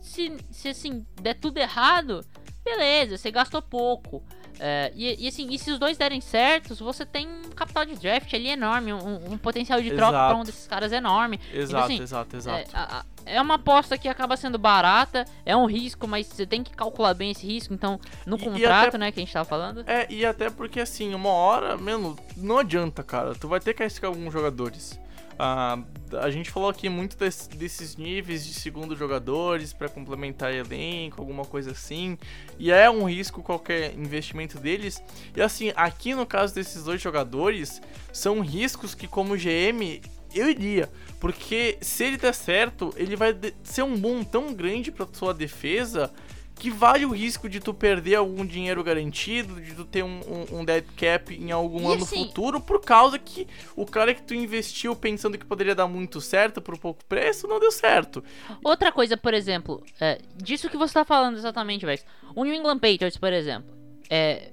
Se, 0.00 0.36
se 0.50 0.68
assim, 0.68 1.04
der 1.20 1.34
tudo 1.34 1.58
errado, 1.58 2.24
beleza, 2.64 3.16
você 3.16 3.30
gastou 3.30 3.60
pouco. 3.60 4.22
É, 4.58 4.92
e, 4.94 5.24
e, 5.24 5.28
assim, 5.28 5.48
e 5.50 5.58
se 5.58 5.70
os 5.70 5.78
dois 5.78 5.96
derem 5.98 6.20
certos, 6.20 6.78
você 6.80 7.04
tem 7.04 7.26
um 7.28 7.50
capital 7.50 7.84
de 7.84 7.94
draft 7.96 8.32
ali 8.34 8.48
enorme, 8.48 8.92
um, 8.92 9.32
um 9.32 9.38
potencial 9.38 9.80
de 9.80 9.90
troca 9.96 10.12
pra 10.28 10.36
um 10.36 10.44
desses 10.44 10.66
caras 10.66 10.92
enorme. 10.92 11.38
Exato, 11.52 11.84
assim, 11.84 12.02
exato, 12.02 12.36
exato. 12.36 12.58
É, 12.58 12.64
a- 12.78 13.04
é 13.26 13.40
uma 13.42 13.54
aposta 13.54 13.98
que 13.98 14.08
acaba 14.08 14.36
sendo 14.36 14.56
barata, 14.56 15.24
é 15.44 15.56
um 15.56 15.66
risco, 15.66 16.06
mas 16.06 16.26
você 16.26 16.46
tem 16.46 16.62
que 16.62 16.70
calcular 16.72 17.12
bem 17.12 17.32
esse 17.32 17.44
risco. 17.46 17.74
Então, 17.74 17.98
no 18.24 18.38
contrato, 18.38 18.88
até- 18.88 18.98
né, 18.98 19.10
que 19.12 19.18
a 19.20 19.22
gente 19.24 19.32
tava 19.32 19.44
falando. 19.44 19.82
É, 19.86 20.06
e 20.08 20.24
até 20.24 20.48
porque 20.48 20.78
assim, 20.80 21.12
uma 21.14 21.30
hora, 21.30 21.76
mano, 21.76 22.16
não 22.36 22.58
adianta, 22.58 23.02
cara. 23.02 23.34
Tu 23.34 23.48
vai 23.48 23.58
ter 23.60 23.74
que 23.74 23.82
arriscar 23.82 24.08
alguns 24.08 24.32
jogadores. 24.32 24.98
Ah, 25.38 25.78
a 26.22 26.30
gente 26.30 26.50
falou 26.50 26.68
aqui 26.70 26.88
muito 26.88 27.16
des- 27.16 27.46
desses 27.48 27.96
níveis 27.96 28.46
de 28.46 28.54
segundo 28.54 28.96
jogadores 28.96 29.72
pra 29.72 29.88
complementar 29.88 30.54
elenco, 30.54 31.20
alguma 31.20 31.44
coisa 31.44 31.72
assim. 31.72 32.16
E 32.58 32.70
é 32.70 32.88
um 32.88 33.04
risco 33.04 33.42
qualquer 33.42 33.92
investimento 33.94 34.58
deles. 34.58 35.02
E 35.36 35.42
assim, 35.42 35.72
aqui 35.76 36.14
no 36.14 36.24
caso 36.24 36.54
desses 36.54 36.84
dois 36.84 37.00
jogadores, 37.02 37.82
são 38.12 38.40
riscos 38.40 38.94
que 38.94 39.06
como 39.06 39.36
GM 39.36 40.00
eu 40.34 40.48
iria. 40.50 40.88
Porque 41.20 41.76
se 41.80 42.04
ele 42.04 42.16
der 42.16 42.34
certo, 42.34 42.92
ele 42.96 43.16
vai 43.16 43.34
ser 43.62 43.82
um 43.82 43.96
boom 43.98 44.22
tão 44.24 44.54
grande 44.54 44.90
pra 44.90 45.06
sua 45.12 45.34
defesa 45.34 46.10
que 46.58 46.70
vale 46.70 47.04
o 47.04 47.10
risco 47.10 47.48
de 47.50 47.60
tu 47.60 47.74
perder 47.74 48.14
algum 48.14 48.44
dinheiro 48.44 48.82
garantido, 48.82 49.60
de 49.60 49.74
tu 49.74 49.84
ter 49.84 50.02
um, 50.02 50.20
um, 50.50 50.60
um 50.60 50.64
dead 50.64 50.84
cap 50.96 51.34
em 51.34 51.52
algum 51.52 51.82
E 51.90 51.94
ano 51.94 52.02
assim- 52.02 52.24
futuro, 52.26 52.60
por 52.60 52.80
causa 52.80 53.18
que 53.18 53.46
o 53.76 53.84
cara 53.84 54.14
que 54.14 54.22
tu 54.22 54.34
investiu 54.34 54.96
pensando 54.96 55.36
que 55.36 55.44
poderia 55.44 55.74
dar 55.74 55.86
muito 55.86 56.18
certo 56.20 56.62
por 56.62 56.78
pouco 56.78 57.04
preço, 57.04 57.46
não 57.46 57.60
deu 57.60 57.70
certo. 57.70 58.24
Outra 58.64 58.90
coisa, 58.90 59.16
por 59.18 59.34
exemplo, 59.34 59.84
é, 60.00 60.18
disso 60.34 60.70
que 60.70 60.78
você 60.78 60.94
tá 60.94 61.04
falando 61.04 61.36
exatamente, 61.36 61.84
Vex. 61.84 62.04
O 62.34 62.42
New 62.42 62.54
England 62.54 62.78
Patriots, 62.78 63.18
por 63.18 63.32
exemplo, 63.32 63.70
é. 64.08 64.50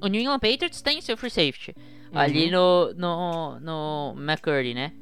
O 0.00 0.06
New 0.06 0.20
England 0.20 0.38
Patriots 0.40 0.80
tem 0.80 1.00
seu 1.00 1.16
free 1.16 1.30
safety 1.30 1.74
ali 2.14 2.50
no, 2.50 2.92
no, 2.94 3.60
no 3.60 4.14
McCurdy, 4.18 4.74
né? 4.74 4.92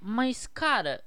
Mas, 0.00 0.46
cara, 0.46 1.02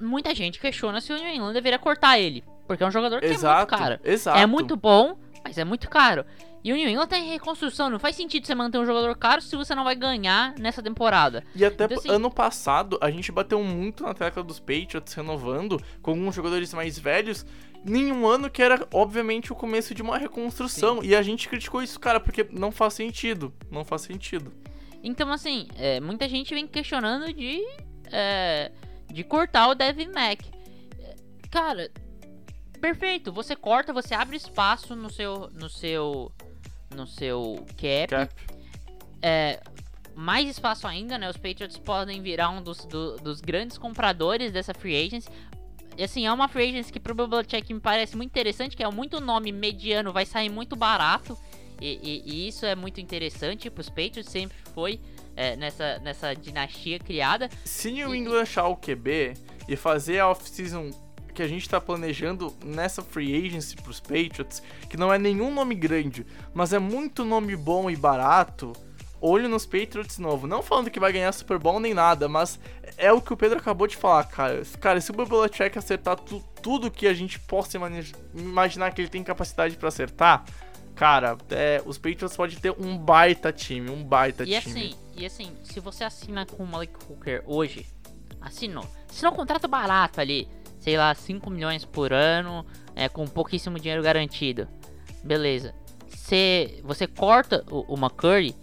muita 0.00 0.34
gente 0.34 0.60
questiona 0.60 1.00
se 1.00 1.12
o 1.12 1.16
New 1.16 1.28
England 1.28 1.52
deveria 1.54 1.78
cortar 1.78 2.18
ele. 2.18 2.44
Porque 2.70 2.84
é 2.84 2.86
um 2.86 2.90
jogador 2.92 3.18
que 3.18 3.26
é 3.26 3.30
muito 3.30 3.40
Exato, 3.40 3.76
caro. 3.76 3.98
exato. 4.04 4.38
É 4.38 4.46
muito 4.46 4.76
bom, 4.76 5.18
mas 5.42 5.58
é 5.58 5.64
muito 5.64 5.90
caro. 5.90 6.24
E 6.62 6.72
o 6.72 6.76
New 6.76 6.88
England 6.88 7.08
tá 7.08 7.18
em 7.18 7.28
reconstrução. 7.28 7.90
Não 7.90 7.98
faz 7.98 8.14
sentido 8.14 8.46
você 8.46 8.54
manter 8.54 8.78
um 8.78 8.86
jogador 8.86 9.16
caro 9.16 9.42
se 9.42 9.56
você 9.56 9.74
não 9.74 9.82
vai 9.82 9.96
ganhar 9.96 10.54
nessa 10.56 10.80
temporada. 10.80 11.42
E 11.52 11.64
até 11.64 11.86
Então, 11.86 11.98
assim- 11.98 12.08
ano 12.08 12.30
passado, 12.30 12.96
a 13.00 13.10
gente 13.10 13.32
bateu 13.32 13.60
muito 13.64 14.04
na 14.04 14.14
tecla 14.14 14.44
dos 14.44 14.60
Patriots 14.60 15.12
renovando 15.14 15.82
com 16.00 16.12
alguns 16.12 16.32
jogadores 16.32 16.72
mais 16.72 16.96
velhos. 16.96 17.44
Nenhum 17.84 18.24
ano 18.24 18.48
que 18.48 18.62
era, 18.62 18.86
obviamente, 18.94 19.50
o 19.52 19.56
começo 19.56 19.92
de 19.92 20.00
uma 20.00 20.16
reconstrução. 20.16 21.02
E 21.02 21.16
a 21.16 21.22
gente 21.22 21.48
criticou 21.48 21.82
isso, 21.82 21.98
cara, 21.98 22.20
porque 22.20 22.46
não 22.52 22.70
faz 22.70 22.94
sentido. 22.94 23.52
Não 23.68 23.84
faz 23.84 24.02
sentido. 24.02 24.52
Então, 25.02 25.32
assim, 25.32 25.66
é, 25.76 25.98
muita 25.98 26.28
gente 26.28 26.54
vem 26.54 26.68
questionando 26.68 27.32
de, 27.32 27.60
é, 28.12 28.70
de 29.12 29.24
cortar 29.24 29.66
o 29.66 29.74
Devin 29.74 30.12
Mack. 30.14 30.44
É, 31.00 31.16
Cara, 31.50 31.90
perfeito. 32.80 33.32
Você 33.32 33.54
corta, 33.54 33.92
você 33.92 34.14
abre 34.14 34.36
espaço 34.36 34.96
no 34.96 35.10
seu, 35.10 35.50
no 35.52 35.68
seu, 35.68 36.32
no 36.94 37.06
seu 37.06 37.64
cap. 37.76 38.08
Cap. 38.08 38.34
É, 39.22 39.60
mais 40.14 40.48
espaço 40.48 40.86
ainda, 40.86 41.16
né? 41.18 41.28
Os 41.28 41.36
Patriots 41.36 41.78
podem 41.78 42.20
virar 42.22 42.50
um 42.50 42.62
dos, 42.62 42.84
do- 42.86 43.16
dos 43.16 43.40
grandes 43.40 43.78
compradores 43.78 44.50
dessa 44.52 44.74
free 44.74 44.96
agency. 45.06 45.28
E, 45.96 46.02
assim, 46.04 46.26
é 46.26 46.32
uma 46.32 46.48
free 46.48 46.70
agency 46.70 46.92
que 46.92 47.00
pro 47.00 47.14
Belichick 47.14 47.72
me 47.74 47.80
parece 47.80 48.16
muito 48.16 48.30
interessante, 48.30 48.76
que 48.76 48.82
é 48.82 48.90
muito 48.90 49.20
nome 49.20 49.52
mediano, 49.52 50.12
vai 50.12 50.24
sair 50.24 50.48
muito 50.48 50.74
barato. 50.76 51.36
E, 51.80 51.98
e- 52.02 52.22
e 52.26 52.48
isso 52.48 52.64
é 52.66 52.74
muito 52.74 53.00
interessante 53.00 53.70
pros 53.70 53.88
Patriots, 53.88 54.26
sempre 54.30 54.56
foi 54.74 55.00
é, 55.36 55.56
nessa, 55.56 55.98
nessa 56.00 56.34
dinastia 56.34 56.98
criada. 56.98 57.48
Se 57.64 57.90
New 57.90 58.14
England 58.14 58.42
achar 58.42 58.66
o 58.68 58.76
QB 58.76 59.34
e 59.68 59.76
fazer 59.76 60.18
a 60.20 60.28
off-season 60.28 60.90
que 61.32 61.42
a 61.42 61.48
gente 61.48 61.68
tá 61.68 61.80
planejando 61.80 62.54
nessa 62.64 63.02
free 63.02 63.34
agency 63.46 63.76
pros 63.76 64.00
Patriots, 64.00 64.62
que 64.88 64.96
não 64.96 65.12
é 65.12 65.18
nenhum 65.18 65.52
nome 65.52 65.74
grande, 65.74 66.26
mas 66.54 66.72
é 66.72 66.78
muito 66.78 67.24
nome 67.24 67.56
bom 67.56 67.90
e 67.90 67.96
barato, 67.96 68.72
olho 69.20 69.48
nos 69.48 69.66
Patriots 69.66 70.18
novo. 70.18 70.46
Não 70.46 70.62
falando 70.62 70.90
que 70.90 70.98
vai 71.00 71.12
ganhar 71.12 71.30
Super 71.32 71.58
Bowl 71.58 71.78
nem 71.80 71.92
nada, 71.94 72.28
mas 72.28 72.58
é 72.96 73.12
o 73.12 73.20
que 73.20 73.32
o 73.32 73.36
Pedro 73.36 73.58
acabou 73.58 73.86
de 73.86 73.96
falar, 73.96 74.24
cara. 74.24 74.62
Cara, 74.80 75.00
se 75.00 75.10
o 75.10 75.14
Belichick 75.14 75.78
acertar 75.78 76.16
tu- 76.16 76.42
tudo 76.62 76.90
que 76.90 77.06
a 77.06 77.14
gente 77.14 77.38
possa 77.40 77.78
imaginar 78.34 78.92
que 78.92 79.00
ele 79.00 79.08
tem 79.08 79.22
capacidade 79.22 79.76
pra 79.76 79.88
acertar, 79.88 80.44
cara, 80.94 81.36
é, 81.50 81.82
os 81.86 81.96
Patriots 81.98 82.36
podem 82.36 82.58
ter 82.58 82.74
um 82.78 82.96
baita 82.98 83.52
time, 83.52 83.90
um 83.90 84.02
baita 84.04 84.42
E 84.44 84.46
time. 84.46 84.56
assim, 84.58 84.94
e 85.16 85.26
assim, 85.26 85.52
se 85.64 85.80
você 85.80 86.04
assina 86.04 86.44
com 86.46 86.62
o 86.62 86.66
Malik 86.66 86.92
Hooker 87.08 87.42
hoje, 87.46 87.86
assinou. 88.40 88.86
Assinou 89.08 89.32
um 89.32 89.36
contrato 89.36 89.66
barato 89.68 90.20
ali, 90.20 90.48
sei 90.80 90.96
lá, 90.96 91.14
5 91.14 91.48
milhões 91.48 91.84
por 91.84 92.12
ano, 92.12 92.66
é, 92.96 93.08
com 93.08 93.26
pouquíssimo 93.26 93.78
dinheiro 93.78 94.02
garantido. 94.02 94.66
Beleza. 95.22 95.74
Se 96.08 96.80
você 96.82 97.06
corta 97.06 97.64
o, 97.70 97.94
o 97.94 97.96
McCurry, 97.96 98.54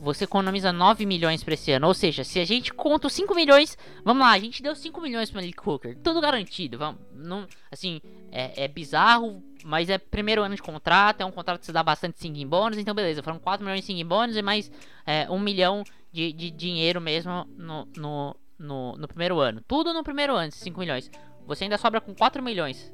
você 0.00 0.24
economiza 0.24 0.72
9 0.72 1.04
milhões 1.04 1.44
pra 1.44 1.54
esse 1.54 1.72
ano. 1.72 1.86
Ou 1.86 1.94
seja, 1.94 2.24
se 2.24 2.40
a 2.40 2.44
gente 2.44 2.72
conta 2.72 3.06
os 3.06 3.12
5 3.12 3.34
milhões, 3.34 3.76
vamos 4.02 4.22
lá, 4.22 4.32
a 4.32 4.38
gente 4.38 4.62
deu 4.62 4.74
5 4.74 5.00
milhões 5.00 5.30
pro 5.30 5.40
Malik 5.40 5.68
Hooker, 5.68 5.96
tudo 6.02 6.20
garantido. 6.20 6.78
Vamos, 6.78 7.00
não, 7.12 7.46
assim, 7.70 8.00
é, 8.32 8.64
é 8.64 8.68
bizarro 8.68 9.42
mas 9.64 9.88
é 9.88 9.96
primeiro 9.96 10.42
ano 10.42 10.54
de 10.54 10.62
contrato, 10.62 11.22
é 11.22 11.24
um 11.24 11.32
contrato 11.32 11.58
que 11.58 11.66
se 11.66 11.72
dá 11.72 11.82
bastante 11.82 12.20
singing 12.20 12.46
bônus, 12.46 12.76
então 12.76 12.94
beleza, 12.94 13.22
foram 13.22 13.38
4 13.38 13.64
milhões 13.64 13.80
de 13.80 13.86
singing 13.86 14.04
bônus 14.04 14.36
e 14.36 14.42
mais 14.42 14.70
é, 15.06 15.26
1 15.30 15.38
milhão 15.38 15.82
de, 16.12 16.32
de 16.34 16.50
dinheiro 16.50 17.00
mesmo 17.00 17.46
no, 17.56 17.88
no, 17.96 18.36
no, 18.58 18.96
no 18.98 19.08
primeiro 19.08 19.40
ano. 19.40 19.62
Tudo 19.66 19.94
no 19.94 20.04
primeiro 20.04 20.36
ano, 20.36 20.52
5 20.52 20.78
milhões. 20.78 21.10
Você 21.46 21.64
ainda 21.64 21.78
sobra 21.78 22.00
com 22.00 22.14
4 22.14 22.42
milhões 22.42 22.92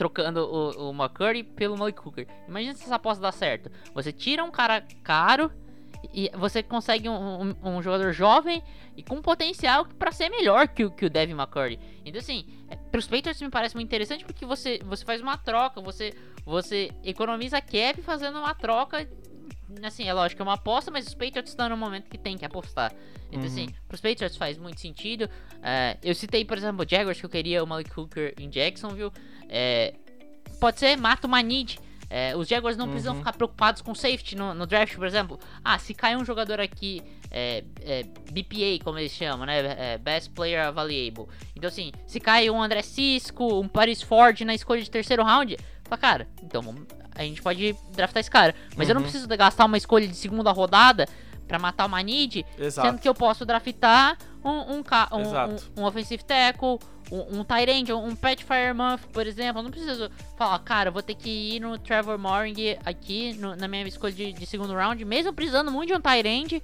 trocando 0.00 0.40
o, 0.46 0.88
o 0.88 0.94
McCurry 0.94 1.42
pelo 1.42 1.76
Malik 1.76 2.00
Hooker. 2.00 2.26
Imagina 2.48 2.72
se 2.72 2.84
essa 2.84 2.94
aposta 2.94 3.20
dá 3.20 3.30
certo. 3.30 3.70
Você 3.92 4.10
tira 4.10 4.42
um 4.42 4.50
cara 4.50 4.82
caro 5.02 5.52
e 6.14 6.30
você 6.34 6.62
consegue 6.62 7.06
um, 7.06 7.42
um, 7.42 7.54
um 7.62 7.82
jogador 7.82 8.10
jovem 8.10 8.62
e 8.96 9.02
com 9.02 9.20
potencial 9.20 9.84
para 9.84 10.10
ser 10.10 10.30
melhor 10.30 10.68
que 10.68 10.86
o, 10.86 10.90
que 10.90 11.04
o 11.04 11.10
Devin 11.10 11.34
McCurry. 11.34 11.78
Então, 12.02 12.18
assim, 12.18 12.46
é, 12.68 12.76
para 12.76 12.98
os 12.98 13.06
Patriots 13.06 13.42
me 13.42 13.50
parece 13.50 13.74
muito 13.74 13.88
interessante 13.88 14.24
porque 14.24 14.46
você, 14.46 14.80
você 14.84 15.04
faz 15.04 15.20
uma 15.20 15.36
troca, 15.36 15.82
você, 15.82 16.14
você 16.46 16.90
economiza 17.04 17.60
cap 17.60 18.00
fazendo 18.00 18.38
uma 18.38 18.54
troca. 18.54 19.06
Assim, 19.82 20.04
é 20.08 20.12
lógico, 20.12 20.42
é 20.42 20.44
uma 20.44 20.54
aposta, 20.54 20.90
mas 20.90 21.06
os 21.06 21.14
Patriots 21.14 21.50
estão 21.52 21.68
no 21.68 21.76
momento 21.76 22.08
que 22.08 22.18
tem 22.18 22.36
que 22.36 22.44
apostar. 22.44 22.92
Então, 23.30 23.44
assim, 23.46 23.66
Uhum. 23.66 23.72
para 23.88 23.94
os 23.94 24.00
Patriots 24.00 24.36
faz 24.36 24.58
muito 24.58 24.80
sentido. 24.80 25.28
É, 25.62 25.96
eu 26.02 26.14
citei, 26.14 26.44
por 26.44 26.56
exemplo, 26.58 26.84
o 26.84 26.88
Jaguars, 26.88 27.18
que 27.20 27.26
eu 27.26 27.30
queria 27.30 27.62
o 27.62 27.66
Malik 27.66 27.90
Hooker 27.98 28.34
em 28.38 28.48
Jacksonville. 28.48 29.12
É, 29.48 29.94
pode 30.58 30.78
ser, 30.80 30.96
mata 30.96 31.26
o 31.26 31.30
Manid. 31.30 31.78
É, 32.12 32.34
os 32.36 32.48
Jaguars 32.48 32.76
não 32.76 32.88
precisam 32.88 33.12
Uhum. 33.14 33.20
ficar 33.20 33.32
preocupados 33.34 33.82
com 33.82 33.94
safety 33.94 34.34
no, 34.34 34.52
no 34.52 34.66
draft, 34.66 34.96
por 34.96 35.06
exemplo. 35.06 35.38
Ah, 35.64 35.78
se 35.78 35.94
cai 35.94 36.16
um 36.16 36.24
jogador 36.24 36.58
aqui, 36.60 37.00
é, 37.30 37.62
é, 37.82 38.02
BPA, 38.32 38.82
como 38.82 38.98
eles 38.98 39.12
chamam, 39.12 39.46
né? 39.46 39.60
É, 39.92 39.96
Best 39.98 40.30
Player 40.30 40.66
Available. 40.66 41.26
Então, 41.54 41.68
assim, 41.68 41.92
se 42.08 42.18
cai 42.18 42.50
um 42.50 42.60
André 42.60 42.82
Cisco, 42.82 43.60
um 43.60 43.68
Paris 43.68 44.02
Ford 44.02 44.40
na 44.40 44.52
escolha 44.54 44.82
de 44.82 44.90
terceiro 44.90 45.22
round, 45.22 45.56
fala, 45.84 45.98
cara, 46.00 46.28
então 46.42 46.60
vamos- 46.60 46.82
a 47.22 47.26
gente 47.26 47.42
pode 47.42 47.74
draftar 47.92 48.20
esse 48.20 48.30
cara. 48.30 48.54
Mas 48.76 48.88
eu 48.88 48.94
não 48.94 49.02
Uhum. 49.02 49.08
preciso 49.08 49.28
gastar 49.28 49.64
uma 49.64 49.76
escolha 49.76 50.06
de 50.06 50.14
segunda 50.14 50.50
rodada 50.52 51.06
pra 51.46 51.58
matar 51.58 51.86
o 51.86 51.88
Manid, 51.88 52.44
Exato. 52.58 52.88
Sendo 52.88 53.00
que 53.00 53.08
eu 53.08 53.14
posso 53.14 53.44
draftar 53.44 54.16
um, 54.44 54.50
um, 54.50 54.76
um, 54.78 54.80
um, 55.18 55.82
um 55.82 55.84
offensive 55.84 56.22
tackle, 56.24 56.78
um, 57.10 57.40
um 57.40 57.44
tight 57.44 57.92
um 57.92 58.14
Pat 58.14 58.40
Firemonth, 58.42 59.00
por 59.12 59.26
exemplo. 59.26 59.58
Eu 59.58 59.64
não 59.64 59.70
preciso 59.70 60.08
falar, 60.38 60.58
cara, 60.60 60.90
vou 60.92 61.02
ter 61.02 61.14
que 61.16 61.56
ir 61.56 61.60
no 61.60 61.76
Trevor 61.76 62.16
Morring 62.18 62.76
aqui 62.86 63.34
no- 63.34 63.56
na 63.56 63.66
minha 63.66 63.82
escolha 63.88 64.12
de, 64.14 64.32
de 64.32 64.46
segundo 64.46 64.72
round, 64.74 65.04
mesmo 65.04 65.32
precisando 65.32 65.72
muito 65.72 65.88
de 65.88 65.94
um 65.94 66.00
tight 66.00 66.62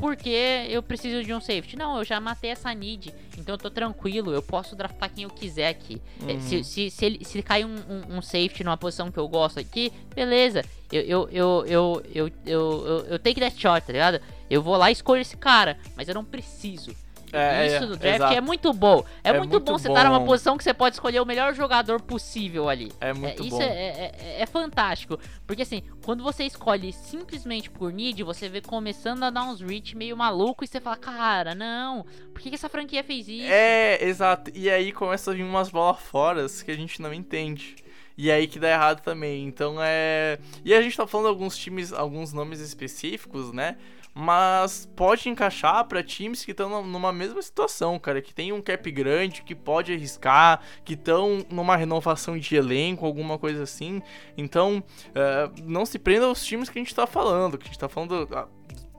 porque 0.00 0.66
eu 0.68 0.82
preciso 0.82 1.22
de 1.22 1.32
um 1.34 1.40
safety. 1.40 1.76
Não, 1.76 1.98
eu 1.98 2.04
já 2.04 2.18
matei 2.18 2.50
essa 2.50 2.72
need, 2.72 3.14
então 3.36 3.54
eu 3.54 3.58
tô 3.58 3.70
tranquilo, 3.70 4.32
eu 4.32 4.42
posso 4.42 4.74
draftar 4.74 5.10
quem 5.12 5.24
eu 5.24 5.30
quiser 5.30 5.68
aqui. 5.68 6.00
É, 6.26 6.32
Uhum. 6.32 6.40
Se, 6.40 6.64
se, 6.64 6.90
se, 6.90 7.04
ele, 7.04 7.24
se 7.24 7.42
cair 7.42 7.66
um, 7.66 7.74
um, 7.74 8.16
um 8.16 8.22
safety 8.22 8.64
numa 8.64 8.76
posição 8.76 9.12
que 9.12 9.18
eu 9.18 9.28
gosto 9.28 9.60
aqui, 9.60 9.92
beleza. 10.14 10.64
Eu, 10.90 11.02
eu, 11.02 11.28
eu, 11.30 11.64
eu, 11.66 12.02
eu, 12.14 12.32
eu, 12.46 12.86
eu, 12.86 13.06
eu 13.10 13.18
take 13.18 13.38
that 13.40 13.54
shot, 13.60 13.86
tá 13.86 13.92
ligado? 13.92 14.20
Eu 14.48 14.62
vou 14.62 14.76
lá 14.76 14.88
e 14.90 14.92
escolho 14.92 15.20
esse 15.20 15.36
cara, 15.36 15.78
mas 15.94 16.08
eu 16.08 16.14
não 16.14 16.24
preciso. 16.24 16.92
É, 17.32 17.66
Isso 17.66 17.76
é, 17.76 17.80
do 17.86 17.96
draft 17.96 18.16
exato. 18.16 18.34
é 18.34 18.40
muito 18.40 18.72
bom. 18.72 19.04
É, 19.22 19.30
É 19.30 19.32
muito, 19.38 19.50
muito 19.50 19.64
bom 19.72 19.78
você 19.78 19.88
estar 19.88 20.04
numa 20.04 20.18
bom. 20.20 20.26
posição 20.26 20.56
que 20.58 20.64
você 20.64 20.74
pode 20.74 20.96
escolher 20.96 21.20
o 21.20 21.26
melhor 21.26 21.54
jogador 21.54 22.00
possível 22.00 22.68
ali. 22.68 22.90
É 23.00 23.12
muito 23.12 23.42
É, 23.42 23.46
isso 23.46 23.56
bom. 23.56 23.62
é, 23.62 23.66
é- 23.66 24.12
é- 24.18 24.42
é 24.42 24.46
fantástico. 24.46 25.18
Porque 25.46 25.62
assim, 25.62 25.82
quando 26.04 26.22
você 26.22 26.44
escolhe 26.44 26.92
simplesmente 26.92 27.70
por 27.70 27.92
need, 27.92 28.22
você 28.22 28.48
vê 28.48 28.60
começando 28.60 29.22
a 29.22 29.30
dar 29.30 29.44
uns 29.44 29.60
reach 29.60 29.96
meio 29.96 30.16
maluco 30.16 30.64
e 30.64 30.66
você 30.66 30.80
fala, 30.80 30.96
cara, 30.96 31.54
não, 31.54 32.04
por 32.32 32.40
que, 32.40 32.48
que 32.50 32.54
essa 32.56 32.68
franquia 32.68 33.04
fez 33.04 33.28
isso? 33.28 33.46
É, 33.50 34.02
exato. 34.04 34.50
E 34.54 34.68
aí 34.70 34.92
começa 34.92 35.30
a 35.30 35.34
vir 35.34 35.42
umas 35.44 35.70
bolas 35.70 35.98
fora 36.00 36.46
que 36.64 36.70
a 36.70 36.76
gente 36.76 37.00
não 37.00 37.12
entende. 37.14 37.76
E 38.18 38.30
aí 38.30 38.46
que 38.46 38.58
dá 38.58 38.68
errado 38.70 39.00
também. 39.02 39.46
Então 39.46 39.76
é. 39.80 40.38
E 40.64 40.74
a 40.74 40.82
gente 40.82 40.96
tá 40.96 41.06
falando 41.06 41.28
alguns 41.28 41.56
times, 41.56 41.92
alguns 41.92 42.32
nomes 42.32 42.60
específicos, 42.60 43.52
né? 43.52 43.76
Mas 44.14 44.90
pode 44.96 45.28
encaixar 45.28 45.84
pra 45.84 46.02
times 46.02 46.44
que 46.44 46.50
estão 46.50 46.84
numa 46.84 47.12
mesma 47.12 47.40
situação, 47.40 47.98
cara. 47.98 48.20
Que 48.20 48.34
tem 48.34 48.52
um 48.52 48.60
cap 48.60 48.90
grande, 48.90 49.42
que 49.42 49.54
pode 49.54 49.92
arriscar, 49.92 50.60
que 50.84 50.94
estão 50.94 51.44
numa 51.50 51.76
renovação 51.76 52.36
de 52.36 52.56
elenco, 52.56 53.06
alguma 53.06 53.38
coisa 53.38 53.62
assim. 53.62 54.02
Então, 54.36 54.82
é, 55.14 55.50
não 55.62 55.86
se 55.86 55.98
prenda 55.98 56.26
aos 56.26 56.44
times 56.44 56.68
que 56.68 56.78
a 56.78 56.82
gente 56.82 56.94
tá 56.94 57.06
falando. 57.06 57.56
Que 57.56 57.64
a 57.64 57.66
gente 57.68 57.78
tá 57.78 57.88
falando. 57.88 58.28
ah, 58.32 58.48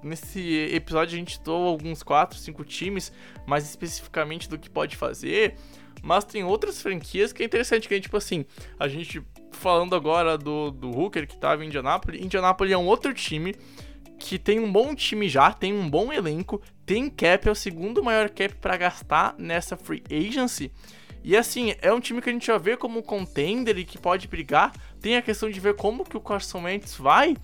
Nesse 0.03 0.71
episódio 0.73 1.15
a 1.15 1.19
gente 1.19 1.33
citou 1.33 1.67
alguns 1.67 2.01
4, 2.01 2.35
5 2.35 2.65
times, 2.65 3.13
mais 3.45 3.65
especificamente 3.65 4.49
do 4.49 4.57
que 4.57 4.67
pode 4.67 4.95
fazer. 4.95 5.55
Mas 6.01 6.23
tem 6.23 6.43
outras 6.43 6.81
franquias 6.81 7.31
que 7.31 7.43
é 7.43 7.45
interessante, 7.45 7.87
que 7.87 7.93
é 7.93 7.99
tipo 7.99 8.17
assim, 8.17 8.43
a 8.79 8.87
gente 8.87 9.21
falando 9.51 9.95
agora 9.95 10.37
do, 10.37 10.71
do 10.71 10.89
Hooker 10.89 11.27
que 11.27 11.37
tava 11.37 11.63
em 11.63 11.67
Indianapolis. 11.67 12.19
Indianapolis 12.19 12.73
é 12.73 12.77
um 12.77 12.87
outro 12.87 13.13
time 13.13 13.55
que 14.21 14.37
tem 14.37 14.59
um 14.59 14.71
bom 14.71 14.93
time 14.93 15.27
já, 15.27 15.51
tem 15.51 15.73
um 15.73 15.89
bom 15.89 16.13
elenco, 16.13 16.61
tem 16.85 17.09
cap, 17.09 17.47
é 17.47 17.51
o 17.51 17.55
segundo 17.55 18.03
maior 18.03 18.29
cap 18.29 18.53
pra 18.55 18.77
gastar 18.77 19.35
nessa 19.37 19.75
free 19.75 20.03
agency. 20.09 20.71
E 21.23 21.35
assim, 21.35 21.73
é 21.81 21.91
um 21.91 21.99
time 21.99 22.21
que 22.21 22.29
a 22.29 22.33
gente 22.33 22.47
já 22.47 22.57
vê 22.57 22.77
como 22.77 23.03
contender 23.03 23.77
e 23.77 23.85
que 23.85 23.97
pode 23.97 24.27
brigar. 24.27 24.73
Tem 24.99 25.17
a 25.17 25.21
questão 25.21 25.49
de 25.49 25.59
ver 25.59 25.75
como 25.75 26.05
que 26.05 26.17
o 26.17 26.21
Carson 26.21 26.63
Wentz 26.63 26.95
vai, 26.95 27.35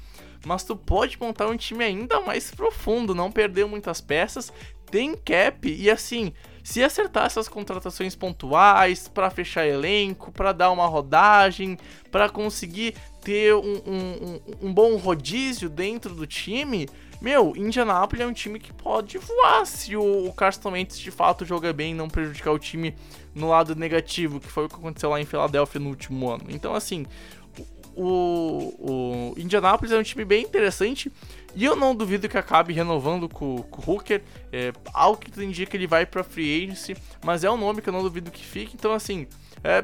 mas 0.46 0.64
tu 0.64 0.76
pode 0.76 1.20
montar 1.20 1.48
um 1.48 1.58
time 1.58 1.84
ainda 1.84 2.20
mais 2.22 2.52
profundo, 2.52 3.14
não 3.14 3.32
perder 3.32 3.66
muitas 3.66 4.00
peças, 4.00 4.52
tem 4.90 5.16
cap 5.16 5.68
e 5.68 5.90
assim, 5.90 6.34
se 6.68 6.84
acertar 6.84 7.26
essas 7.28 7.48
contratações 7.48 8.14
pontuais 8.14 9.08
pra 9.08 9.30
fechar 9.30 9.66
elenco, 9.66 10.34
pra 10.34 10.52
dar 10.52 10.70
uma 10.70 10.86
rodagem, 10.86 11.78
pra 12.12 12.28
conseguir 12.30 12.94
ter 13.22 13.56
um, 13.56 13.82
um- 13.88 14.42
um- 14.62 14.68
um 14.68 14.74
bom 14.74 14.98
rodízio 14.98 15.70
dentro 15.70 16.14
do 16.14 16.28
time, 16.28 16.90
meu, 17.22 17.56
Indianapolis 17.56 18.26
é 18.26 18.28
um 18.28 18.34
time 18.34 18.60
que 18.60 18.74
pode 18.74 19.18
voar 19.18 19.66
se 19.66 19.96
o, 19.96 20.28
o 20.28 20.34
Carson 20.34 20.72
Wentz 20.72 21.00
de 21.00 21.10
fato 21.10 21.46
joga 21.46 21.72
bem 21.72 21.92
e 21.92 21.96
não 21.96 22.10
prejudicar 22.10 22.52
o 22.52 22.60
time 22.60 22.94
no 23.34 23.48
lado 23.50 23.74
negativo, 23.74 24.38
que 24.42 24.48
foi 24.52 24.66
o 24.66 24.70
que 24.70 24.76
aconteceu 24.76 25.10
lá 25.10 25.22
em 25.22 25.26
Filadélfia 25.26 25.80
no 25.80 25.88
último 25.88 26.30
ano. 26.30 26.44
Então, 26.50 26.76
assim, 26.76 27.06
o, 27.98 29.34
o 29.34 29.40
Indianapolis 29.40 29.92
é 29.92 29.98
um 29.98 30.04
time 30.04 30.24
bem 30.24 30.44
interessante 30.44 31.12
e 31.56 31.66
eu 31.66 31.76
não 31.76 31.96
duvido 31.96 32.30
que 32.30 32.38
acabe 32.38 32.72
renovando 32.72 33.28
com, 33.28 33.64
com 33.64 33.92
o 33.92 33.96
Hooker. 33.96 34.22
É, 34.52 34.72
algo 34.94 35.20
que 35.20 35.44
indica 35.44 35.72
que 35.72 35.78
ele 35.78 35.88
vai 35.88 36.06
pra 36.06 36.24
free 36.24 36.64
agency, 36.64 36.96
mas 37.26 37.44
é 37.44 37.50
um 37.50 37.58
nome 37.58 37.82
que 37.82 37.90
eu 37.90 37.94
não 37.94 38.04
duvido 38.04 38.30
que 38.30 38.46
fique. 38.46 38.76
Então, 38.76 38.94
assim, 38.94 39.28
é, 39.64 39.84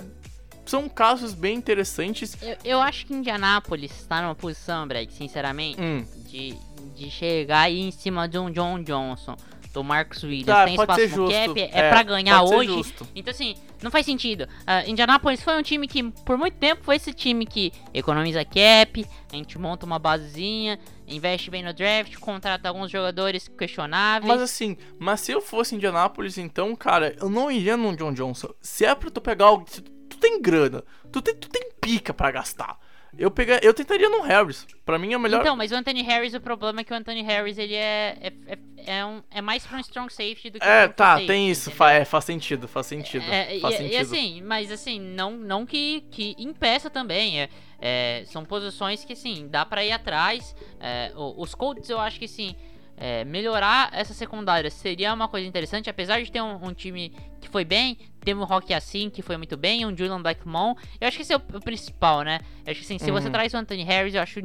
são 0.66 0.88
casos 0.88 1.34
bem 1.34 1.56
interessantes. 1.58 2.38
Eu, 2.42 2.58
eu 2.64 2.82
acho 2.82 3.06
que 3.08 3.14
Indianapolis 3.14 4.06
tá 4.08 4.22
numa 4.22 4.36
posição, 4.36 4.88
Brad, 4.88 5.10
sinceramente, 5.10 5.82
Hum, 5.82 6.06
de, 6.28 6.56
de 6.96 7.10
chegar 7.10 7.62
aí 7.62 7.80
em 7.80 7.92
cima 7.92 8.28
de 8.28 8.38
um 8.38 8.52
John 8.52 8.82
Johnson, 8.84 9.36
do 9.74 9.84
Marcus 9.84 10.24
Williams. 10.24 10.46
tá, 10.46 10.66
Tem 10.66 10.76
espaço 10.76 11.02
no 11.02 11.08
justo. 11.08 11.34
cap, 11.56 11.62
é, 11.62 11.90
pra 11.90 12.04
ganhar 12.04 12.44
hoje. 12.44 12.94
Então, 13.16 13.32
assim, 13.32 13.56
não 13.82 13.90
faz 13.90 14.06
sentido. 14.06 14.48
Ah, 14.68 14.88
Indianapolis 14.88 15.42
foi 15.44 15.58
um 15.58 15.64
time 15.64 15.88
que, 15.88 16.04
por 16.04 16.38
muito 16.38 16.56
tempo, 16.58 16.84
foi 16.84 16.96
esse 16.96 17.12
time 17.12 17.46
que 17.46 17.74
economiza 17.94 18.46
cap, 18.46 19.06
a 19.32 19.36
gente 19.36 19.58
monta 19.58 19.86
uma 19.86 19.98
basezinha, 19.98 20.80
investe 21.08 21.50
bem 21.50 21.64
no 21.64 21.74
draft, 21.74 22.16
contrata 22.18 22.70
alguns 22.70 22.92
jogadores 22.92 23.48
questionáveis. 23.48 24.32
Mas 24.32 24.42
assim, 24.42 24.78
mas 25.00 25.22
se 25.22 25.32
eu 25.32 25.42
fosse 25.42 25.76
Indianapolis, 25.76 26.38
então, 26.38 26.76
cara, 26.76 27.16
eu 27.20 27.30
não 27.30 27.52
iria 27.52 27.76
num 27.76 27.96
John 27.96 28.14
Johnson. 28.14 28.50
Se 28.62 28.86
é 28.86 28.94
pra 28.94 29.10
tu 29.10 29.20
pegar 29.20 29.46
algo. 29.46 29.66
Tu, 29.66 29.82
tu 29.82 30.18
tem 30.18 30.40
grana, 30.40 30.84
tu 31.12 31.20
tem, 31.20 31.36
tu 31.36 31.50
tem 31.50 31.72
pica 31.82 32.14
pra 32.14 32.30
gastar. 32.32 32.78
Eu, 33.18 33.30
pegar, 33.30 33.64
eu 33.64 33.74
tentaria 33.74 34.10
no 34.10 34.22
Harris. 34.22 34.66
Pra 34.86 34.98
mim 34.98 35.14
é 35.14 35.18
melhor. 35.18 35.42
Então, 35.42 35.56
mas 35.56 35.72
o 35.72 35.76
Anthony 35.76 36.02
Harris, 36.02 36.34
o 36.34 36.42
problema 36.42 36.82
é 36.82 36.84
que 36.84 36.92
o 36.92 36.96
Anthony 36.96 37.22
Harris, 37.22 37.58
ele 37.58 37.76
é, 37.76 38.18
é, 38.20 38.34
é, 38.48 38.98
é 38.98 39.06
um, 39.06 39.22
é 39.30 39.42
mais 39.42 39.66
pra 39.66 39.78
um 39.78 39.80
strong 39.82 40.12
safety 40.12 40.50
do 40.50 40.60
que 40.60 40.66
é, 40.66 40.86
um 40.86 40.90
tá, 40.90 41.14
safety, 41.14 41.28
tem 41.28 41.50
isso. 41.50 41.72
Fa, 41.72 41.92
é, 41.92 42.06
faz 42.06 42.26
sentido, 42.26 42.68
faz 42.68 42.88
sentido. 42.88 43.24
É, 43.24 43.60
faz 43.60 43.76
e, 43.76 43.78
sentido. 43.78 43.94
e 43.94 43.98
assim, 43.98 44.42
mas 44.42 44.72
assim, 44.72 45.00
não, 45.00 45.32
não 45.32 45.66
que, 45.66 46.02
que 46.12 46.36
impeça 46.40 46.90
também. 46.90 47.42
É, 47.42 47.50
é, 47.80 48.24
são 48.26 48.46
posições 48.46 49.04
que, 49.04 49.16
sim, 49.16 49.48
dá 49.50 49.66
pra 49.66 49.84
ir 49.84 49.92
atrás. 49.92 50.56
É, 50.80 51.12
os 51.16 51.54
Colts, 51.54 51.90
eu 51.90 52.00
acho 52.00 52.18
que, 52.18 52.28
sim, 52.28 52.56
é, 52.96 53.26
melhorar 53.26 53.90
essa 53.94 54.14
secundária 54.14 54.70
seria 54.70 55.14
uma 55.14 55.28
coisa 55.28 55.48
interessante. 55.48 55.90
Apesar 55.90 56.22
de 56.22 56.32
ter 56.32 56.42
um, 56.42 56.68
um 56.68 56.74
time 56.74 57.14
que 57.42 57.50
foi 57.50 57.66
bem, 57.66 57.98
teve 58.24 58.40
um 58.40 58.44
Rock 58.46 58.74
assim 58.74 59.10
que 59.10 59.22
foi 59.22 59.38
muito 59.38 59.56
bem, 59.58 59.86
um 59.86 59.96
Julian 59.96 60.22
Blackmon. 60.22 60.76
Eu 61.00 61.08
acho 61.08 61.18
que 61.18 61.24
esse 61.24 61.34
é 61.34 61.38
o, 61.38 61.40
o 61.40 61.60
principal, 61.62 62.22
né? 62.24 62.40
Eu 62.66 62.72
acho 62.72 62.80
que, 62.82 62.86
assim, 62.86 62.98
se 63.00 63.12
você 63.12 63.28
Uhum. 63.28 63.32
traz 63.34 63.54
o 63.54 63.58
Anthony 63.58 63.84
Harris, 63.84 64.14
eu 64.16 64.22
acho 64.22 64.40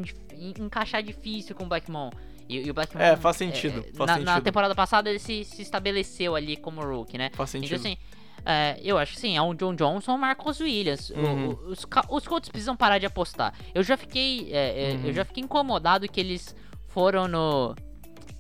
encaixar 0.58 1.02
difícil 1.02 1.54
com 1.54 1.64
o 1.64 1.68
Blackmon. 1.68 2.10
E, 2.48 2.58
e 2.66 2.70
o 2.70 2.74
Blackmon. 2.74 3.00
É, 3.02 3.16
faz 3.16 3.36
sentido, 3.36 3.80
é, 3.86 3.92
faz 3.96 4.10
na, 4.10 4.18
na 4.18 4.32
sentido. 4.32 4.44
temporada 4.44 4.74
passada 4.74 5.10
ele 5.10 5.18
se, 5.18 5.44
se 5.44 5.60
estabeleceu 5.62 6.34
ali 6.34 6.56
como 6.56 6.80
rookie, 6.80 7.18
né? 7.18 7.30
Faz 7.34 7.50
sentido. 7.50 7.76
Então, 7.78 7.92
assim, 7.92 7.98
é, 8.46 8.78
eu 8.82 8.96
acho 8.96 9.12
que 9.14 9.20
sim, 9.20 9.36
é 9.36 9.42
um 9.42 9.54
John 9.54 9.74
Johnson 9.74 10.12
ou 10.12 10.18
Marcos 10.18 10.58
Williams. 10.60 11.10
Uhum. 11.10 11.48
o- 11.50 11.70
os, 11.70 11.86
os 12.08 12.26
Colts 12.26 12.48
precisam 12.48 12.74
parar 12.76 12.98
de 12.98 13.04
apostar. 13.06 13.52
Eu 13.74 13.82
já 13.82 13.96
fiquei. 13.96 14.50
é, 14.52 14.92
é, 14.92 14.94
Uhum. 14.94 15.06
Eu 15.06 15.12
já 15.12 15.24
fiquei 15.24 15.42
incomodado 15.44 16.08
que 16.08 16.18
eles 16.20 16.54
foram 16.86 17.28
no. 17.28 17.74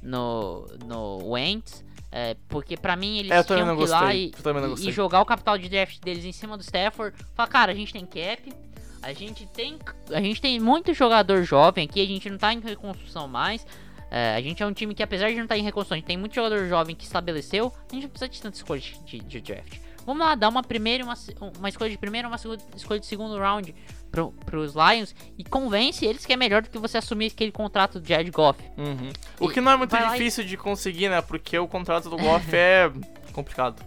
No. 0.02 0.66
No 0.86 1.18
Wentz. 1.32 1.84
É, 2.10 2.36
porque 2.48 2.76
pra 2.76 2.96
mim 2.96 3.18
eles 3.18 3.30
É, 3.30 3.42
tinham 3.42 3.76
que 3.76 3.82
ir 3.82 3.88
lá 3.88 4.14
e, 4.14 4.32
e- 4.80 4.92
jogar 4.92 5.20
o 5.20 5.26
capital 5.26 5.58
de 5.58 5.68
draft 5.68 6.00
deles 6.00 6.24
em 6.24 6.32
cima 6.32 6.56
do 6.56 6.62
Stafford. 6.62 7.16
Falar, 7.34 7.48
cara, 7.48 7.72
a 7.72 7.74
gente 7.74 7.92
tem 7.92 8.04
cap. 8.06 8.52
A 9.00 9.12
gente 9.12 9.46
tem, 9.46 9.78
a 10.12 10.20
gente 10.20 10.40
tem 10.40 10.58
muito 10.58 10.92
jogador 10.92 11.44
jovem 11.44 11.84
aqui, 11.84 12.02
a 12.02 12.06
gente 12.06 12.28
não 12.28 12.36
tá 12.36 12.52
em 12.52 12.60
reconstrução 12.60 13.28
mais. 13.28 13.64
É, 14.10 14.34
a 14.34 14.40
gente 14.40 14.62
é 14.62 14.66
um 14.66 14.72
time 14.72 14.94
que, 14.94 15.02
apesar 15.02 15.28
de 15.28 15.36
não 15.36 15.42
estar 15.42 15.54
tá 15.54 15.58
em 15.58 15.62
reconstrução, 15.62 15.94
a 15.94 15.98
gente 15.98 16.06
tem 16.06 16.16
muito 16.16 16.34
jogador 16.34 16.66
jovem 16.66 16.96
que 16.96 17.04
estabeleceu. 17.04 17.72
A 17.90 17.94
gente 17.94 18.04
não 18.04 18.10
precisa 18.10 18.28
de 18.28 18.42
tanta 18.42 18.56
escolha 18.56 18.80
de, 18.80 19.20
de 19.20 19.40
draft. 19.40 19.78
Vamos 20.04 20.26
lá, 20.26 20.34
dar 20.34 20.48
uma 20.48 20.62
primeira 20.62 21.04
uma, 21.04 21.14
uma 21.58 21.68
escolha 21.68 21.90
de 21.90 21.98
primeira 21.98 22.26
uma 22.26 22.38
segunda, 22.38 22.62
escolha 22.74 22.98
de 22.98 23.04
segundo 23.06 23.38
round 23.38 23.74
pro, 24.10 24.32
pros 24.44 24.74
Lions 24.74 25.14
e 25.36 25.44
convence 25.44 26.04
eles 26.04 26.24
que 26.24 26.32
é 26.32 26.36
melhor 26.36 26.62
do 26.62 26.70
que 26.70 26.78
você 26.78 26.98
assumir 26.98 27.26
aquele 27.26 27.52
contrato 27.52 28.00
de 28.00 28.12
Ed 28.12 28.30
Goff. 28.30 28.62
Uhum. 28.76 29.10
O 29.38 29.48
que 29.48 29.60
não 29.60 29.72
é 29.72 29.76
muito 29.76 29.96
difícil 29.96 30.44
e... 30.44 30.46
de 30.46 30.56
conseguir, 30.56 31.08
né? 31.08 31.20
Porque 31.20 31.58
o 31.58 31.68
contrato 31.68 32.08
do 32.08 32.16
Goff 32.16 32.54
é 32.54 32.90
complicado. 33.32 33.84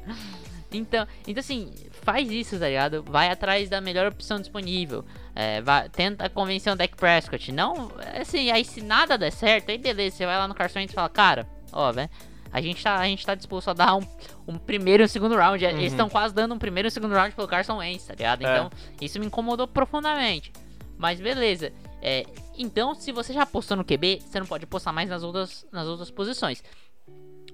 Então, 0.72 1.06
então 1.28 1.40
assim, 1.40 1.74
faz 2.04 2.30
isso, 2.32 2.58
tá 2.58 2.68
ligado? 2.68 3.04
Vai 3.04 3.30
atrás 3.30 3.70
da 3.70 3.82
melhor 3.82 4.08
opção 4.08 4.40
disponível. 4.40 5.06
É, 5.36 5.62
vai, 5.62 5.90
tenta 5.90 6.30
convencer 6.30 6.72
o 6.72 6.76
Deck 6.76 6.96
Prescott. 6.96 7.52
Não, 7.52 7.92
assim, 8.20 8.52
aí 8.52 8.64
se 8.64 8.82
nada 8.82 9.18
der 9.18 9.32
certo, 9.32 9.70
aí 9.70 9.78
beleza, 9.78 10.18
você 10.18 10.26
vai 10.26 10.38
lá 10.38 10.48
no 10.48 10.56
Carson 10.56 10.80
e 10.80 10.88
fala, 10.88 11.10
cara, 11.10 11.48
ó, 11.72 11.92
velho, 11.92 12.10
a 12.52 12.62
gente 12.62 12.84
tá, 12.84 12.98
a 12.98 13.06
gente 13.06 13.26
tá 13.26 13.36
disposto 13.36 13.70
a 13.70 13.74
dar 13.74 13.96
um, 13.96 14.06
um 14.48 14.58
primeiro 14.58 15.04
e 15.04 15.06
um 15.06 15.08
segundo 15.08 15.36
round. 15.36 15.64
Uhum. 15.64 15.72
Eles 15.72 15.92
estão 15.92 16.10
quase 16.10 16.34
dando 16.34 16.54
um 16.54 16.60
primeiro 16.60 16.88
e 16.88 16.90
um 16.90 16.92
segundo 16.92 17.14
round 17.14 17.36
pelo 17.36 17.48
Carson 17.48 17.78
Wentz, 17.78 18.06
tá 18.06 18.14
ligado? 18.14 18.46
É. 18.46 18.52
Então, 18.52 18.72
isso 19.00 19.20
me 19.20 19.26
incomodou 19.26 19.68
profundamente. 19.68 20.52
Mas 20.98 21.20
beleza. 21.20 21.72
É, 22.02 22.26
então, 22.58 22.94
se 22.96 23.12
você 23.12 23.34
já 23.34 23.44
apostou 23.44 23.78
no 23.78 23.84
QB, 23.84 24.22
você 24.26 24.40
não 24.40 24.48
pode 24.48 24.66
apostar 24.66 24.94
mais 24.94 25.10
nas 25.10 25.24
outras, 25.24 25.66
nas 25.72 25.88
outras 25.88 26.12
posições 26.12 26.64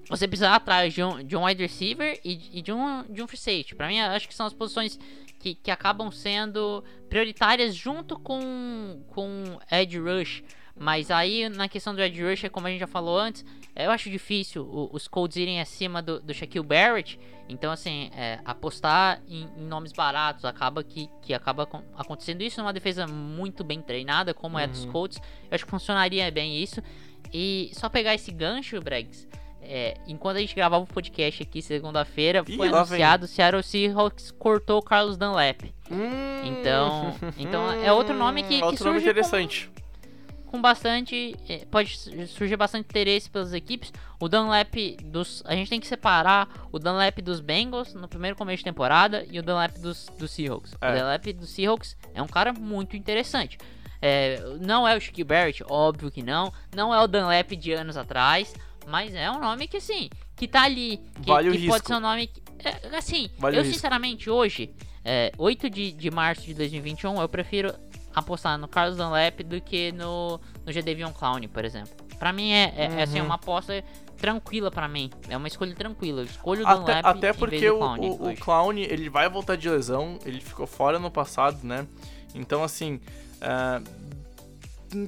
você 0.08 0.26
precisa 0.26 0.54
atrás 0.54 0.94
de 0.94 1.02
um, 1.02 1.22
de 1.22 1.36
um 1.36 1.44
wide 1.44 1.62
receiver 1.62 2.18
e, 2.24 2.58
e, 2.58 2.62
de, 2.62 2.72
um, 2.72 3.02
de 3.04 3.22
um 3.22 3.28
free 3.28 3.38
safety. 3.38 3.74
Pra 3.74 3.88
mim, 3.88 4.00
acho 4.00 4.26
que 4.26 4.34
são 4.34 4.46
as 4.46 4.54
posições 4.54 4.98
que, 5.38 5.54
que 5.54 5.70
acabam 5.70 6.10
sendo 6.10 6.82
prioritárias 7.08 7.74
junto 7.74 8.18
com, 8.18 9.02
com 9.08 9.58
edge 9.70 9.98
rush. 9.98 10.42
Mas 10.78 11.10
aí, 11.10 11.48
na 11.48 11.68
questão 11.68 11.94
do 11.94 12.00
edge 12.00 12.22
rush, 12.22 12.48
como 12.50 12.66
a 12.66 12.70
gente 12.70 12.80
já 12.80 12.86
falou 12.86 13.18
antes, 13.18 13.44
eu 13.74 13.90
acho 13.90 14.08
difícil 14.10 14.68
os 14.92 15.08
Colts 15.08 15.36
irem 15.36 15.60
acima 15.60 16.00
do, 16.00 16.20
do 16.20 16.32
Shaquille 16.32 16.64
Barrett. 16.64 17.18
Então, 17.48 17.72
assim, 17.72 18.10
é, 18.14 18.38
apostar 18.44 19.20
em, 19.26 19.48
em, 19.56 19.66
nomes 19.66 19.92
baratos 19.92 20.44
acaba 20.44 20.84
que, 20.84 21.08
que 21.22 21.32
acaba 21.32 21.68
acontecendo 21.96 22.42
isso 22.42 22.60
numa 22.60 22.72
defesa 22.72 23.06
muito 23.06 23.64
bem 23.64 23.80
treinada, 23.80 24.34
como 24.34 24.56
uhum. 24.56 24.60
é 24.60 24.64
a 24.64 24.66
dos 24.66 24.84
uhum. 24.84 24.92
Colts. 24.92 25.18
Eu 25.50 25.54
acho 25.54 25.64
que 25.64 25.70
funcionaria 25.70 26.30
bem 26.30 26.62
isso. 26.62 26.82
E 27.32 27.70
só 27.72 27.88
pegar 27.88 28.14
esse 28.14 28.30
gancho, 28.30 28.80
Bregs, 28.80 29.26
é, 29.62 29.94
enquanto 30.06 30.36
a 30.36 30.40
gente 30.40 30.54
gravava 30.54 30.82
o 30.82 30.86
podcast 30.86 31.42
aqui 31.42 31.60
segunda-feira, 31.60 32.44
foi 32.44 32.68
anunciado 32.68 33.24
o 33.24 33.28
Seattle 33.28 33.62
Seahawks 33.62 34.30
cortou 34.30 34.78
o 34.78 34.82
Carlos 34.82 35.16
Dunlap. 35.16 35.62
Hum, 35.90 36.42
então, 36.44 37.14
então 37.36 37.70
é 37.72 37.92
outro 37.92 38.14
nome 38.14 38.42
que, 38.42 38.54
outro 38.62 38.70
que 38.70 38.76
surge 38.78 38.88
nome 38.90 39.02
interessante. 39.02 39.68
Com, 39.68 39.87
com, 40.50 40.60
bastante, 40.60 41.36
é, 41.48 41.64
pode 41.66 41.96
surgir 42.28 42.56
bastante 42.56 42.86
interesse 42.86 43.30
pelas 43.30 43.52
equipes. 43.52 43.92
O 44.20 44.28
Dunlap 44.28 44.74
dos, 45.04 45.42
a 45.46 45.54
gente 45.54 45.70
tem 45.70 45.80
que 45.80 45.86
separar 45.86 46.48
o 46.72 46.78
Dunlap 46.78 47.18
dos 47.20 47.40
Bengals 47.40 47.94
no 47.94 48.08
primeiro 48.08 48.36
começo 48.36 48.58
de 48.58 48.64
temporada 48.64 49.24
e 49.30 49.38
o 49.38 49.42
Dunlap 49.42 49.78
dos, 49.78 50.06
dos 50.18 50.30
Seahawks. 50.30 50.74
É. 50.80 50.90
O 50.90 50.98
Dunlap 50.98 51.26
dos 51.34 51.50
Seahawks 51.50 51.96
é 52.14 52.22
um 52.22 52.26
cara 52.26 52.52
muito 52.52 52.96
interessante. 52.96 53.58
É, 54.00 54.40
não 54.60 54.86
é 54.86 54.96
o 54.96 55.00
Shaquille 55.00 55.24
Barrett, 55.24 55.64
óbvio 55.68 56.10
que 56.10 56.22
não. 56.22 56.52
Não 56.74 56.94
é 56.94 57.00
o 57.00 57.06
Dunlap 57.06 57.50
de 57.52 57.72
anos 57.72 57.96
atrás. 57.96 58.54
Mas 58.88 59.14
é 59.14 59.30
um 59.30 59.38
nome 59.38 59.68
que, 59.68 59.76
assim, 59.76 60.08
que 60.34 60.48
tá 60.48 60.62
ali. 60.62 60.98
Que, 61.22 61.28
vale 61.28 61.56
que 61.56 61.66
pode 61.66 61.86
ser 61.86 61.94
um 61.94 62.00
nome. 62.00 62.26
Que, 62.26 62.42
é, 62.64 62.96
assim, 62.96 63.30
vale 63.38 63.58
eu 63.58 63.64
sinceramente 63.64 64.30
hoje, 64.30 64.74
é, 65.04 65.30
8 65.36 65.68
de, 65.68 65.92
de 65.92 66.10
março 66.10 66.42
de 66.42 66.54
2021, 66.54 67.20
eu 67.20 67.28
prefiro 67.28 67.74
apostar 68.14 68.58
no 68.58 68.68
Carlos 68.68 68.96
Dunlap 68.96 69.40
do 69.40 69.60
que 69.60 69.92
no, 69.92 70.40
no 70.64 70.72
GDV 70.72 71.12
Clown, 71.12 71.40
por 71.52 71.64
exemplo. 71.64 71.92
Pra 72.18 72.32
mim 72.32 72.50
é, 72.50 72.74
é, 72.76 72.88
uhum. 72.88 72.98
é 72.98 73.02
assim, 73.02 73.20
uma 73.20 73.34
aposta 73.34 73.84
tranquila 74.16 74.70
para 74.70 74.88
mim. 74.88 75.10
É 75.28 75.36
uma 75.36 75.48
escolha 75.48 75.74
tranquila. 75.74 76.22
Eu 76.22 76.24
escolho 76.24 76.62
o 76.62 76.66
Dunlap 76.66 77.04
Até, 77.04 77.28
até 77.28 77.32
porque 77.32 77.70
o, 77.70 77.78
Clown, 77.78 78.00
o, 78.00 78.30
o 78.30 78.36
Clown, 78.36 78.72
ele 78.72 79.08
vai 79.08 79.28
voltar 79.28 79.56
de 79.56 79.68
lesão. 79.68 80.18
Ele 80.24 80.40
ficou 80.40 80.66
fora 80.66 80.98
no 80.98 81.10
passado, 81.10 81.58
né? 81.62 81.86
Então, 82.34 82.62
assim, 82.62 83.00
uh, 83.36 83.84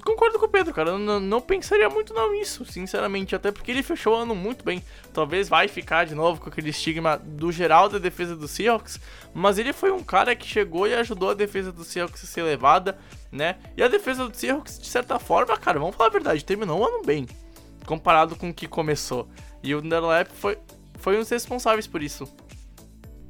concordo 0.05 0.39
com 0.39 0.47
o 0.47 0.49
Pedro, 0.49 0.75
cara. 0.75 0.91
Eu 0.91 0.99
não, 0.99 1.41
pensaria 1.41 1.89
muito 1.89 2.13
não 2.13 2.33
nisso, 2.33 2.65
sinceramente. 2.65 3.35
Até 3.35 3.51
porque 3.51 3.71
ele 3.71 3.83
fechou 3.83 4.15
o 4.15 4.17
ano 4.17 4.35
muito 4.35 4.65
bem. 4.65 4.83
Talvez 5.13 5.49
vai 5.49 5.69
ficar 5.69 6.05
de 6.05 6.15
novo 6.15 6.41
com 6.41 6.49
aquele 6.49 6.71
estigma 6.71 7.17
do 7.17 7.51
geral 7.51 7.89
da 7.89 7.99
defesa 7.99 8.37
do 8.37 8.47
Seahawks. 8.47 9.01
Mas 9.35 9.59
ele 9.59 9.73
foi 9.73 9.91
um 9.91 10.03
cara 10.03 10.35
que 10.37 10.47
chegou 10.47 10.87
e 10.87 10.95
ajudou 10.95 11.31
a 11.31 11.35
defesa 11.35 11.73
do 11.73 11.85
Seahawks 11.85 12.25
a 12.25 12.27
ser 12.27 12.43
levada, 12.43 12.99
né? 13.33 13.57
E 13.77 13.83
a 13.83 13.89
defesa 13.89 14.29
do 14.29 14.37
Seahawks, 14.37 14.79
de 14.79 14.87
certa 14.87 15.19
forma, 15.19 15.57
cara, 15.57 15.79
vamos 15.79 15.97
falar 15.97 16.09
a 16.09 16.13
verdade, 16.13 16.45
terminou 16.45 16.81
o 16.81 16.87
ano 16.87 17.03
bem. 17.05 17.27
Comparado 17.87 18.37
com 18.37 18.51
o 18.51 18.55
que 18.55 18.69
começou. 18.69 19.29
E 19.63 19.75
o 19.75 19.81
Dunlap 19.81 20.29
foi, 20.33 20.59
foi 20.97 21.17
um 21.17 21.21
dos 21.21 21.31
responsáveis 21.31 21.87
por 21.87 22.03
isso. 22.03 22.29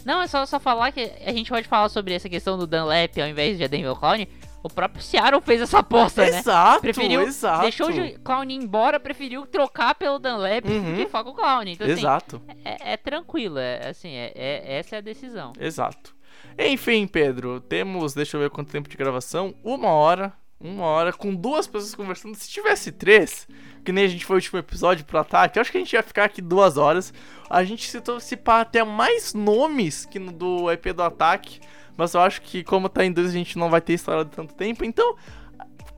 Não, 0.05 0.23
é 0.23 0.27
só, 0.27 0.47
só 0.47 0.59
falar 0.59 0.93
que 0.93 1.13
a 1.25 1.33
gente 1.33 1.51
pode 1.51 1.69
falar 1.69 1.89
sobre 1.89 2.15
essa 2.15 2.29
questão 2.29 2.57
do 2.57 2.67
Dunlap 2.67 3.19
ao 3.19 3.29
invés 3.29 3.59
de 3.59 3.69
Denver 3.69 3.95
Clown 3.95 4.27
o 4.63 4.69
próprio 4.69 5.03
Seattle 5.03 5.41
fez 5.41 5.63
essa 5.63 5.79
aposta, 5.79 6.23
exato, 6.23 6.33
né? 6.33 6.41
Exato, 6.41 6.81
preferiu, 6.81 7.23
exato. 7.23 7.63
Deixou 7.63 7.91
o 7.91 8.21
Clown 8.21 8.45
embora, 8.45 9.01
preferiu 9.01 9.47
trocar 9.47 9.95
pelo 9.95 10.19
Dunlap 10.19 10.65
uhum. 10.67 10.97
que 10.97 11.07
foca 11.07 11.31
o 11.31 11.35
Clown. 11.35 11.63
Então, 11.63 11.87
assim, 11.87 11.99
exato. 11.99 12.43
Assim, 12.47 12.61
é, 12.65 12.93
é, 12.93 12.97
tranquilo, 12.97 13.59
é, 13.59 13.89
assim, 13.89 14.11
é, 14.11 14.33
é, 14.35 14.79
essa 14.79 14.97
é 14.97 14.99
a 14.99 15.03
decisão. 15.03 15.53
Exato. 15.59 16.15
Enfim, 16.59 17.07
Pedro, 17.07 17.61
temos, 17.61 18.13
deixa 18.13 18.37
eu 18.37 18.41
ver 18.41 18.51
quanto 18.51 18.71
tempo 18.71 18.89
de 18.89 18.97
gravação, 18.97 19.55
uma 19.65 19.89
hora, 19.89 20.33
uma 20.61 20.85
hora, 20.85 21.13
com 21.13 21.35
duas 21.35 21.67
pessoas 21.67 21.95
conversando. 21.95 22.35
Se 22.35 22.49
tivesse 22.49 22.93
três, 22.93 23.49
que 23.83 23.93
nem 23.93 24.05
a 24.05 24.09
gente 24.09 24.27
foi 24.27 24.37
o 24.37 24.39
último 24.39 24.59
episódio 24.59 25.05
pro 25.07 25.19
ataque, 25.19 25.59
eu 25.59 25.63
acho 25.63 25.73
que 25.73 25.79
a 25.79 25.81
gente 25.81 25.93
ia 25.95 26.03
ficar 26.03 26.25
aqui 26.25 26.43
duas 26.43 26.77
horas. 26.77 27.15
A 27.49 27.65
gente 27.65 27.91
citou 27.91 28.21
se 28.21 28.37
pá 28.37 28.61
até 28.61 28.85
mais 28.85 29.33
nomes 29.33 30.05
que 30.05 30.19
no 30.19 30.31
do 30.31 30.71
EP 30.71 30.93
do 30.93 31.03
ataque. 31.03 31.61
Mas 32.01 32.15
eu 32.15 32.23
acho 32.23 32.41
que 32.41 32.65
como 32.65 32.89
tá 32.89 33.05
em 33.05 33.13
dois 33.13 33.29
a 33.29 33.33
gente 33.33 33.59
não 33.59 33.69
vai 33.69 33.83
ter 33.83 33.93
história 33.93 34.25
de 34.25 34.31
tanto 34.31 34.55
tempo, 34.55 34.87
então 34.87 35.19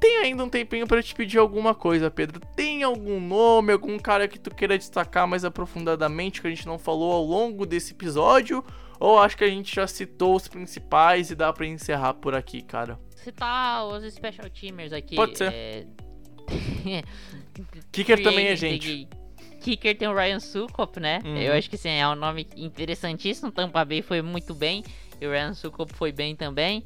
tem 0.00 0.16
ainda 0.16 0.42
um 0.42 0.48
tempinho 0.48 0.84
para 0.84 1.00
te 1.00 1.14
pedir 1.14 1.38
alguma 1.38 1.76
coisa, 1.76 2.10
Pedro. 2.10 2.40
Tem 2.56 2.82
algum 2.82 3.20
nome, 3.20 3.72
algum 3.72 3.96
cara 4.00 4.26
que 4.26 4.36
tu 4.36 4.52
queira 4.52 4.76
destacar 4.76 5.28
mais 5.28 5.44
aprofundadamente 5.44 6.40
que 6.40 6.48
a 6.48 6.50
gente 6.50 6.66
não 6.66 6.76
falou 6.76 7.12
ao 7.12 7.22
longo 7.22 7.64
desse 7.64 7.92
episódio? 7.92 8.64
Ou 8.98 9.16
acho 9.20 9.36
que 9.36 9.44
a 9.44 9.48
gente 9.48 9.72
já 9.72 9.86
citou 9.86 10.34
os 10.34 10.48
principais 10.48 11.30
e 11.30 11.36
dá 11.36 11.52
para 11.52 11.66
encerrar 11.66 12.14
por 12.14 12.34
aqui, 12.34 12.62
cara? 12.62 12.98
Citar 13.14 13.86
os 13.86 14.12
special 14.12 14.50
teamers 14.50 14.92
aqui. 14.92 15.14
Pode 15.14 15.38
ser. 15.38 15.52
É... 15.52 15.86
Kicker 17.92 18.20
também 18.24 18.48
é 18.48 18.56
gente. 18.56 19.08
Kicker 19.60 19.96
tem 19.96 20.08
o 20.08 20.14
Ryan 20.16 20.40
Sukop, 20.40 20.98
né? 20.98 21.20
Uhum. 21.24 21.36
Eu 21.36 21.52
acho 21.52 21.70
que 21.70 21.76
sim, 21.76 21.90
é 21.90 22.08
um 22.08 22.16
nome 22.16 22.48
interessantíssimo. 22.56 23.52
Tampa 23.52 23.84
Bay 23.84 24.02
foi 24.02 24.20
muito 24.20 24.52
bem. 24.52 24.82
E 25.22 25.26
o 25.26 25.30
Ryan 25.30 25.54
Sukop 25.54 25.94
foi 25.94 26.10
bem 26.10 26.34
também. 26.34 26.84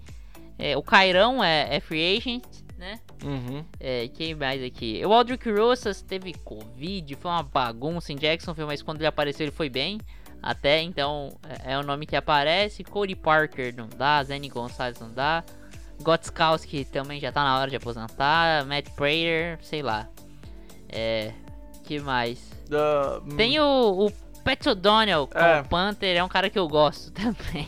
É, 0.58 0.76
o 0.76 0.82
Cairão 0.82 1.42
é, 1.42 1.74
é, 1.74 1.80
free 1.80 2.18
agent, 2.18 2.44
né? 2.76 3.00
Uhum. 3.24 3.64
É, 3.80 4.08
quem 4.08 4.34
mais 4.34 4.62
aqui? 4.62 5.00
O 5.06 5.12
Aldrich 5.14 5.50
Rosas 5.50 6.02
teve 6.02 6.34
Covid, 6.34 7.14
foi 7.14 7.30
uma 7.30 7.42
bagunça 7.42 8.12
em 8.12 8.16
Jacksonville, 8.16 8.66
mas 8.66 8.82
quando 8.82 8.98
ele 8.98 9.06
apareceu 9.06 9.44
ele 9.44 9.50
foi 9.50 9.70
bem. 9.70 9.98
Até 10.42 10.82
então 10.82 11.34
é, 11.48 11.72
é 11.72 11.78
o 11.78 11.82
nome 11.82 12.04
que 12.04 12.14
aparece. 12.14 12.84
Cody 12.84 13.16
Parker 13.16 13.74
não 13.74 13.88
dá, 13.88 14.22
Zenny 14.22 14.50
Gonçalves 14.50 15.00
não 15.00 15.10
dá. 15.10 15.42
Gotskowski 16.02 16.84
também 16.84 17.18
já 17.18 17.32
tá 17.32 17.42
na 17.42 17.58
hora 17.58 17.70
de 17.70 17.76
aposentar. 17.76 18.66
Matt 18.66 18.90
Prater, 18.90 19.58
sei 19.62 19.80
lá. 19.80 20.06
É. 20.90 21.32
que 21.84 21.98
mais? 22.00 22.50
Tem 23.34 23.58
o, 23.58 24.06
o 24.06 24.12
Pat 24.44 24.66
O'Donnell 24.66 25.26
com 25.26 25.38
é. 25.38 25.62
o 25.62 25.64
Panther, 25.64 26.18
é 26.18 26.22
um 26.22 26.28
cara 26.28 26.50
que 26.50 26.58
eu 26.58 26.68
gosto 26.68 27.10
também. 27.16 27.66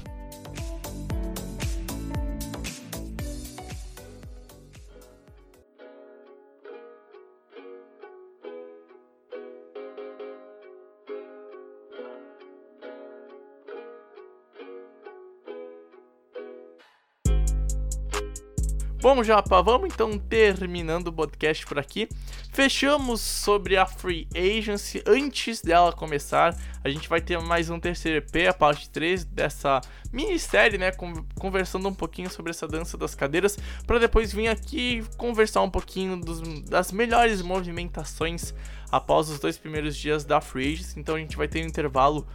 Bom, 19.10 19.24
Japa, 19.24 19.62
vamos 19.62 19.88
então 19.90 20.18
terminando 20.18 21.08
o 21.08 21.12
podcast 21.14 21.64
por 21.64 21.78
aqui. 21.78 22.06
Fechamos 22.52 23.22
sobre 23.22 23.74
a 23.74 23.86
Free 23.86 24.28
Agency. 24.36 25.02
Antes 25.06 25.62
dela 25.62 25.94
começar, 25.94 26.54
a 26.84 26.90
gente 26.90 27.08
vai 27.08 27.18
ter 27.18 27.40
mais 27.40 27.70
um 27.70 27.80
terceiro 27.80 28.18
EP, 28.18 28.46
a 28.46 28.52
parte 28.52 28.90
3 28.90 29.24
dessa 29.24 29.80
minissérie, 30.12 30.76
né? 30.76 30.92
Conversando 31.40 31.88
um 31.88 31.94
pouquinho 31.94 32.28
sobre 32.28 32.50
essa 32.50 32.68
dança 32.68 32.98
das 32.98 33.14
cadeiras, 33.14 33.58
para 33.86 33.98
depois 33.98 34.30
vir 34.30 34.48
aqui 34.48 35.02
conversar 35.16 35.62
um 35.62 35.70
pouquinho 35.70 36.20
dos, 36.20 36.42
das 36.64 36.92
melhores 36.92 37.40
movimentações 37.40 38.52
após 38.92 39.30
os 39.30 39.38
dois 39.38 39.56
primeiros 39.56 39.96
dias 39.96 40.22
da 40.22 40.38
Free 40.38 40.74
Agency. 40.74 41.00
Então 41.00 41.14
a 41.14 41.18
gente 41.18 41.34
vai 41.34 41.48
ter 41.48 41.64
um 41.64 41.66
intervalo 41.66 42.26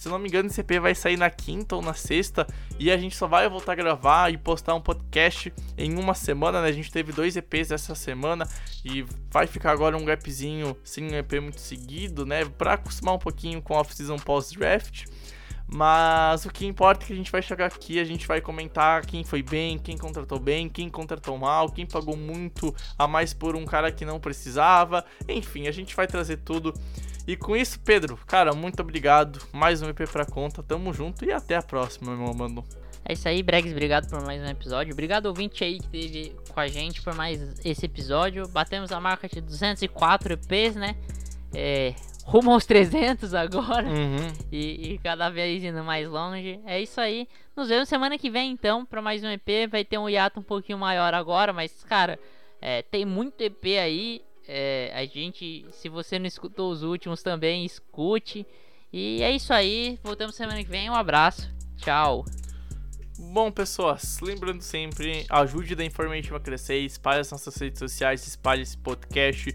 Se 0.00 0.08
não 0.08 0.18
me 0.18 0.28
engano, 0.28 0.48
esse 0.48 0.62
EP 0.62 0.80
vai 0.80 0.94
sair 0.94 1.18
na 1.18 1.28
quinta 1.28 1.76
ou 1.76 1.82
na 1.82 1.92
sexta. 1.92 2.46
E 2.78 2.90
a 2.90 2.96
gente 2.96 3.14
só 3.14 3.26
vai 3.26 3.46
voltar 3.50 3.72
a 3.72 3.74
gravar 3.74 4.32
e 4.32 4.38
postar 4.38 4.74
um 4.74 4.80
podcast 4.80 5.52
em 5.76 5.98
uma 5.98 6.14
semana, 6.14 6.62
né? 6.62 6.68
A 6.68 6.72
gente 6.72 6.90
teve 6.90 7.12
dois 7.12 7.36
EPs 7.36 7.70
essa 7.70 7.94
semana 7.94 8.48
e 8.82 9.04
vai 9.30 9.46
ficar 9.46 9.72
agora 9.72 9.98
um 9.98 10.04
gapzinho 10.06 10.74
sem 10.82 11.04
um 11.04 11.14
EP 11.14 11.34
muito 11.34 11.60
seguido, 11.60 12.24
né? 12.24 12.46
Pra 12.46 12.72
acostumar 12.72 13.14
um 13.14 13.18
pouquinho 13.18 13.60
com 13.60 13.74
a 13.74 13.80
off-season 13.80 14.16
pós-draft. 14.16 15.04
Mas 15.66 16.46
o 16.46 16.48
que 16.48 16.64
importa 16.64 17.04
é 17.04 17.06
que 17.08 17.12
a 17.12 17.16
gente 17.16 17.30
vai 17.30 17.42
chegar 17.42 17.66
aqui, 17.66 18.00
a 18.00 18.04
gente 18.04 18.26
vai 18.26 18.40
comentar 18.40 19.04
quem 19.04 19.22
foi 19.22 19.42
bem, 19.42 19.78
quem 19.78 19.98
contratou 19.98 20.40
bem, 20.40 20.66
quem 20.66 20.88
contratou 20.88 21.36
mal, 21.36 21.70
quem 21.70 21.84
pagou 21.84 22.16
muito 22.16 22.74
a 22.98 23.06
mais 23.06 23.34
por 23.34 23.54
um 23.54 23.66
cara 23.66 23.92
que 23.92 24.06
não 24.06 24.18
precisava. 24.18 25.04
Enfim, 25.28 25.68
a 25.68 25.72
gente 25.72 25.94
vai 25.94 26.06
trazer 26.06 26.38
tudo. 26.38 26.72
E 27.26 27.36
com 27.36 27.56
isso, 27.56 27.78
Pedro, 27.80 28.18
cara, 28.26 28.52
muito 28.52 28.80
obrigado. 28.80 29.40
Mais 29.52 29.82
um 29.82 29.88
EP 29.88 30.08
pra 30.10 30.24
conta, 30.24 30.62
tamo 30.62 30.92
junto 30.92 31.24
e 31.24 31.32
até 31.32 31.56
a 31.56 31.62
próxima, 31.62 32.16
meu 32.16 32.34
mano. 32.34 32.64
É 33.04 33.12
isso 33.12 33.28
aí, 33.28 33.42
Bregs, 33.42 33.72
obrigado 33.72 34.08
por 34.08 34.22
mais 34.24 34.42
um 34.42 34.46
episódio. 34.46 34.92
Obrigado, 34.92 35.26
ouvinte 35.26 35.64
aí 35.64 35.78
que 35.78 35.88
teve 35.88 36.36
com 36.52 36.60
a 36.60 36.68
gente 36.68 37.02
por 37.02 37.14
mais 37.14 37.58
esse 37.64 37.86
episódio. 37.86 38.46
Batemos 38.48 38.92
a 38.92 39.00
marca 39.00 39.28
de 39.28 39.40
204 39.40 40.34
EPs, 40.34 40.76
né? 40.76 40.96
É, 41.54 41.94
rumo 42.24 42.52
aos 42.52 42.64
300 42.66 43.34
agora. 43.34 43.88
Uhum. 43.88 44.28
E, 44.52 44.92
e, 44.92 44.98
cada 44.98 45.28
vez 45.28 45.62
indo 45.64 45.82
mais 45.82 46.08
longe. 46.08 46.60
É 46.64 46.80
isso 46.80 47.00
aí. 47.00 47.26
Nos 47.56 47.68
vemos 47.68 47.88
semana 47.88 48.16
que 48.16 48.30
vem, 48.30 48.52
então, 48.52 48.84
para 48.84 49.02
mais 49.02 49.22
um 49.24 49.28
EP. 49.28 49.68
Vai 49.68 49.84
ter 49.84 49.98
um 49.98 50.08
hiato 50.08 50.38
um 50.38 50.42
pouquinho 50.42 50.78
maior 50.78 51.12
agora, 51.14 51.52
mas, 51.52 51.82
cara, 51.84 52.18
é, 52.60 52.82
tem 52.82 53.04
muito 53.04 53.40
EP 53.40 53.64
aí. 53.80 54.22
É, 54.52 54.90
a 54.96 55.06
gente, 55.06 55.64
se 55.70 55.88
você 55.88 56.18
não 56.18 56.26
escutou 56.26 56.72
os 56.72 56.82
últimos 56.82 57.22
também, 57.22 57.64
escute. 57.64 58.44
E 58.92 59.22
é 59.22 59.30
isso 59.30 59.52
aí. 59.52 59.96
Voltamos 60.02 60.34
semana 60.34 60.64
que 60.64 60.68
vem. 60.68 60.90
Um 60.90 60.94
abraço. 60.94 61.48
Tchau. 61.76 62.24
Bom, 63.16 63.52
pessoas, 63.52 64.18
lembrando 64.20 64.60
sempre, 64.62 65.24
ajude 65.28 65.76
da 65.76 65.84
Information 65.84 66.34
a 66.34 66.40
crescer, 66.40 66.78
espalhe 66.78 67.20
as 67.20 67.30
nossas 67.30 67.54
redes 67.54 67.78
sociais, 67.78 68.26
espalhe 68.26 68.62
esse 68.62 68.76
podcast. 68.76 69.52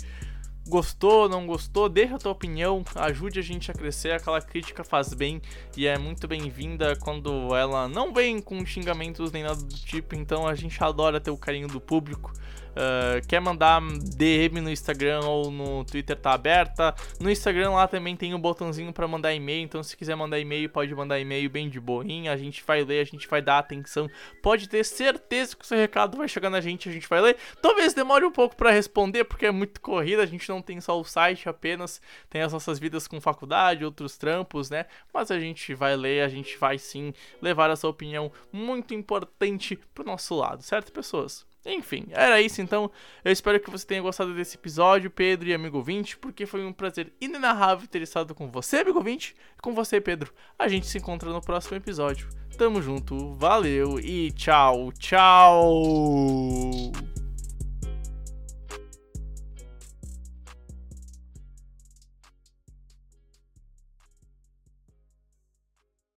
Gostou, 0.70 1.28
não 1.28 1.46
gostou? 1.46 1.90
Deixa 1.90 2.16
a 2.16 2.18
tua 2.18 2.32
opinião, 2.32 2.82
ajude 2.96 3.40
a 3.40 3.42
gente 3.42 3.70
a 3.70 3.74
crescer. 3.74 4.12
Aquela 4.12 4.40
crítica 4.40 4.84
faz 4.84 5.14
bem 5.14 5.42
e 5.76 5.88
é 5.88 5.98
muito 5.98 6.26
bem-vinda 6.26 6.96
quando 6.96 7.54
ela 7.54 7.90
não 7.90 8.14
vem 8.14 8.40
com 8.40 8.66
xingamentos 8.66 9.32
nem 9.32 9.44
nada 9.44 9.62
do 9.62 9.76
tipo. 9.76 10.16
Então 10.16 10.48
a 10.48 10.56
gente 10.56 10.82
adora 10.82 11.20
ter 11.20 11.32
o 11.32 11.38
carinho 11.38 11.68
do 11.68 11.82
público. 11.82 12.32
Uh, 12.76 13.26
quer 13.26 13.40
mandar 13.40 13.82
DM 13.82 14.60
no 14.60 14.70
Instagram 14.70 15.22
ou 15.22 15.50
no 15.50 15.86
Twitter 15.86 16.16
tá 16.16 16.34
aberta. 16.34 16.94
No 17.20 17.32
Instagram 17.32 17.72
lá 17.72 17.88
também 17.88 18.18
tem 18.18 18.34
um 18.34 18.40
botãozinho 18.40 18.92
para 18.92 19.08
mandar 19.08 19.34
e-mail, 19.34 19.64
então 19.64 19.82
se 19.82 19.96
quiser 19.96 20.16
mandar 20.16 20.40
e-mail, 20.40 20.70
pode 20.70 20.94
mandar 20.94 21.18
e-mail 21.20 21.50
bem 21.50 21.70
de 21.70 21.80
boinha, 21.80 22.34
a 22.34 22.38
gente 22.38 22.64
vai 22.68 22.84
ler, 22.84 23.00
a 23.00 23.06
gente 23.06 23.28
vai 23.28 23.42
dar 23.42 23.60
atenção. 23.60 24.10
Pode 24.44 24.68
ter 24.68 24.84
certeza 24.84 25.56
que 25.56 25.64
o 25.64 25.68
seu 25.68 25.78
recado 25.78 26.18
vai 26.18 26.28
chegar 26.28 26.50
na 26.50 26.60
gente, 26.60 26.90
a 26.90 26.92
gente 26.92 27.08
vai 27.08 27.22
ler. 27.22 27.38
Talvez 27.62 27.94
demore 27.94 28.26
um 28.26 28.32
pouco 28.32 28.56
para 28.56 28.72
responder, 28.72 29.24
porque 29.24 29.46
é 29.46 29.52
muito 29.52 29.80
corrida, 29.80 30.22
a 30.22 30.26
gente 30.26 30.50
não 30.50 30.62
tem 30.62 30.82
só 30.82 31.00
o 31.00 31.06
site 31.06 31.48
apenas, 31.48 32.02
tem 32.30 32.42
as 32.42 32.52
nossas 32.52 32.78
vidas 32.78 33.08
com 33.08 33.22
faculdade, 33.22 33.86
outros 33.86 34.18
trampos, 34.18 34.70
né? 34.70 34.86
Mas 35.14 35.32
a 35.32 35.40
gente 35.40 35.74
vai 35.74 35.96
ler, 35.96 36.24
a 36.24 36.28
gente 36.28 36.58
vai 36.58 36.78
sim 36.78 37.14
levar 37.42 37.70
essa 37.70 37.88
opinião 37.88 38.32
muito 38.52 38.94
importante 38.94 39.80
pro 39.94 40.04
nosso 40.04 40.36
lado, 40.36 40.62
certo, 40.62 40.92
pessoas? 40.92 41.46
Enfim, 41.66 42.06
era 42.12 42.42
isso 42.42 42.62
então. 42.62 42.92
Eu 43.24 43.32
espero 43.32 43.60
que 43.60 43.72
você 43.72 43.86
tenha 43.86 44.02
gostado 44.02 44.34
desse 44.36 44.56
episódio, 44.56 45.10
Pedro 45.10 45.50
e 45.50 45.54
amigo 45.54 45.82
20, 45.82 46.18
porque 46.18 46.46
foi 46.46 46.64
um 46.64 46.72
prazer 46.72 47.12
inenarrável 47.20 47.88
ter 47.88 48.02
estado 48.02 48.36
com 48.36 48.50
você, 48.50 48.78
amigo 48.78 49.02
20, 49.02 49.36
e 49.58 49.62
com 49.62 49.74
você, 49.74 50.00
Pedro. 50.00 50.32
A 50.60 50.68
gente 50.68 50.86
se 50.86 50.98
encontra 50.98 51.30
no 51.32 51.42
próximo 51.42 51.78
episódio. 51.78 52.30
Tamo 52.58 52.82
junto, 52.82 53.34
valeu 53.36 54.00
e 54.00 54.32
tchau, 54.32 54.92
tchau! 54.94 55.66